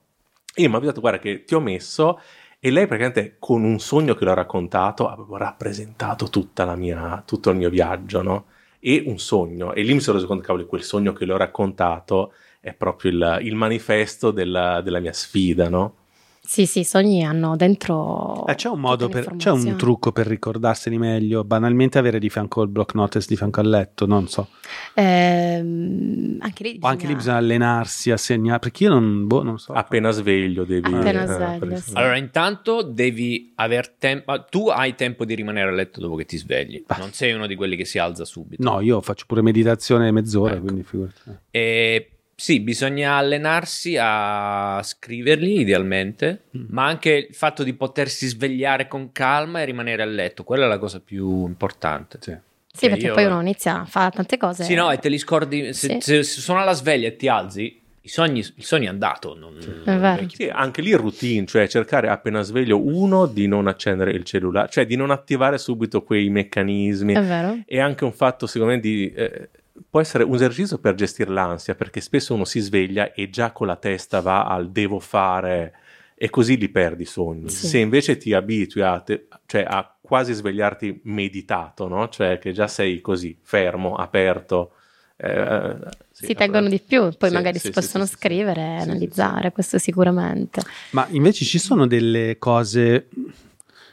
[0.55, 2.21] E mi ha detto, guarda che ti ho messo
[2.59, 6.29] e lei praticamente con un sogno che l'ho raccontato avevo rappresentato
[6.77, 8.47] mia, tutto il mio viaggio, no?
[8.81, 9.73] E un sogno.
[9.73, 13.39] E lì mi sono reso conto, cavolo, quel sogno che l'ho raccontato è proprio il,
[13.47, 15.95] il manifesto della, della mia sfida, no?
[16.43, 18.45] Sì, sì, i sogni hanno dentro.
[18.47, 22.63] Eh, c'è un modo per, c'è un trucco per ricordarseli meglio, banalmente avere di fianco
[22.63, 24.49] il block notice di fianco al letto, non so.
[24.95, 29.59] Ehm, anche lì O anche lì bisogna- allenarsi a segnare, perché io non, boh, non
[29.59, 29.73] so.
[29.73, 30.93] Appena sveglio devi...
[30.93, 31.93] Appena eh, sveglio, sì.
[31.95, 34.45] Allora, intanto devi aver tempo.
[34.49, 36.83] Tu hai tempo di rimanere a letto dopo che ti svegli.
[36.87, 36.97] Bah.
[36.99, 38.63] Non sei uno di quelli che si alza subito.
[38.63, 40.63] No, io faccio pure meditazione mezz'ora, Ecco.
[40.63, 41.21] quindi figurati.
[41.51, 42.11] E
[42.41, 46.65] sì, bisogna allenarsi a scriverli idealmente, Mm.
[46.71, 50.69] ma anche il fatto di potersi svegliare con calma e rimanere a letto, quella è
[50.69, 52.19] la cosa più importante.
[52.23, 52.35] Sì.
[52.73, 54.65] Sì, Cioè, perché io- poi uno inizia a fare tante cose.
[54.65, 55.75] Sì, no, e te li scordi.
[55.75, 55.97] Se, Sì.
[56.01, 59.37] se- se sono alla sveglia e ti alzi, i sogni, il sogno è andato.
[59.37, 60.27] Non, È vero.
[60.31, 64.69] Sì, anche lì il routine, cioè cercare appena sveglio uno di non accendere il cellulare,
[64.71, 67.13] cioè di non attivare subito quei meccanismi.
[67.13, 67.59] È vero?
[67.67, 69.51] E anche un fatto, secondo me, di, eh,
[69.89, 73.67] può essere un esercizio per gestire l'ansia, perché spesso uno si sveglia e già con
[73.67, 75.75] la testa va al devo fare
[76.15, 77.49] e così li perdi i sogni.
[77.49, 77.67] Sì.
[77.69, 82.09] Se invece ti abitui a, te- cioè a quasi svegliarti meditato, no?
[82.09, 84.73] Cioè che già sei così, fermo, aperto.
[85.17, 85.77] eh,
[86.11, 88.85] sì, si tengono di più, poi Sì, magari sì, si sì, possono scrivere e sì,
[88.85, 90.63] sì, analizzare, questo sicuramente.
[90.91, 93.09] Ma invece ci sono delle cose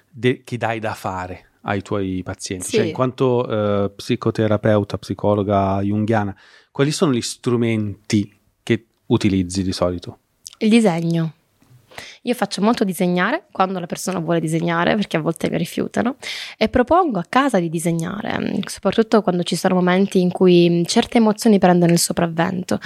[0.09, 2.67] de- che dai da fare ai tuoi pazienti?
[2.67, 2.75] Sì.
[2.77, 6.35] Cioè, in quanto eh, psicoterapeuta, psicologa junghiana,
[6.71, 8.31] quali sono gli strumenti
[8.63, 10.19] che utilizzi di solito?
[10.59, 11.33] Il disegno.
[12.27, 16.17] Io faccio molto disegnare quando la persona vuole disegnare, perché a volte mi rifiutano,
[16.57, 21.57] e propongo a casa di disegnare, soprattutto quando ci sono momenti in cui certe emozioni
[21.57, 22.79] prendono il sopravvento.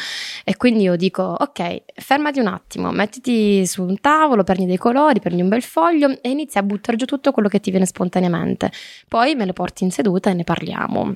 [0.44, 5.20] E quindi io dico: Ok, fermati un attimo, mettiti su un tavolo, prendi dei colori,
[5.20, 8.72] prendi un bel foglio e inizi a buttare giù tutto quello che ti viene spontaneamente.
[9.08, 11.16] Poi me lo porti in seduta e ne parliamo.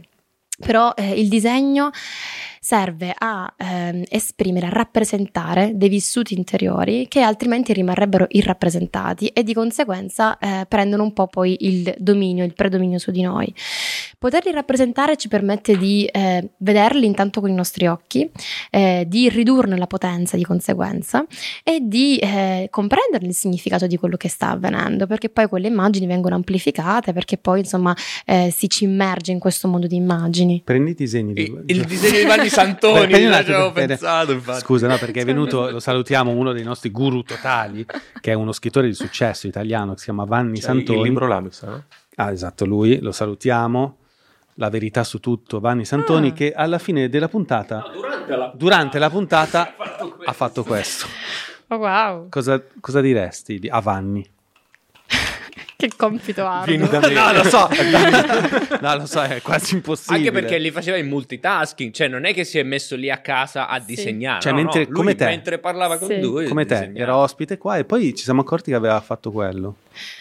[0.58, 1.92] Però eh, il disegno
[2.66, 9.54] serve a ehm, esprimere, a rappresentare dei vissuti interiori che altrimenti rimarrebbero irrappresentati e di
[9.54, 13.54] conseguenza eh, prendono un po' poi il dominio, il predominio su di noi.
[14.18, 18.28] Poterli rappresentare ci permette di eh, vederli intanto con i nostri occhi,
[18.72, 21.24] eh, di ridurne la potenza di conseguenza
[21.64, 26.08] e di eh, comprendere il significato di quello che sta avvenendo, perché poi quelle immagini
[26.08, 30.64] vengono amplificate, perché poi insomma eh, si ci immerge in questo mondo di immagini.
[30.66, 31.44] Prendi i disegni di...
[31.44, 34.60] Il, il disegno di Vanni Santoni, ci attimo, avevo per- pensato, infatti.
[34.60, 37.86] Scusa, no, perché è venuto, lo salutiamo, uno dei nostri guru totali,
[38.22, 41.00] che è uno scrittore di successo italiano che si chiama Vanni Cioè, Santoni.
[41.00, 41.84] il libro là, mi sa, no?
[42.16, 43.98] Ah, esatto, lui, lo salutiamo.
[44.56, 46.34] La verità su tutto, Vanni Santoni, Ah.
[46.34, 50.26] che alla fine della puntata, No, durante la, durante la puntata, ha fatto questo.
[50.30, 51.06] ha fatto questo.
[51.70, 54.26] Oh wow, Cosa, cosa diresti di- a Vanni?
[55.78, 57.00] Che compito Vieni arduo.
[57.00, 57.14] da me.
[57.14, 57.68] No, lo so,
[58.82, 60.18] no, lo so, è quasi impossibile.
[60.18, 63.18] Anche perché li faceva in multitasking, cioè non è che si è messo lì a
[63.18, 63.86] casa a Sì.
[63.88, 64.42] disegnare.
[64.42, 65.26] Cioè, no, mentre- no, lui come te.
[65.26, 66.20] mentre parlava con Sì.
[66.20, 67.00] lui, come te, disegnava.
[67.00, 69.76] era ospite qua e poi ci siamo accorti che aveva fatto quello.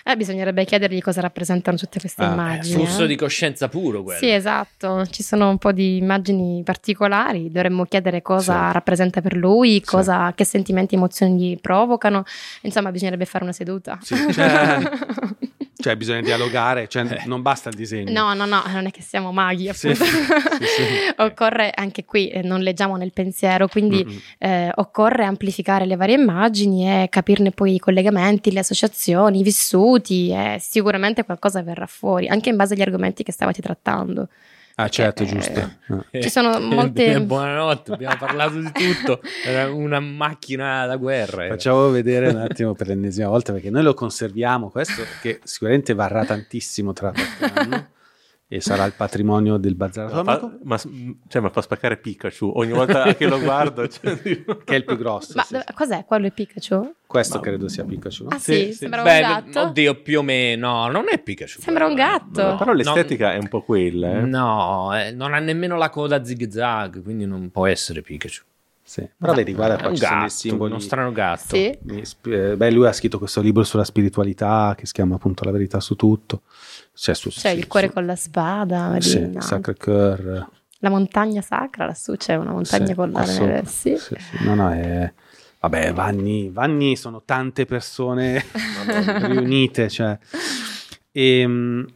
[0.04, 2.74] Eh, bisognerebbe chiedergli cosa rappresentano tutte queste Ah, immagini.
[2.84, 3.06] Flusso eh.
[3.06, 4.18] di coscienza puro quello.
[4.18, 8.72] Sì, esatto, ci sono un po' di immagini particolari, dovremmo chiedere cosa Sì.
[8.72, 12.24] rappresenta per lui, cosa, che sentimenti e emozioni gli provocano,
[12.62, 13.98] insomma bisognerebbe fare una seduta.
[14.02, 14.78] Sì, cioè,
[15.76, 18.12] cioè, bisogna dialogare, cioè, non basta il disegno.
[18.12, 20.04] No, no, no, non è che siamo maghi, Sì, appunto.
[20.04, 20.82] sì, sì.
[21.18, 26.86] occorre anche qui, eh, non leggiamo nel pensiero, quindi eh, occorre amplificare le varie immagini
[27.02, 32.50] e capirne poi i collegamenti, le associazioni, i vissuti e sicuramente qualcosa verrà fuori, anche
[32.50, 34.28] in base agli argomenti che stavate trattando.
[34.76, 36.04] Ah, certo, Perché, giusto.
[36.10, 36.22] eh.
[36.22, 39.20] Ci sono molte- Buonanotte, abbiamo parlato di tutto.
[39.44, 41.44] Era una macchina da guerra.
[41.44, 41.54] era.
[41.54, 46.24] Facciamo vedere un attimo per l'ennesima volta perché noi lo conserviamo questo che sicuramente varrà
[46.24, 47.86] tantissimo tra qualche anno
[48.46, 50.78] e sarà il patrimonio del bazar Ma, atomico fa, ma,
[51.28, 53.86] cioè, ma fa spaccare Pikachu ogni volta che lo guardo.
[53.88, 55.32] cioè, che è il più grosso.
[55.34, 56.94] Ma sì, cos'è quello è Pikachu?
[57.06, 58.24] Questo Ma- credo sia Pikachu.
[58.24, 58.28] no?
[58.30, 58.72] Ah Sì, sì, sì.
[58.72, 59.60] sembra Beh, un gatto.
[59.60, 60.68] oddio, più o meno.
[60.84, 61.60] No, non è Pikachu.
[61.60, 61.96] Sembra un eh.
[61.96, 62.56] gatto.
[62.56, 64.18] Però l'estetica è un po' quella.
[64.18, 64.20] Eh.
[64.20, 68.42] No, eh, non ha nemmeno la coda zig zag, quindi non può essere Pikachu.
[68.86, 69.08] Sì.
[69.18, 70.70] Però vedi, guarda è qua un ci gatto, simboli.
[70.70, 71.56] uno strano gatto.
[71.56, 71.76] Sì.
[72.26, 75.80] Eh, Beh, lui ha scritto questo libro sulla spiritualità che si chiama appunto La verità
[75.80, 76.42] su tutto.
[76.94, 79.32] Cioè, su, C'è sì, il cuore su- con la spada, vedi, Sì.
[79.38, 80.48] Sacre Coeur.
[80.78, 83.62] la montagna sacra, lassù c'è una montagna Sì, con la neve.
[83.66, 83.96] Sì.
[83.96, 84.44] Sì, sì.
[84.44, 85.12] No, no, è...
[85.60, 88.44] Vabbè, Vanni, Vanni sono tante persone
[89.26, 90.16] riunite, cioè...
[91.12, 91.86] Ehm,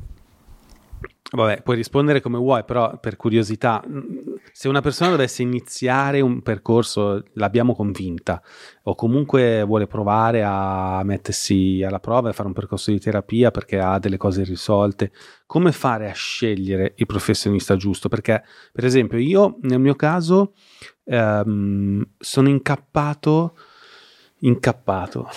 [1.31, 3.85] Vabbè, puoi rispondere come vuoi, però per curiosità,
[4.51, 8.43] se una persona dovesse iniziare un percorso, l'abbiamo convinta,
[8.85, 13.79] o comunque vuole provare a mettersi alla prova e fare un percorso di terapia perché
[13.79, 15.13] ha delle cose irrisolte,
[15.45, 18.09] come fare a scegliere il professionista giusto?
[18.09, 18.43] Perché,
[18.73, 20.55] per esempio, io nel mio caso
[21.05, 23.55] ehm, sono incappato,
[24.40, 25.28] incappato,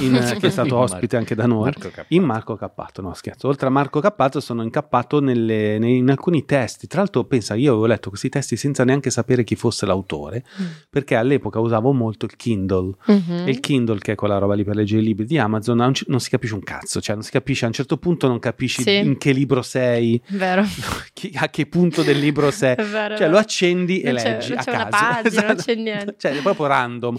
[0.00, 1.64] in, che è stato ospite anche da noi.
[1.64, 1.90] Marco.
[2.08, 3.48] In Marco Cappato, no scherzo.
[3.48, 6.86] Oltre a Marco Cappato sono incappato nelle- nei- in alcuni testi.
[6.86, 10.44] Tra l'altro, pensa, io avevo letto questi testi senza neanche sapere chi fosse l'autore,
[10.88, 12.94] perché all'epoca usavo molto il Kindle.
[13.06, 13.44] Mhm.
[13.46, 15.94] E il Kindle, che è quella roba lì per leggere i libri di Amazon, non,
[15.94, 17.00] ci- non si capisce un cazzo.
[17.00, 18.96] Cioè, non si capisce, a un certo punto non capisci Sì.
[18.98, 20.64] in che libro sei, Vero.
[21.12, 22.74] chi- a che punto del libro sei.
[22.76, 24.88] Vero, Cioè, lo accendi e Non c'è- leggi non a c'è caso.
[24.90, 25.62] pagina, non Esatto.
[25.62, 26.14] c'è niente.
[26.18, 27.16] Cioè, è proprio random.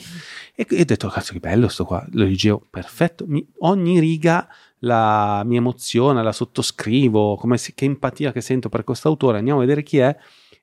[0.55, 2.05] E, e ho detto, cazzo, che bello sto qua.
[2.11, 3.25] Lo leggevo, perfetto.
[3.27, 4.47] Mi- ogni riga
[4.79, 9.37] la mia emozione, la sottoscrivo, come si- che empatia che sento per questo autore.
[9.37, 10.15] Andiamo a vedere chi è.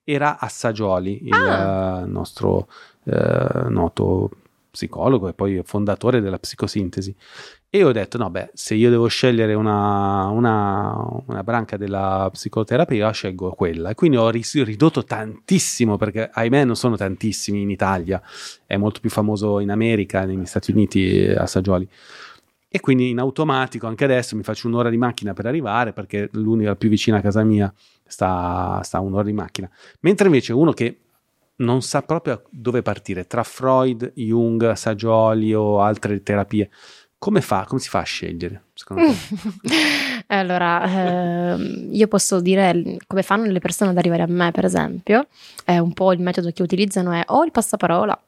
[0.04, 2.00] Era Assagioli, il Ah.
[2.02, 2.68] eh, nostro
[3.04, 4.30] eh, noto
[4.70, 7.14] psicologo e poi fondatore della psicosintesi.
[7.70, 13.10] E ho detto, no, beh, se io devo scegliere una, una, una branca della psicoterapia,
[13.10, 13.90] scelgo quella.
[13.90, 18.22] E quindi ho ridotto tantissimo, perché ahimè non sono tantissimi in Italia,
[18.64, 21.86] è molto più famoso in America, negli Stati Uniti, eh, a Saggioli.
[22.70, 26.74] E quindi in automatico, anche adesso, mi faccio un'ora di macchina per arrivare, perché l'unica
[26.74, 27.70] più vicina a casa mia
[28.06, 29.70] sta, sta un'ora di macchina.
[30.00, 31.00] Mentre invece uno che
[31.56, 36.70] non sa proprio dove partire, tra Freud, Jung, Saggioli o altre terapie,
[37.18, 37.64] come fa?
[37.66, 38.66] Come si fa a scegliere?
[38.74, 39.74] Secondo te?
[40.28, 45.26] allora, ehm, io posso dire come fanno le persone ad arrivare a me, per esempio.
[45.64, 48.18] È un po' il metodo che utilizzano è o il passaparola.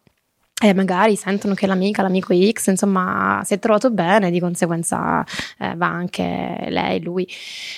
[0.62, 5.24] E magari sentono che l'amica, l'amico X, insomma, si è trovato bene, di conseguenza
[5.58, 7.26] eh, va anche lei, lui.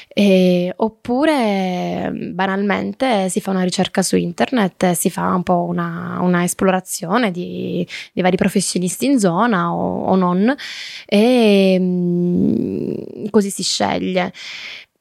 [0.08, 6.42] E- oppure banalmente si fa una ricerca su internet, si fa un po' una, una
[6.42, 10.52] esplorazione di, di vari professionisti in zona o, o non,
[11.06, 14.32] e mm, così si sceglie.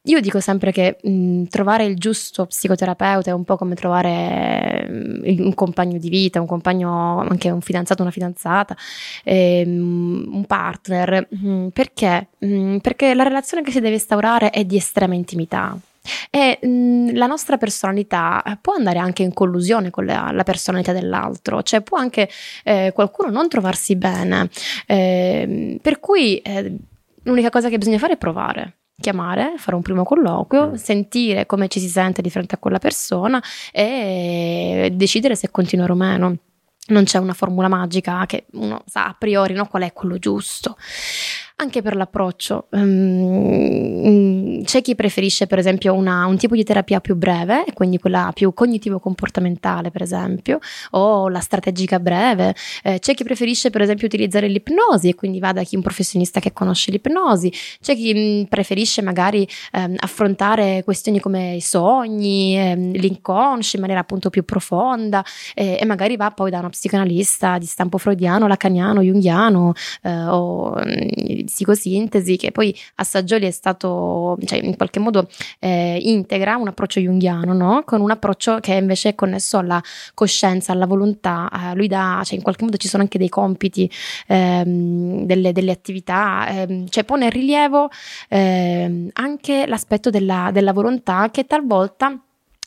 [0.05, 5.45] Io dico sempre che mh, trovare il giusto psicoterapeuta è un po' come trovare mm,
[5.45, 8.75] un compagno di vita, un compagno, anche un fidanzato, una fidanzata,
[9.23, 11.27] ehm, un partner.
[11.35, 12.29] Mm, perché?
[12.81, 15.77] Perché la relazione che si deve instaurare è di estrema intimità.
[16.31, 20.93] E mh, la nostra personalità eh, può andare anche in collusione con la, la personalità
[20.93, 22.27] dell'altro, cioè può anche
[22.63, 24.49] eh, qualcuno non trovarsi bene.
[24.87, 26.75] Ehm, per cui eh,
[27.23, 30.73] l'unica cosa che bisogna fare è provare chiamare, fare un primo colloquio, Mm.
[30.73, 33.41] sentire come ci si sente di fronte a quella persona
[33.71, 36.35] e decidere se continuare o meno.
[36.87, 40.75] Non c'è una formula magica che uno sa a priori no, qual è quello giusto.
[41.61, 47.15] Anche per l'approccio, ehm, c'è chi preferisce per esempio una- un tipo di terapia più
[47.15, 50.57] breve, quindi quella più cognitivo-comportamentale per esempio,
[50.91, 55.51] o la strategica breve, eh, c'è chi preferisce per esempio utilizzare l'ipnosi e quindi va
[55.51, 58.11] da chi un professionista che conosce l'ipnosi, c'è chi
[58.41, 64.43] mh, preferisce magari ehm, affrontare questioni come i sogni, ehm, l'inconscio in maniera appunto più
[64.45, 65.23] profonda
[65.53, 70.81] eh, e magari va poi da uno psicanalista di stampo freudiano, lacaniano, junghiano eh, o
[70.83, 75.27] di psicosintesi che poi a Saggioli è stato, cioè in qualche modo
[75.59, 77.83] eh, integra un approccio junghiano no?
[77.85, 79.81] con un approccio che invece è connesso alla
[80.13, 83.89] coscienza, alla volontà, eh, lui dà, cioè in qualche modo ci sono anche dei compiti,
[84.27, 87.89] ehm, delle, delle attività, ehm, cioè pone in rilievo
[88.29, 92.17] ehm, anche l'aspetto della, della volontà che talvolta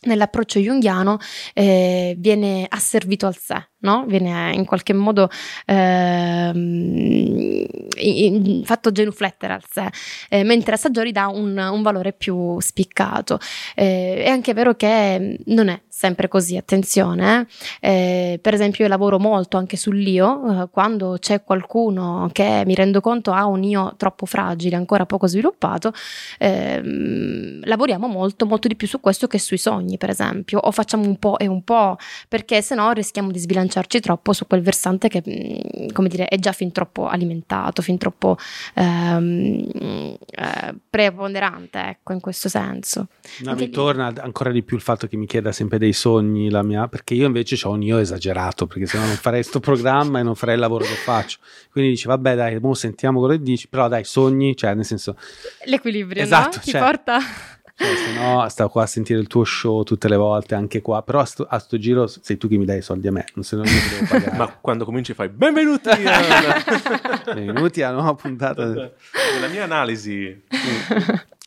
[0.04, 1.18] nell'approccio junghiano
[1.52, 4.04] eh, viene asservito al sé, no?
[4.06, 5.28] viene in qualche modo
[5.66, 6.64] ehm,
[8.64, 9.88] fatto genuflettere al sé,
[10.28, 13.38] eh, mentre a Saggiori dà un, un valore più spiccato.
[13.74, 17.46] Eh, è anche vero che non è sempre così, attenzione.
[17.80, 23.00] Eh, per esempio, io lavoro molto anche sull'io, eh, quando c'è qualcuno che mi rendo
[23.00, 25.92] conto ha un io troppo fragile, ancora poco sviluppato,
[26.38, 31.04] ehm, lavoriamo molto, molto di più su questo che sui sogni, per esempio, o facciamo
[31.04, 31.96] un po' e un po',
[32.28, 33.38] perché se no rischiamo di
[33.74, 37.98] sbilanciarci troppo su quel versante che, mm, come dire, è già fin troppo alimentato, fin
[37.98, 38.36] troppo
[38.74, 43.08] ehm, eh, preponderante, ecco, in questo senso.
[43.40, 46.62] No, mi torna ancora di più il fatto che mi chieda sempre dei sogni la
[46.62, 50.20] mia, perché io invece ho un io esagerato, perché se no non farei questo programma
[50.20, 51.38] e non farei il lavoro che faccio.
[51.70, 55.16] Quindi dici, vabbè dai, mo sentiamo cosa dici, però dai, sogni, cioè nel senso...
[55.64, 56.62] L'equilibrio, esatto, no?
[56.62, 57.18] Ti cioè, porta...
[57.76, 61.02] Cioè, se no, stavo qua a sentire il tuo show tutte le volte, anche qua.
[61.02, 63.24] Però a sto, a sto giro sei tu che mi dai i soldi a me,
[63.34, 64.36] non se no io ti devo pagare.
[64.38, 65.96] Ma quando cominci fai benvenuti a...
[67.34, 68.64] benvenuti a una nuova puntata.
[68.64, 70.42] Nella mia analisi.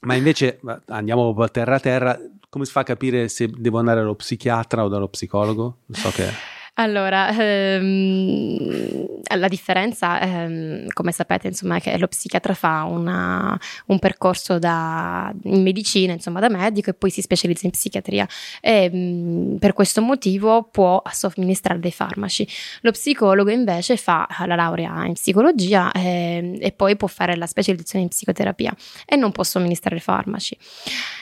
[0.01, 2.19] Ma invece andiamo a terra a terra.
[2.49, 5.79] Come si fa a capire se devo andare dallo psichiatra o dallo psicologo?
[5.91, 6.55] So che...
[6.79, 13.97] Allora, ehm, la differenza, ehm, come sapete, insomma, è che lo psichiatra fa una, un
[13.97, 18.27] percorso da, in medicina, insomma, da medico e poi si specializza in psichiatria
[18.61, 22.47] e mh, mm, per questo motivo può somministrare dei farmaci.
[22.81, 28.03] Lo psicologo invece fa la laurea in psicologia eh, e poi può fare la specializzazione
[28.03, 28.75] in psicoterapia
[29.05, 30.55] e non può somministrare farmaci.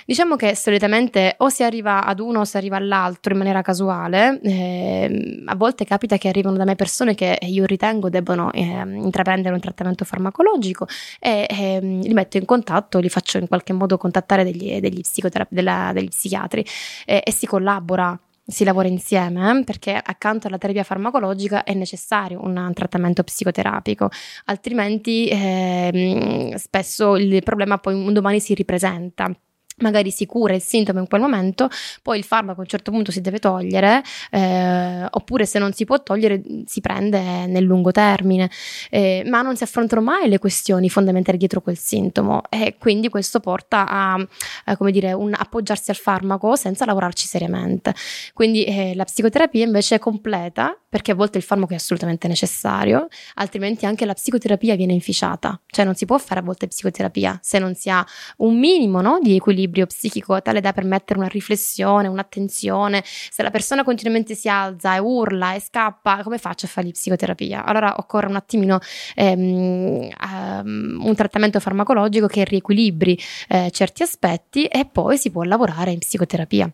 [0.05, 4.39] Diciamo che solitamente o si arriva ad uno o si arriva all'altro in maniera casuale.
[4.43, 9.53] Eh, a volte capita che arrivano da me persone che io ritengo debbano eh, intraprendere
[9.53, 10.87] un trattamento farmacologico
[11.19, 15.01] e eh, li metto in contatto, li faccio in qualche modo contattare degli, degli,
[15.49, 16.65] della, degli psichiatri
[17.05, 18.17] e si collabora
[18.47, 24.09] si lavora insieme perché accanto alla terapia farmacologica è necessario un trattamento psicoterapico,
[24.45, 29.31] altrimenti eh, spesso il problema poi un domani si ripresenta
[29.77, 31.69] magari si cura il sintomo in quel momento,
[32.01, 35.85] poi il farmaco a un certo punto si deve togliere, eh, oppure se non si
[35.85, 38.49] può togliere si prende nel lungo termine,
[38.89, 43.39] eh, ma non si affrontano mai le questioni fondamentali dietro quel sintomo e quindi questo
[43.39, 44.27] porta a,
[44.65, 47.93] a come dire, un appoggiarsi al farmaco senza lavorarci seriamente.
[48.33, 53.07] Quindi eh, la psicoterapia invece è completa perché a volte il farmaco è assolutamente necessario,
[53.33, 57.59] altrimenti anche la psicoterapia viene inficiata, cioè non si può fare a volte psicoterapia se
[57.59, 58.05] non si ha
[58.37, 63.03] un minimo no, di equilibrio equilibrio psichico tale da permettere una riflessione, un'attenzione.
[63.05, 67.65] Se la persona continuamente si alza e urla e scappa, come faccio a fargli psicoterapia?
[67.65, 68.79] Allora occorre un attimino
[69.15, 73.19] ehm, um, un trattamento farmacologico che riequilibri
[73.49, 76.71] eh, certi aspetti e poi si può lavorare in psicoterapia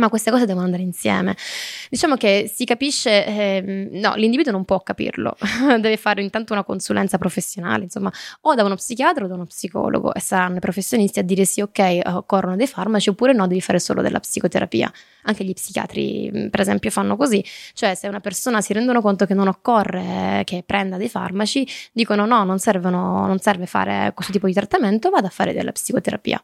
[0.00, 1.36] ma queste cose devono andare insieme.
[1.88, 5.36] Diciamo che si capisce, eh, no, l'individuo non può capirlo,
[5.78, 8.10] deve fare intanto una consulenza professionale, insomma,
[8.42, 11.60] o da uno psichiatra o da uno psicologo e saranno i professionisti a dire sì,
[11.60, 14.90] ok, occorrono dei farmaci oppure no, devi fare solo della psicoterapia.
[15.24, 17.44] Anche gli psichiatri, mm, per esempio, fanno così,
[17.74, 22.24] cioè se una persona si rendono conto che non occorre che prenda dei farmaci, dicono
[22.24, 26.42] no, non, servono, non serve fare questo tipo di trattamento, vada a fare della psicoterapia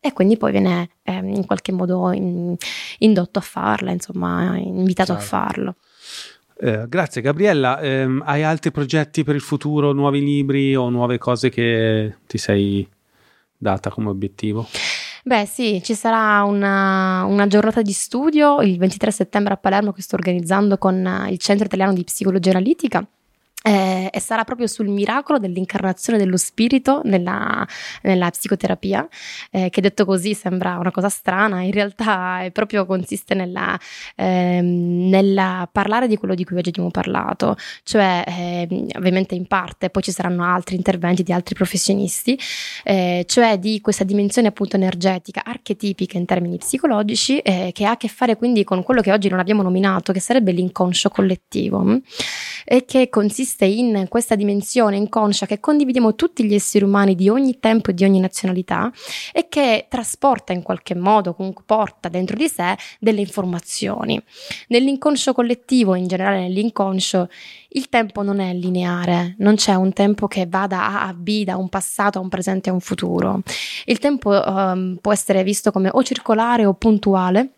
[0.00, 2.54] e quindi poi viene eh, in qualche modo in,
[2.98, 5.24] indotto a farla, insomma, invitato certo.
[5.24, 5.74] a farlo.
[6.60, 11.50] Eh, grazie Gabriella, eh, hai altri progetti per il futuro, nuovi libri o nuove cose
[11.50, 12.88] che ti sei
[13.56, 14.66] data come obiettivo?
[15.24, 20.02] Beh sì, ci sarà una, una, giornata di studio il 23 settembre a Palermo che
[20.02, 23.06] sto organizzando con il Centro Italiano di Psicologia Analitica
[23.64, 27.66] eh, e sarà proprio sul miracolo dell'incarnazione dello spirito nella,
[28.02, 29.06] nella psicoterapia,
[29.50, 33.78] eh, che detto così sembra una cosa strana, in realtà è proprio consiste nella,
[34.14, 39.90] eh, nella parlare di quello di cui oggi abbiamo parlato, cioè ehm, ovviamente in parte,
[39.90, 42.38] poi ci saranno altri interventi di altri professionisti,
[42.84, 47.96] eh, cioè di questa dimensione appunto energetica, archetipica in termini psicologici, eh, che ha a
[47.96, 52.00] che fare quindi con quello che oggi non abbiamo nominato, che sarebbe l'inconscio collettivo?
[52.64, 57.58] E che consiste in questa dimensione inconscia che condividiamo tutti gli esseri umani di ogni
[57.58, 58.90] tempo e di ogni nazionalità
[59.32, 64.20] e che trasporta in qualche modo, comunque porta dentro di sé delle informazioni.
[64.68, 67.28] Nell'inconscio collettivo, in generale nell'inconscio,
[67.70, 71.44] il tempo non è lineare, non c'è un tempo che va da A a B,
[71.44, 73.42] da un passato a un presente a un futuro.
[73.84, 77.57] Il tempo um, può essere visto come o circolare o puntuale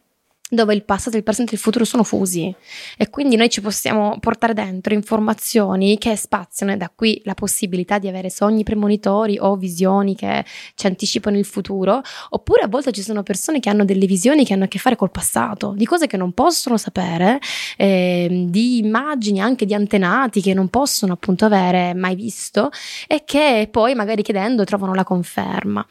[0.51, 2.53] dove il passato, il presente e il futuro sono fusi
[2.97, 7.99] e quindi noi ci possiamo portare dentro informazioni che spaziano e da qui la possibilità
[7.99, 10.45] di avere sogni premonitori o visioni che
[10.75, 14.55] ci anticipano il futuro, oppure a volte ci sono persone che hanno delle visioni che
[14.55, 17.39] hanno a che fare col passato, di cose che non possono sapere,
[17.77, 22.71] eh, di immagini anche di antenati che non possono appunto avere mai visto
[23.07, 25.87] e che poi magari chiedendo trovano la conferma.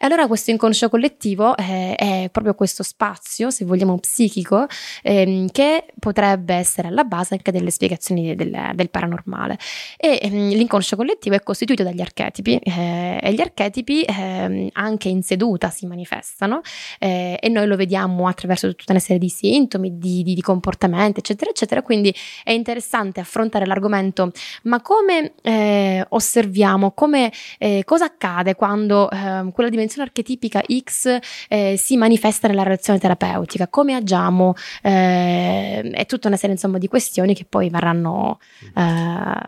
[0.00, 4.66] E allora questo inconscio collettivo è, è proprio questo spazio, se vogliamo psichico
[5.02, 9.58] ehm, che potrebbe essere alla base anche delle spiegazioni del, del paranormale.
[9.96, 15.22] E ehm, l'inconscio collettivo è costituito dagli archetipi eh, e gli archetipi ehm, anche in
[15.22, 16.60] seduta si manifestano
[16.98, 21.20] eh, e noi lo vediamo attraverso tutta una serie di sintomi, di, di, di comportamenti,
[21.20, 21.82] eccetera, eccetera.
[21.82, 24.32] Quindi è interessante affrontare l'argomento,
[24.64, 31.18] ma come eh, osserviamo, come, eh, cosa accade quando ehm, quella dimensione archetipica X
[31.48, 33.68] eh, si manifesta nella relazione terapeutica?
[33.68, 38.38] Come come agiamo, eh, è tutta una serie insomma, di questioni che poi verranno
[38.74, 38.82] eh,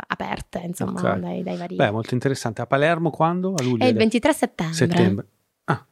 [0.07, 1.21] aperte insomma, okay.
[1.21, 1.77] dai, dai, vari...
[1.77, 2.63] Beh, molto interessante.
[2.63, 3.55] A Palermo quando?
[3.57, 3.85] A luglio?
[3.85, 4.75] È il 23 settembre.
[4.75, 5.27] settembre.
[5.65, 5.85] Ah,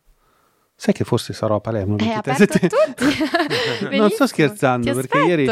[0.75, 3.97] sai che forse sarò a Palermo il 23 settembre?
[3.97, 5.47] non sto scherzando perché ieri...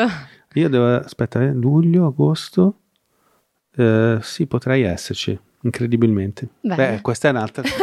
[0.54, 0.96] Io devo...
[0.96, 2.80] Aspetta, eh, luglio, agosto...
[3.76, 5.38] Eh, sì, potrei esserci
[5.68, 6.48] incredibilmente.
[6.60, 6.94] Bene.
[6.94, 7.62] Beh, questa è un'altra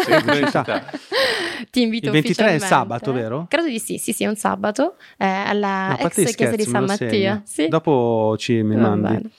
[1.72, 3.46] Ti invito Il 23 è sabato, vero?
[3.50, 6.86] Credo di sì, sì, sì, è un sabato eh, alla no, ex chiesa di San
[6.86, 7.42] Mattia.
[7.46, 7.68] Sì?
[7.68, 9.08] Dopo ci mi mandi.
[9.08, 9.30] Bene.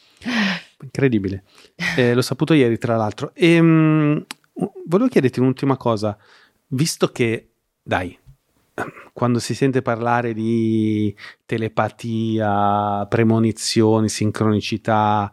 [0.82, 1.44] Incredibile.
[1.96, 3.30] Eh, l'ho saputo ieri, tra l'altro.
[3.34, 4.26] E, mh,
[4.86, 6.16] volevo chiederti un'ultima cosa.
[6.68, 7.50] Visto che,
[7.82, 8.18] dai,
[9.12, 11.14] quando si sente parlare di
[11.46, 15.32] telepatia, premonizioni, sincronicità,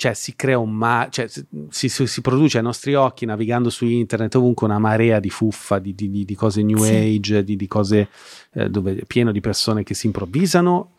[0.00, 3.84] cioè si crea un ma- cioè, si, si, si, produce ai nostri occhi navigando su
[3.84, 6.94] internet ovunque una marea di fuffa, di, di, di cose new sì.
[6.94, 8.08] age, di, di cose
[8.54, 10.92] eh, dove pieno di persone che si improvvisano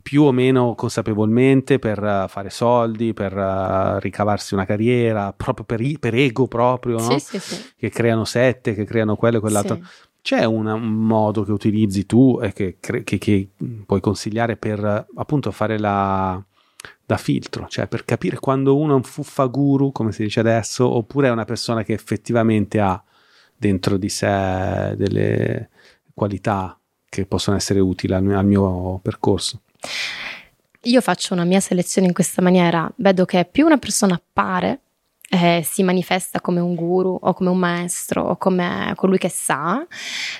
[0.00, 5.82] più o meno consapevolmente per uh, fare soldi, per uh, ricavarsi una carriera, proprio per,
[6.00, 7.18] per ego proprio, no?
[7.18, 9.80] sì, sì, che creano sette, che creano quello e quell'altro.
[10.22, 13.48] C'è una, un modo che utilizzi tu e che, che, che
[13.84, 16.42] puoi consigliare per uh, appunto fare la
[17.06, 21.28] da filtro, cioè per capire quando uno è un fuffaguru, come si dice adesso, oppure
[21.28, 23.00] è una persona che effettivamente ha
[23.56, 25.70] dentro di sé delle
[26.12, 26.78] qualità
[27.08, 29.62] che possono essere utili al mio, al mio percorso.
[30.82, 34.80] Io faccio una mia selezione in questa maniera, vedo che più una persona appare
[35.28, 39.84] eh, si manifesta come un guru o come un maestro o come colui che sa,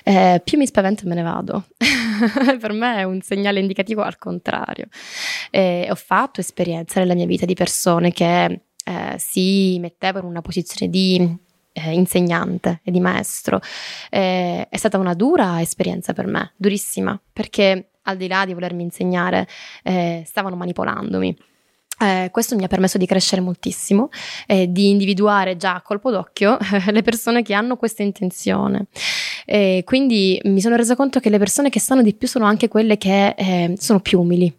[0.03, 1.63] eh, più mi spavento e me ne vado.
[2.59, 4.87] per me è un segnale indicativo al contrario.
[5.51, 10.41] Eh, ho fatto esperienze nella mia vita di persone che eh, si mettevano in una
[10.41, 11.37] posizione di
[11.73, 13.59] eh, insegnante e di maestro.
[14.09, 18.83] Eh, è stata una dura esperienza per me, durissima, perché al di là di volermi
[18.83, 19.45] insegnare,
[20.23, 21.35] stavano manipolandomi
[21.99, 24.09] eh, questo mi ha permesso di crescere moltissimo
[24.45, 28.87] e di individuare già a colpo d'occhio eh, le persone che hanno questa intenzione.
[29.85, 32.97] Quindi mi sono resa conto che le persone che sanno di più sono anche quelle
[32.97, 34.53] che eh, sono più umili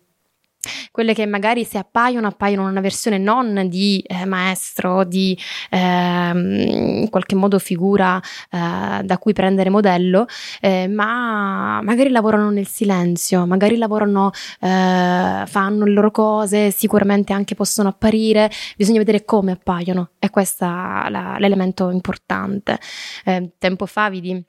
[0.91, 5.39] quelle che magari se appaiono appaiono in una versione non di eh, maestro, di
[5.71, 8.21] eh, in qualche modo figura
[8.51, 10.27] eh, da cui prendere modello,
[10.61, 14.31] eh, ma magari lavorano nel silenzio, magari lavorano,
[14.61, 20.65] eh, fanno le loro cose, sicuramente anche possono apparire, bisogna vedere come appaiono, e questo
[20.65, 22.79] è l'elemento importante.
[23.25, 24.45] Eh, tempo fa vidi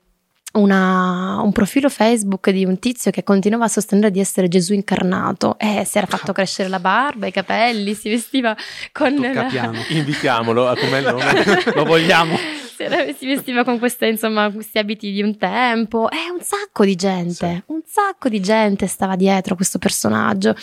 [0.53, 5.57] una, un profilo Facebook di un tizio che continuava a sostenere di essere Gesù incarnato.
[5.59, 8.55] E si era fatto crescere la barba, i capelli, si vestiva
[8.91, 9.15] con...
[9.15, 9.49] La...
[9.89, 12.38] Invitiamolo a come nome, lo vogliamo
[13.18, 17.64] si vestiva con queste, insomma, questi abiti di un tempo e un sacco di gente,
[17.65, 17.73] sì.
[17.73, 20.56] un sacco di gente stava dietro questo personaggio.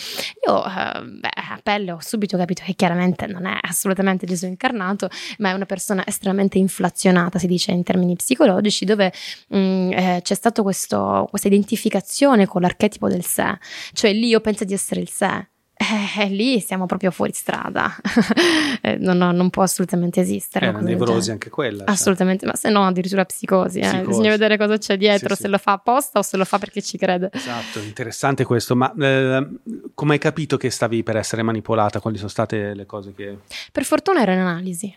[0.47, 5.09] Io, eh, beh, a pelle ho subito capito che chiaramente non è assolutamente Gesù incarnato,
[5.39, 9.11] ma è una persona estremamente inflazionata, si dice in termini psicologici, dove
[9.49, 13.57] mh, mm, eh, c'è stata questa identificazione con l'archetipo del sé,
[13.93, 15.47] cioè lì io penso di essere il sé
[15.77, 17.95] eh, lì siamo proprio fuori strada,
[18.81, 20.67] eh, non, non, può assolutamente esistere.
[20.67, 21.83] È una nevrosi anche quella.
[21.85, 21.93] Cioè.
[21.93, 22.51] Assolutamente, cioè.
[22.51, 24.01] ma se no addirittura psicosi, eh.
[24.01, 25.49] bisogna vedere cosa c'è dietro, sì, se sì.
[25.49, 27.29] lo fa apposta o se lo fa perché ci crede.
[27.31, 29.47] Esatto, interessante questo, ma eh,
[29.93, 31.99] come hai capito che stavi per essere manipolata?
[31.99, 33.37] Quali sono state le cose che...
[33.71, 34.93] Per fortuna era in analisi.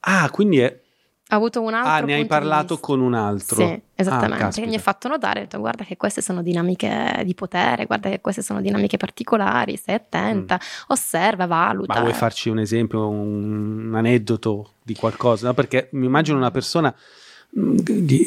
[0.00, 0.76] Ah, quindi è
[1.30, 1.90] ha avuto un altro.
[1.90, 3.56] Ah, ne hai parlato con un altro.
[3.56, 4.60] Sì, esattamente.
[4.60, 8.20] Ah, mi ha fatto notare, detto, guarda che queste sono dinamiche di potere, guarda che
[8.20, 10.84] queste sono dinamiche particolari, stai attenta, mm.
[10.88, 11.94] osserva, valuta.
[11.94, 15.46] Ma vuoi farci un esempio, un, aneddoto di qualcosa?
[15.46, 16.92] No, perché mi immagino una persona,
[17.58, 17.76] mm,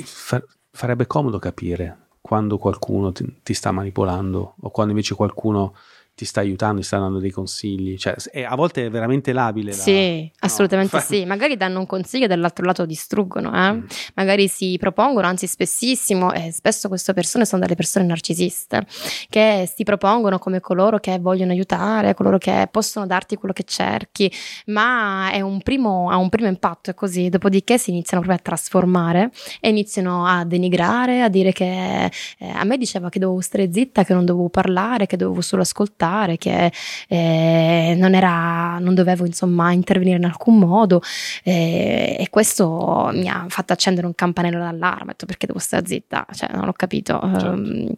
[0.05, 5.75] far, farebbe comodo capire quando qualcuno ti, ti sta manipolando o quando invece qualcuno
[6.15, 7.97] ti sta aiutando, ti sta dando dei consigli.
[7.97, 9.71] Cioè, è- a volte è veramente labile.
[9.71, 11.25] la- Sì, assolutamente fa- sì.
[11.25, 13.73] Magari danno un consiglio e dall'altro lato distruggono, eh?
[13.73, 13.85] Mm.
[14.15, 18.85] magari si propongono, anzi spessissimo, e spesso queste persone sono delle persone narcisiste,
[19.29, 24.31] che si propongono come coloro che vogliono aiutare, coloro che possono darti quello che cerchi,
[24.67, 28.43] ma è un primo, ha un primo impatto, è così, dopodiché si iniziano proprio a
[28.43, 33.71] trasformare e iniziano a denigrare, a dire che eh, a me diceva che dovevo stare
[33.71, 36.01] zitta, che non dovevo parlare, che dovevo solo ascoltare,
[36.37, 36.71] che
[37.07, 41.01] eh, non, era, non dovevo insomma intervenire in alcun modo
[41.43, 45.85] eh, e questo mi ha fatto accendere un campanello d'allarme, ho detto perché devo stare
[45.85, 47.21] zitta, cioè non ho capito.
[47.21, 47.91] Ehm,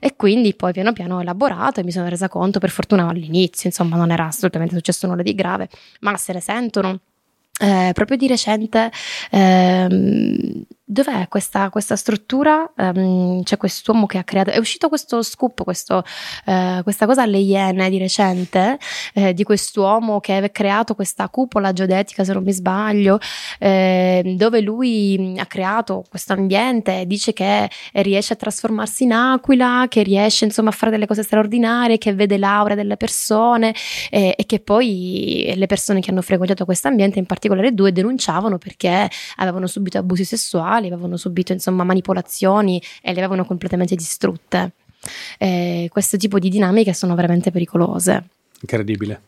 [0.00, 3.68] e quindi poi piano piano ho elaborato e mi sono resa conto, per fortuna all'inizio,
[3.68, 5.68] insomma non era assolutamente successo nulla di grave,
[6.00, 7.00] ma se ne sentono.
[7.60, 8.90] Eh, proprio di recente,
[9.30, 12.70] ehm, dov'è questa, questa struttura?
[12.76, 16.04] Ehm, c'è quest'uomo che ha creato, è uscito questo scoop, questo,
[16.44, 18.78] eh, questa cosa alle Iene di recente,
[19.14, 23.18] eh, di quest'uomo che ha creato questa cupola geodetica, se non mi sbaglio,
[23.58, 30.02] eh, dove lui ha creato questo ambiente, dice che riesce a trasformarsi in aquila, che
[30.02, 33.74] riesce insomma a fare delle cose straordinarie, che vede l'aura delle persone
[34.10, 38.58] eh, e che poi le persone che hanno frequentato questo ambiente, in particolare due, denunciavano
[38.58, 44.72] perché avevano subito abusi sessuali, avevano subito insomma manipolazioni e le avevano completamente distrutte.
[45.38, 48.24] Eh, questo tipo di dinamiche sono veramente pericolose.
[48.60, 49.22] Incredibile.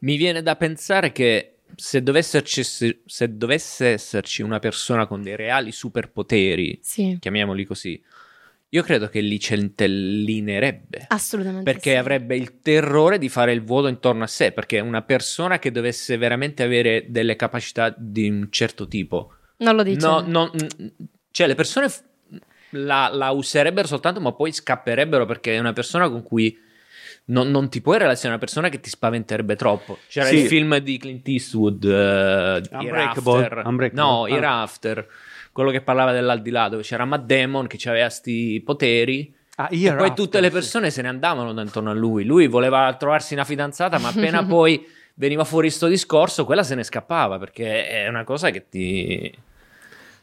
[0.00, 5.36] Mi viene da pensare che se dovesse, esserci, se dovesse esserci una persona con dei
[5.36, 8.00] reali superpoteri, Sì, chiamiamoli così,
[8.70, 11.06] io credo che li centellinerebbe.
[11.08, 11.70] assolutamente.
[11.70, 11.96] Perché sì.
[11.96, 16.16] avrebbe il terrore di fare il vuoto intorno a sé, perché una persona che dovesse
[16.16, 20.06] veramente avere delle capacità di un certo tipo, Non lo dice.
[20.06, 20.50] no, no,
[21.30, 21.88] cioè le persone
[22.70, 26.58] la, la userebbero soltanto, ma poi scapperebbero perché è una persona con cui
[27.26, 29.98] non, non ti puoi relazionare, è una persona che ti spaventerebbe troppo.
[30.08, 30.36] C'era Sì.
[30.40, 33.62] il film di Clint Eastwood, eh, Unbreakable, Hereafter.
[33.66, 34.02] Unbreakable.
[34.02, 34.28] no, Ah.
[34.30, 35.08] Hereafter,
[35.52, 39.34] quello che parlava dell'aldilà, dove c'era Matt Damon che aveva sti poteri.
[39.58, 42.24] Ah, E poi tutte le persone se ne andavano da intorno a lui.
[42.24, 44.86] Lui voleva trovarsi una fidanzata, ma appena poi
[45.18, 49.32] veniva fuori sto discorso, quella se ne scappava perché è una cosa che ti,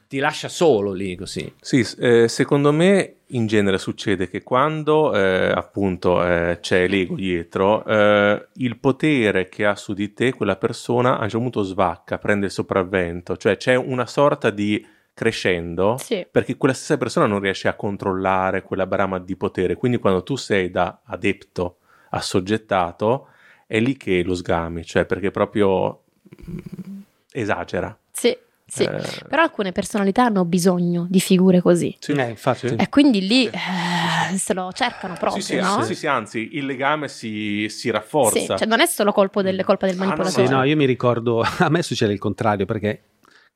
[0.07, 1.51] ti lascia solo lì così.
[1.59, 7.83] Sì, eh, secondo me in genere succede che quando eh, appunto eh, c'è l'ego dietro,
[7.85, 12.19] eh, il potere che ha su di te quella persona a un certo punto svacca,
[12.19, 16.25] prende il sopravvento, cioè c'è una sorta di crescendo Sì.
[16.29, 20.35] perché quella stessa persona non riesce a controllare quella brama di potere, quindi quando tu
[20.35, 21.77] sei da adepto
[22.09, 23.27] assoggettato
[23.73, 26.03] è lì che lo sgami, cioè perché proprio
[26.47, 26.99] mm,
[27.31, 27.97] esagera.
[28.11, 28.37] Sì,
[28.67, 28.83] sì.
[28.83, 31.95] Eh, Però alcune personalità hanno bisogno di figure così.
[31.99, 32.11] sì.
[32.11, 32.67] Eh, infatti.
[32.67, 35.81] E quindi lì eh, se lo cercano proprio, Sì, sì, no?
[35.81, 38.39] sì, sì, anzi, il legame si, si rafforza.
[38.39, 40.45] Sì, cioè non è solo colpo del, colpa del Ah, no, manipolatore.
[40.45, 43.01] Sì, no, io mi ricordo, a me succede il contrario perché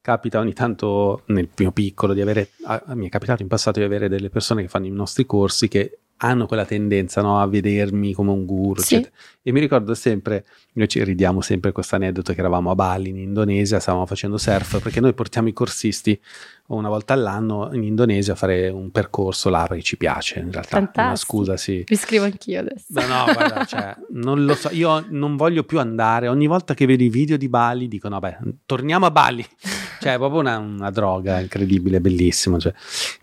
[0.01, 3.85] capita ogni tanto nel mio piccolo di avere, a- mi è capitato in passato di
[3.85, 8.13] avere delle persone che fanno i nostri corsi che hanno quella tendenza no, a vedermi
[8.13, 9.05] come un guru, Sì.
[9.41, 13.17] E mi ricordo sempre, noi ci ridiamo sempre questo aneddoto che eravamo a Bali in
[13.17, 16.19] Indonesia, stavamo facendo surf perché noi portiamo i corsisti
[16.67, 20.77] una volta all'anno in Indonesia a fare un percorso là perché ci piace in realtà.
[20.77, 21.37] Una Fantastico.
[21.37, 21.83] scusa, sì.
[21.87, 22.85] Mi scrivo anch'io adesso.
[22.89, 26.85] No, no, guarda, cioè, non lo so, io non voglio più andare, ogni volta che
[26.85, 29.45] vedo i video di Bali dico, no, beh, torniamo a Bali,
[30.01, 32.73] cioè è proprio una, una droga incredibile, bellissima, cioè.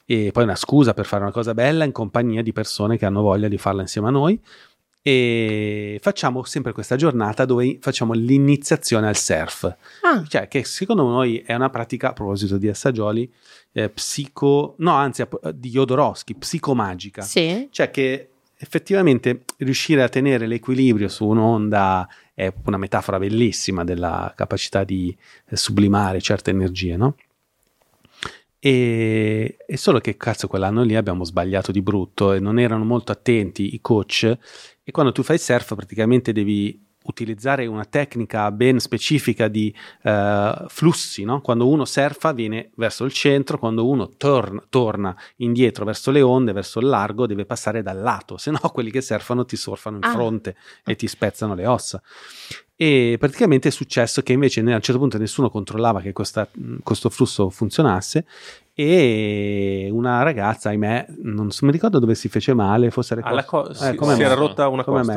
[0.07, 3.21] e poi una scusa per fare una cosa bella in compagnia di persone che hanno
[3.21, 4.41] voglia di farla insieme a noi
[5.07, 9.65] e facciamo sempre questa giornata dove facciamo l'iniziazione al surf,
[10.01, 13.31] Ah, cioè che secondo noi è una pratica, a proposito di assaggioli,
[13.73, 17.69] eh, psico, no anzi di Jodorowsky, psicomagica sì.
[17.71, 24.85] cioè che effettivamente riuscire a tenere l'equilibrio su un'onda è una metafora bellissima della capacità
[24.85, 25.15] di
[25.51, 27.15] eh, sublimare certe energie, no?
[28.59, 33.13] E, e solo che cazzo quell'anno lì abbiamo sbagliato di brutto e non erano molto
[33.13, 34.39] attenti i coach
[34.85, 41.25] e quando tu fai surf praticamente devi utilizzare una tecnica ben specifica di eh, flussi,
[41.25, 41.43] no?
[41.43, 46.53] Quando uno surfa viene verso il centro, quando uno torna, torna indietro verso le onde,
[46.53, 50.05] verso il largo, deve passare dal lato, se no quelli che surfano ti surfano in
[50.05, 50.13] Ah.
[50.13, 52.01] fronte e ti spezzano le ossa.
[52.77, 56.49] E praticamente è successo che invece a un certo punto nessuno controllava che questa-
[56.83, 58.25] questo flusso funzionasse
[58.75, 63.69] e una ragazza, ahimè, non so- mi ricordo dove si fece male, forse alle co-
[63.71, 64.25] eh, si me.
[64.25, 65.13] era rotta una Come cose-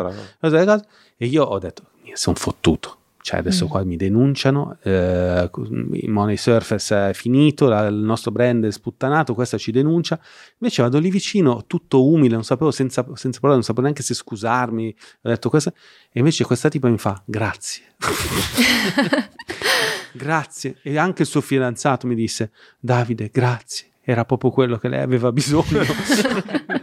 [1.18, 2.98] E io ho detto, sono fottuto.
[3.28, 3.68] Cioè adesso Mm.
[3.68, 5.50] qua mi denunciano, eh,
[5.96, 10.18] il Money Surface è finito, la- il nostro brand è sputtanato, questa ci denuncia,
[10.60, 14.14] invece vado lì vicino, tutto umile, non sapevo, senza, senza parole, non sapevo neanche se
[14.14, 15.74] scusarmi, ho detto questo,
[16.10, 17.84] e invece questa tipa mi fa, grazie.
[20.14, 20.78] grazie.
[20.82, 23.88] E anche il suo fidanzato mi disse, Davide, grazie.
[24.02, 25.82] Era proprio quello che lei aveva bisogno.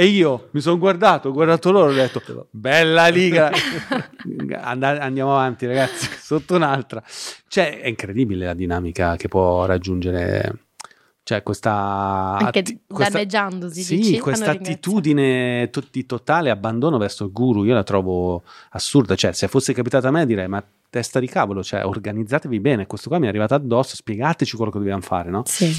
[0.00, 3.50] e io mi sono guardato, ho guardato loro e ho detto, bella liga.
[4.62, 7.02] And- andiamo avanti ragazzi, sotto un'altra.
[7.46, 10.68] Cioè, è incredibile la dinamica che può raggiungere...
[11.22, 12.38] Cioè, questa...
[12.40, 14.18] Anche atti- danneggiandosi, sì, dici?
[14.20, 19.14] questa attitudine to- di totale abbandono verso il guru, io la trovo assurda.
[19.14, 22.86] Cioè, se fosse capitata a me direi, ma testa di cavolo, cioè, organizzatevi bene.
[22.86, 25.42] Questo qua mi è arrivato addosso, spiegateci quello che dobbiamo fare, no?
[25.44, 25.70] Sì.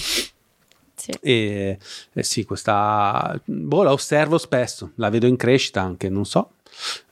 [1.01, 1.11] Sì.
[1.21, 1.77] E
[2.13, 6.51] eh, sì, questa boh, la osservo spesso, la vedo in crescita anche, non so.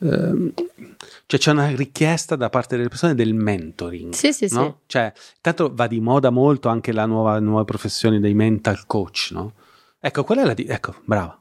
[0.01, 0.53] Ehm,
[1.25, 4.13] cioè c'è una richiesta da parte delle persone del mentoring.
[4.13, 4.63] Sì, sì, no?
[4.63, 4.73] sì.
[4.87, 5.11] Cioè,
[5.41, 9.53] tanto va di moda molto anche la nuova, nuova professione dei mental coach, no?
[9.99, 11.37] Ecco, qual è la di- ecco, brava.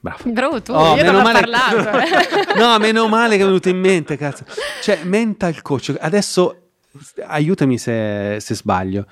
[0.00, 0.22] Brava.
[0.24, 1.98] Bravo tu, Oh, io non ho male- parlato.
[1.98, 2.54] eh.
[2.58, 4.44] no, meno male che è venuto in mente, cazzo.
[4.82, 6.58] Cioè, mental coach, adesso
[7.26, 9.06] aiutami se, se sbaglio.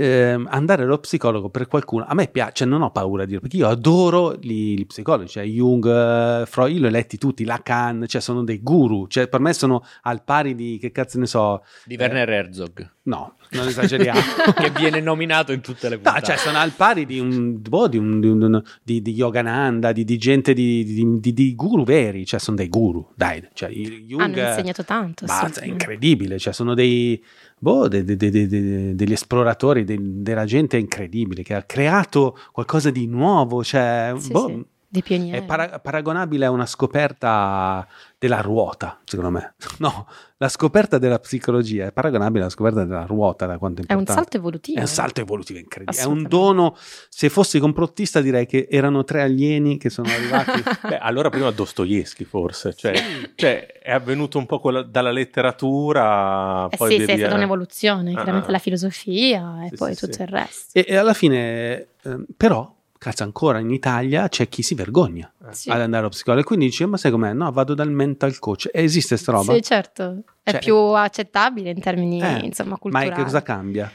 [0.00, 3.40] Ehm, andare allo psicologo per qualcuno a me piace, cioè non ho paura di dirlo
[3.40, 7.44] perché io adoro gli, gli psicologi, cioè Jung, eh, Freud, io li ho letti tutti,
[7.44, 11.26] Lacan, cioè sono dei guru, cioè per me sono al pari di che cazzo ne
[11.26, 14.20] so, Di Werner Herzog, no, non esageriamo.
[14.54, 16.24] che viene nominato in tutte le No, puntate.
[16.26, 20.04] cioè sono al pari di un boh, di, un, di, un- di, di Yogananda, di,
[20.04, 24.20] di gente di, di, di- di guru veri, cioè sono dei guru, dai, cioè Jung
[24.20, 25.24] Hanno insegnato tanto.
[25.26, 27.22] basta, è incredibile, cioè sono dei
[27.58, 32.36] boh, de- de- de- de- de- degli esploratori, de- della gente incredibile che ha creato
[32.52, 35.38] qualcosa di nuovo, cioè Sì, boh, sì, Dei pionieri.
[35.38, 37.86] è para- paragonabile a una scoperta
[38.18, 39.54] della ruota, secondo me.
[39.78, 40.08] No,
[40.38, 44.06] la scoperta della psicologia è paragonabile alla scoperta della ruota, da quanto è È un
[44.06, 44.78] salto evolutivo.
[44.78, 46.02] È un salto evolutivo incredibile.
[46.02, 46.74] È un dono.
[47.08, 50.62] Se fossi complottista, direi che erano tre alieni che sono arrivati.
[50.88, 52.94] Beh, allora prima Dostoevsky forse, cioè,
[53.34, 58.10] cioè, è avvenuto un po' quella- dalla letteratura, Eh poi sì, sì, è stata un'evoluzione,
[58.10, 58.52] Ah, chiaramente ah.
[58.52, 60.22] la filosofia e Sì, poi sì, tutto sì.
[60.22, 60.78] il resto.
[60.78, 65.70] e, e alla fine, ehm, però, cazzo, ancora in Italia c'è chi si vergogna Sì.
[65.70, 67.32] ad andare allo psicologo e quindi dice: Ma sai com'è?
[67.32, 68.68] No, vado dal mental coach.
[68.72, 69.54] E esiste sta roba?
[69.54, 73.10] Sì, certo, è Cioè- più accettabile in termini Eh, insomma, Ma culturali.
[73.12, 73.90] che cosa cambia?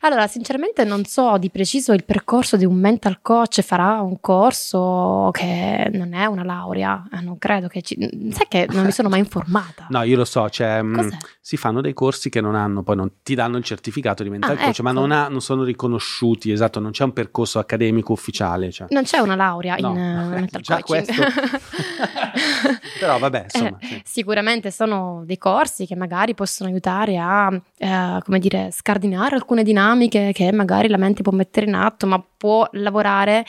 [0.00, 5.30] Allora, sinceramente non so di preciso il percorso di un mental coach, farà un corso
[5.32, 7.96] che non è una laurea, Eh, non credo che ci...
[8.32, 9.86] Sai che non mi sono mai informata.
[9.98, 11.16] No, io lo so, cioè, Cos'è?
[11.40, 14.56] si fanno dei corsi che non hanno, poi non ti danno il certificato di mental
[14.58, 15.00] Ah, coach, ma ecco.
[15.00, 18.70] non, ha- non sono riconosciuti, esatto, non c'è un percorso accademico ufficiale.
[18.70, 18.86] Cioè.
[18.90, 21.06] Non c'è una laurea No, in eh, mental già coaching.
[21.06, 21.22] questo.
[22.98, 24.02] Però vabbè, insomma, Eh, sì.
[24.04, 30.32] Sicuramente sono dei corsi che magari possono aiutare a, eh, come dire, scardinare alcune dinamiche
[30.32, 33.44] che magari la mente può mettere in atto, ma può lavorare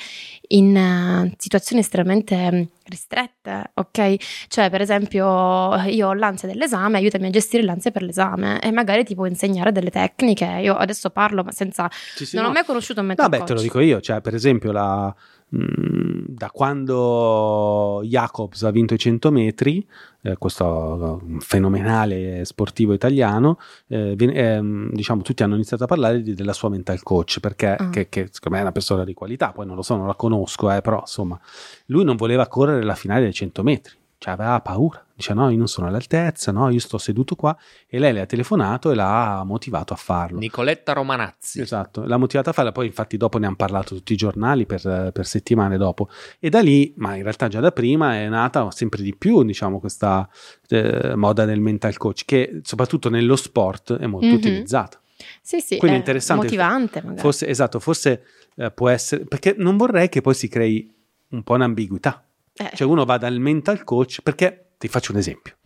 [0.50, 4.16] in eh, situazioni estremamente mm, ristrette, ok?
[4.48, 9.04] Cioè, per esempio, io ho l'ansia dell'esame, aiutami a gestire l'ansia per l'esame e magari
[9.04, 10.46] ti può insegnare delle tecniche.
[10.62, 11.90] Io adesso parlo, ma senza...
[12.16, 12.50] Sì, non no.
[12.50, 13.48] ho mai conosciuto un mental Vabbè, coach.
[13.50, 15.14] te lo dico io, cioè, per esempio, la,
[15.52, 19.86] da quando Jacobs ha vinto i 100 metri,
[20.22, 26.34] eh, questo eh, fenomenale sportivo italiano, eh, ehm, diciamo, tutti hanno iniziato a parlare di-
[26.36, 27.90] della sua mental coach, perché Ah.
[27.90, 30.16] che, che secondo me è una persona di qualità, poi non lo so, non la
[30.16, 31.40] conosco, eh, però insomma,
[31.88, 33.94] lui non voleva correre la finale dei 100 metri.
[34.18, 37.56] Cioè aveva paura, dice no, io non sono all'altezza, no, io sto seduto qua
[37.88, 40.40] e lei le ha telefonato e l'ha motivato a farlo.
[40.40, 41.60] Nicoletta Romanazzi.
[41.60, 45.12] Esatto, l'ha motivata a farla, poi infatti dopo ne hanno parlato tutti i giornali per,
[45.14, 46.08] per settimane dopo.
[46.40, 49.80] E da lì, ma in realtà già da prima, è nata sempre di più, diciamo,
[49.80, 50.28] questa
[50.70, 54.34] eh, moda del mental coach, che soprattutto nello sport è molto Mhm.
[54.34, 55.00] utilizzata.
[55.42, 56.44] Sì, sì, Quindi è interessante.
[56.46, 57.20] motivante magari.
[57.20, 58.24] Forse, esatto, forse
[58.56, 60.90] eh, può essere, perché non vorrei che poi si crei
[61.32, 62.24] un po' un'ambiguità.
[62.54, 65.58] Eh, Cioè uno va dal mental coach, perché ti faccio un esempio.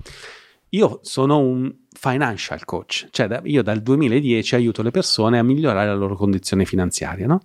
[0.69, 5.87] Io sono un financial coach, cioè da- io dal 2010 aiuto le persone a migliorare
[5.87, 7.41] la loro condizione finanziaria, no?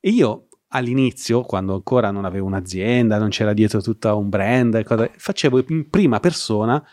[0.00, 5.08] E io all'inizio, quando ancora non avevo un'azienda, non c'era dietro tutto un brand, cosa-
[5.16, 6.84] facevo in prima persona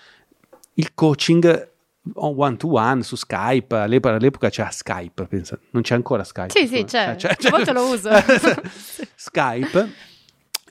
[0.75, 1.71] il coaching
[2.15, 5.57] one to one su Skype, all'epoca, all'epoca c'era Skype, pensa.
[5.71, 6.51] non c'è ancora Skype.
[6.51, 7.15] Sì, sì, insomma.
[7.15, 7.29] c'è.
[7.39, 8.09] Eh, A volte lo uso.
[9.15, 9.89] Skype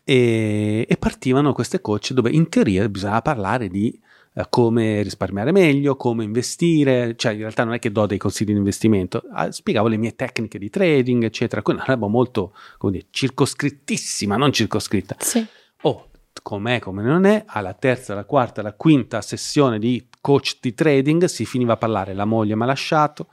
[0.04, 3.98] e, e partivano queste coach dove in teoria bisognava parlare di
[4.34, 8.52] eh, come risparmiare meglio, come investire, cioè in realtà non è che do dei consigli
[8.52, 12.92] di investimento, ah, spiegavo le mie tecniche di trading, eccetera, quindi una roba molto, come
[12.92, 15.16] dire, circoscrittissima, non circoscritta.
[15.18, 15.46] sì.
[15.84, 16.08] Oh,
[16.42, 21.24] com'è, come non è, alla terza, alla quarta, alla quinta sessione di coach di trading,
[21.24, 23.26] si finiva a parlare, la moglie mi ha lasciato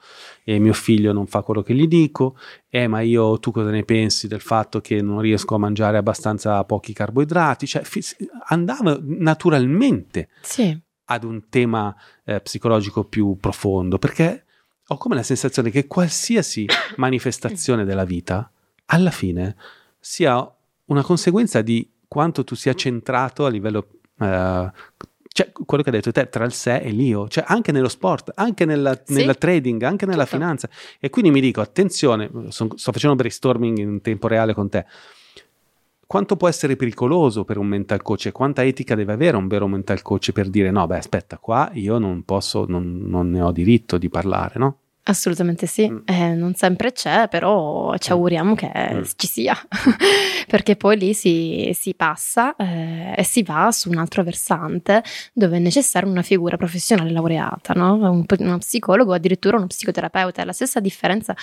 [0.44, 2.36] e mio figlio non fa quello che gli dico,
[2.68, 6.62] eh ma io tu cosa ne pensi del fatto che non riesco a mangiare abbastanza
[6.64, 7.84] pochi carboidrati, cioè
[8.48, 10.78] andava naturalmente Sì.
[11.06, 11.96] ad un tema
[12.26, 14.46] eh, psicologico più profondo, perché
[14.88, 16.66] ho come la sensazione che qualsiasi
[16.98, 18.52] manifestazione della vita
[18.88, 19.56] alla fine
[20.00, 20.52] sia
[20.86, 23.88] una conseguenza di quanto tu sia centrato a livello
[24.20, 24.72] eh,
[25.40, 28.34] cioè quello che hai detto te tra il sé e l'io, cioè anche nello sport,
[28.36, 29.14] anche nella, Sì.
[29.14, 30.36] nella trading, anche nella Tutto.
[30.36, 30.70] finanza.
[31.00, 34.86] E quindi mi dico, attenzione, son- sto facendo brainstorming in tempo reale con te.
[36.06, 39.66] Quanto può essere pericoloso per un mental coach e quanta etica deve avere un vero
[39.68, 43.52] mental coach per dire no, beh, aspetta, qua io non posso, non, non ne ho
[43.52, 44.78] diritto di parlare, no?
[45.10, 45.98] Assolutamente sì, Mm.
[46.06, 48.14] Eh, non sempre c'è, però ci Mm.
[48.14, 49.02] auguriamo che Mm.
[49.16, 49.58] ci sia,
[50.48, 55.58] perché poi lì si, si passa eh, e si va su un altro versante dove
[55.58, 57.94] è necessaria una figura professionale laureata, no?
[57.96, 61.36] Un- uno psicologo addirittura uno psicoterapeuta, è la stessa differenza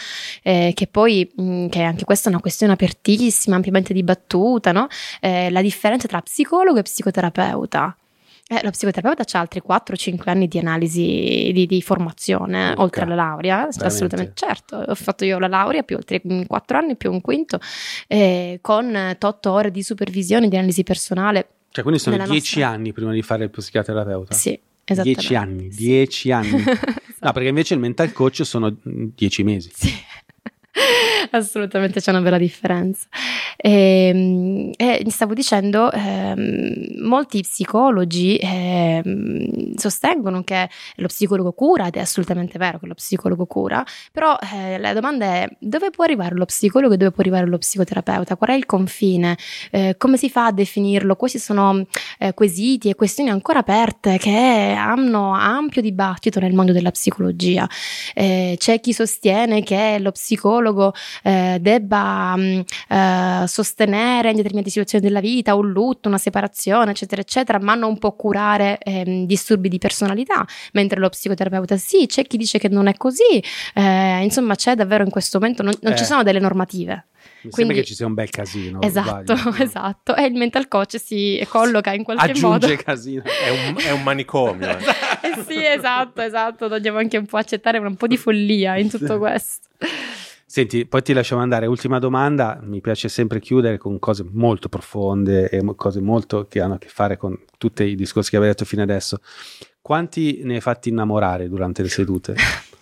[0.43, 4.87] eh, che poi, mh, che anche questa è una questione apertissima, ampiamente dibattuta, no?
[5.21, 7.97] Eh, la differenza tra psicologo e psicoterapeuta.
[8.49, 12.83] Eh, lo psicoterapeuta ha altri 4-5 anni di analisi di, di formazione, Urca.
[12.83, 14.77] oltre alla laurea, assolutamente certo.
[14.77, 17.59] Ho fatto io la laurea più altri 4 anni più un quinto,
[18.07, 21.49] eh, con 8 ore di supervisione di analisi personale.
[21.71, 24.33] Cioè, quindi sono Nella dieci nostra- anni prima di fare il psicoterapeuta?
[24.33, 25.03] Sì, esattamente.
[25.21, 25.79] Dieci anni, Sì.
[25.85, 26.63] dieci anni.
[27.19, 27.33] No, Esatto.
[27.33, 29.71] perché invece il mental coach sono mm, dieci mesi.
[29.75, 29.89] Sì,
[31.31, 33.07] assolutamente c'è una bella differenza.
[33.57, 42.01] E, e stavo dicendo, ehm, molti psicologi ehm, sostengono che lo psicologo cura, ed è
[42.01, 46.45] assolutamente vero che lo psicologo cura, però eh, la domanda è dove può arrivare lo
[46.45, 48.37] psicologo e dove può arrivare lo psicoterapeuta?
[48.37, 49.37] Qual è il confine?
[49.71, 51.17] Eh, come si fa a definirlo?
[51.17, 51.87] Questi sono
[52.19, 57.69] eh, quesiti e questioni ancora aperte che hanno ampio dibattito nel mondo della psicologia.
[58.15, 60.66] Eh, c'è chi sostiene che lo psicologo
[61.23, 67.21] eh, debba mh, eh, sostenere in determinate situazioni della vita un lutto, una separazione, eccetera,
[67.21, 72.37] eccetera, ma non può curare ehm, disturbi di personalità, mentre lo psicoterapeuta sì, c'è chi
[72.37, 73.43] dice che non è così,
[73.75, 75.97] Eh, insomma c'è davvero in questo momento, non, non Eh.
[75.97, 77.07] ci sono delle normative.
[77.43, 78.81] Mi Quindi- sembra che ci sia un bel casino.
[78.83, 82.67] esatto, esatto, e il mental coach si colloca in qualche modo.
[82.67, 83.23] Aggiunge casino.
[83.23, 84.69] È un, è un manicomio.
[84.69, 84.77] eh.
[85.27, 89.19] Eh sì, esatto, esatto, dobbiamo anche un po' accettare un po' di follia in tutto
[89.19, 89.67] questo.
[90.49, 91.67] Senti, poi ti lasciamo andare.
[91.67, 92.61] Ultima domanda.
[92.63, 96.89] Mi piace sempre chiudere con cose molto profonde e cose molto che hanno a che
[96.89, 99.21] fare con tutti i discorsi che avevi detto fino adesso.
[99.83, 102.35] Quanti ne hai fatti innamorare durante le sedute?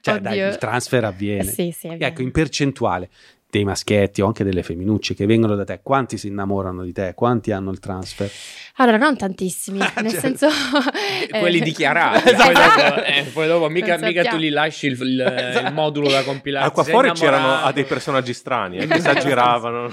[0.00, 1.50] Cioè, dai, il transfer avviene.
[1.50, 2.04] Sì, sì, vero.
[2.04, 3.10] Ecco, in percentuale
[3.50, 7.12] dei maschietti o anche delle femminucce che vengono da te, quanti si innamorano di te?
[7.14, 8.30] Quanti hanno il transfer?
[8.76, 10.48] Allora, non tantissimi, nel Cioè, senso...
[11.40, 12.22] quelli eh, dichiarati.
[12.34, 12.82] Poi Esatto.
[12.94, 16.66] dopo, eh, poi dopo mica, mica tu li lasci il, il- il modulo da compilare.
[16.66, 17.66] Ah, qua fuori c'erano innamorato.
[17.68, 19.90] ah, dei personaggi strani eh, che si aggiravano.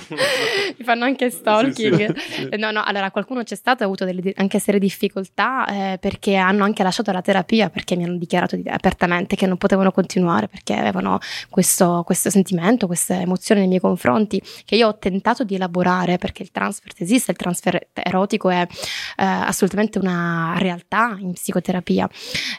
[0.77, 2.13] Mi fanno anche stalking.
[2.15, 2.47] Sì, sì, sì.
[2.49, 6.35] Eh, No, no, allora qualcuno c'è stato ha avuto delle, anche serie difficoltà eh, perché
[6.35, 10.47] hanno anche lasciato la terapia perché mi hanno dichiarato di- apertamente che non potevano continuare
[10.47, 11.19] perché avevano
[11.49, 16.43] questo, questo sentimento, queste emozioni nei miei confronti che io ho tentato di elaborare perché
[16.43, 22.09] il transfer esiste, il transfer erotico è eh, assolutamente una realtà in psicoterapia.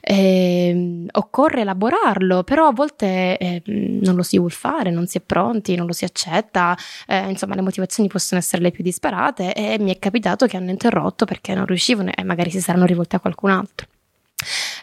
[0.00, 5.20] Ehm, occorre elaborarlo, però a volte eh, non lo si vuol fare, non si è
[5.20, 9.78] pronti, non lo si accetta, eh, insomma le motivazioni possono essere le più disparate e
[9.78, 13.20] mi è capitato che hanno interrotto perché non riuscivano e magari si saranno rivolti a
[13.20, 13.89] qualcun altro.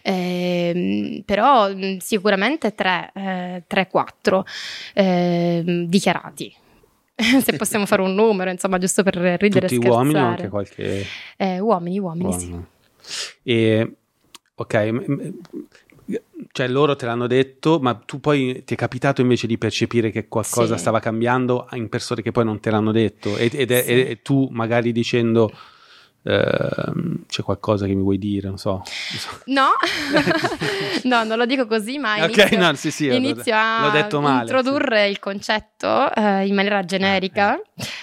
[0.06, 4.46] Ehm, però mh, sicuramente 3, 4
[4.94, 6.54] ehm, dichiarati.
[7.42, 9.90] Se possiamo fare un numero, insomma, giusto per ridere Tutti e scherzare.
[9.96, 11.06] uomini o anche qualche...
[11.38, 12.50] Eh, uomini, uomini, sì.
[12.50, 12.66] uomo?
[13.44, 13.96] E,
[14.56, 14.94] ok,
[16.52, 20.28] cioè loro te l'hanno detto, ma tu poi ti è capitato invece di percepire che
[20.28, 20.82] qualcosa Sì.
[20.82, 23.92] stava cambiando in persone che poi non te l'hanno detto ed è- Sì.
[24.06, 25.52] e tu magari dicendo
[26.24, 28.72] ehm, c'è qualcosa che mi vuoi dire, non so.
[28.72, 29.30] non so.
[29.46, 29.68] No,
[31.04, 33.80] no, non lo dico così, ma Ok, inizio, no, sì, sì, inizio a
[34.20, 37.60] male, introdurre il concetto eh, in maniera generica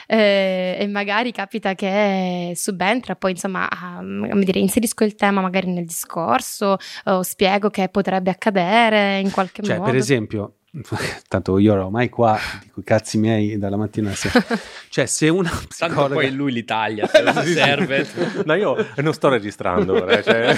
[0.07, 3.69] eh, e magari capita che subentra, poi insomma,
[3.99, 9.63] come dire, inserisco il tema magari nel discorso o spiego che potrebbe accadere in qualche
[9.63, 9.91] Cioè, modo.
[9.91, 10.55] per esempio,
[11.29, 14.45] tanto io ormai qua dico i cazzi miei dalla mattina alla sera.
[14.91, 17.53] Cioè, se una Tanto psicologa poi lui li taglia se sì.
[17.55, 18.07] serve.
[18.45, 20.19] No, io non sto registrando ora.
[20.19, 20.57] eh, cioè.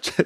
[0.00, 0.24] cioè,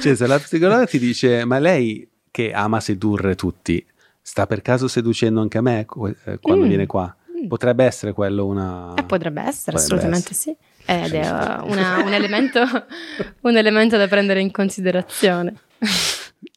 [0.00, 3.84] cioè, se la psicologa ti dice, ma lei che ama sedurre tutti,
[4.20, 6.68] sta per caso seducendo anche me qu- eh, quando Mm.
[6.68, 7.14] viene qua?
[7.42, 7.46] Mm.
[7.48, 8.94] Potrebbe essere quello una...
[8.96, 10.56] Eh, potrebbe essere, Potrebbe assolutamente essere.
[10.84, 10.84] sì.
[10.86, 12.60] ed è uh, una- un, elemento,
[13.42, 15.54] un elemento da prendere in considerazione.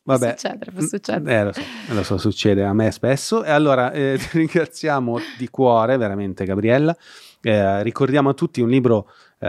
[0.05, 0.27] Vabbè.
[0.27, 1.39] Può succedere, può succedere.
[1.39, 1.61] Eh, lo so,
[1.93, 3.43] lo so, succede a me spesso.
[3.43, 6.95] E allora eh, ti ringraziamo di cuore, veramente, Gabriella.
[7.41, 9.09] Eh, ricordiamo a tutti un libro
[9.39, 9.47] eh,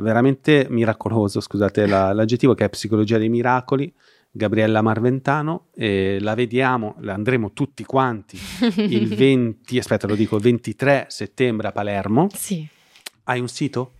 [0.00, 3.92] veramente miracoloso, scusate la- l'aggettivo, che è Psicologia dei miracoli.
[4.32, 8.38] Gabriella Marventano, la vediamo, la andremo tutti quanti
[8.76, 12.28] il 20, aspetta lo dico, il 23 settembre a Palermo.
[12.32, 12.64] Sì.
[13.24, 13.94] Hai un sito?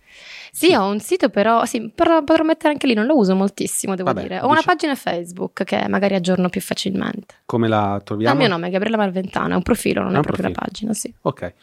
[0.51, 3.95] Sì, ho un sito però, sì, però potrò mettere anche lì, non lo uso moltissimo,
[3.95, 4.39] devo Vabbè, dire.
[4.41, 7.35] Ho una dici- pagina Facebook che magari aggiorno più facilmente.
[7.45, 8.37] Come la Il troviamo?
[8.39, 10.71] mio nome è Gabriella Marventana, è un profilo, non È è proprio una profilo.
[10.71, 11.13] pagina, sì.
[11.21, 11.53] Ok.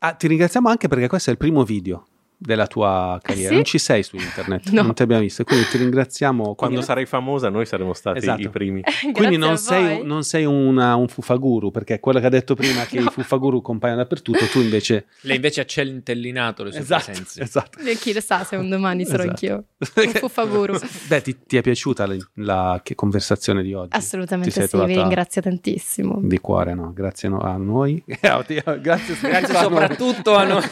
[0.00, 2.06] Ah, ti ringraziamo anche perché questo è il primo video
[2.44, 3.48] della tua carriera.
[3.48, 3.54] sì?
[3.54, 4.82] Non ci sei su internet, No.
[4.82, 5.44] non ti abbiamo visto.
[5.44, 6.42] Quindi ti ringraziamo.
[6.54, 8.42] Quando Quindi- sarai famosa, noi saremo stati Esatto.
[8.42, 8.82] i primi.
[8.82, 12.84] Quindi Grazie non sei, non sei una- un fufaguru, perché quello che ha detto prima
[12.84, 13.06] che No.
[13.08, 15.06] i fufaguru compaiono dappertutto, tu invece...
[15.22, 17.42] Lei invece ha centellinato le sue Esatto, presenze.
[17.42, 17.78] esatto.
[17.78, 19.30] E chi lo sa se un domani sarò Esatto.
[19.46, 19.64] anch'io.
[20.04, 20.78] Un fuffaguru.
[21.08, 23.96] Beh, ti, ti è piaciuta la, la- che conversazione di oggi?
[23.96, 26.18] Assolutamente sì, trovata vi ringrazio tantissimo.
[26.22, 26.92] Di cuore, no?
[26.92, 28.02] Grazie no- a noi.
[28.06, 30.62] grazie, Grazie soprattutto a noi.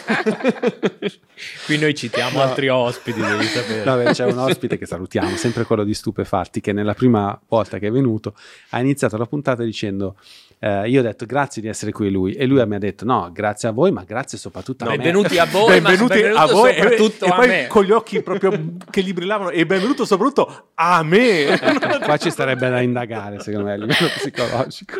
[1.65, 2.43] Qui noi citiamo No.
[2.45, 3.85] altri ospiti, devi sapere.
[3.85, 7.79] No, beh, c'è un ospite che salutiamo, sempre quello di Stupefatti, che nella prima volta
[7.79, 8.35] che è venuto
[8.71, 10.17] ha iniziato la puntata dicendo
[10.65, 13.31] eh, io ho detto grazie di essere qui lui e lui mi ha detto no,
[13.33, 14.97] grazie a voi, ma grazie soprattutto a me.
[14.97, 17.67] benvenuti a voi, benvenuti a voi e, soprattutto e a poi me.
[17.67, 18.53] con gli occhi proprio
[18.89, 21.59] che gli brillavano e benvenuto soprattutto a me.
[22.05, 24.95] Qua ci starebbe da indagare, secondo me, a livello psicologico.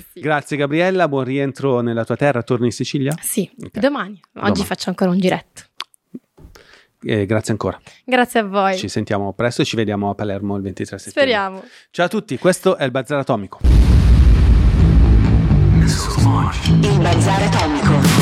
[0.00, 0.20] Sì, sì.
[0.20, 3.14] Grazie Gabriella, buon rientro nella tua terra, torni in Sicilia?
[3.20, 3.78] Sì, Ok.
[3.78, 4.20] domani.
[4.34, 4.64] Oggi Domani.
[4.64, 5.62] faccio ancora un giretto.
[7.02, 7.80] Eh, grazie ancora.
[8.04, 8.76] Grazie a voi.
[8.76, 11.20] Ci sentiamo presto e ci vediamo a Palermo il 23 settembre.
[11.22, 11.64] Speriamo.
[11.90, 13.60] Ciao a tutti, questo è il Bazar Atomico.
[16.82, 18.15] Il bazar atomico.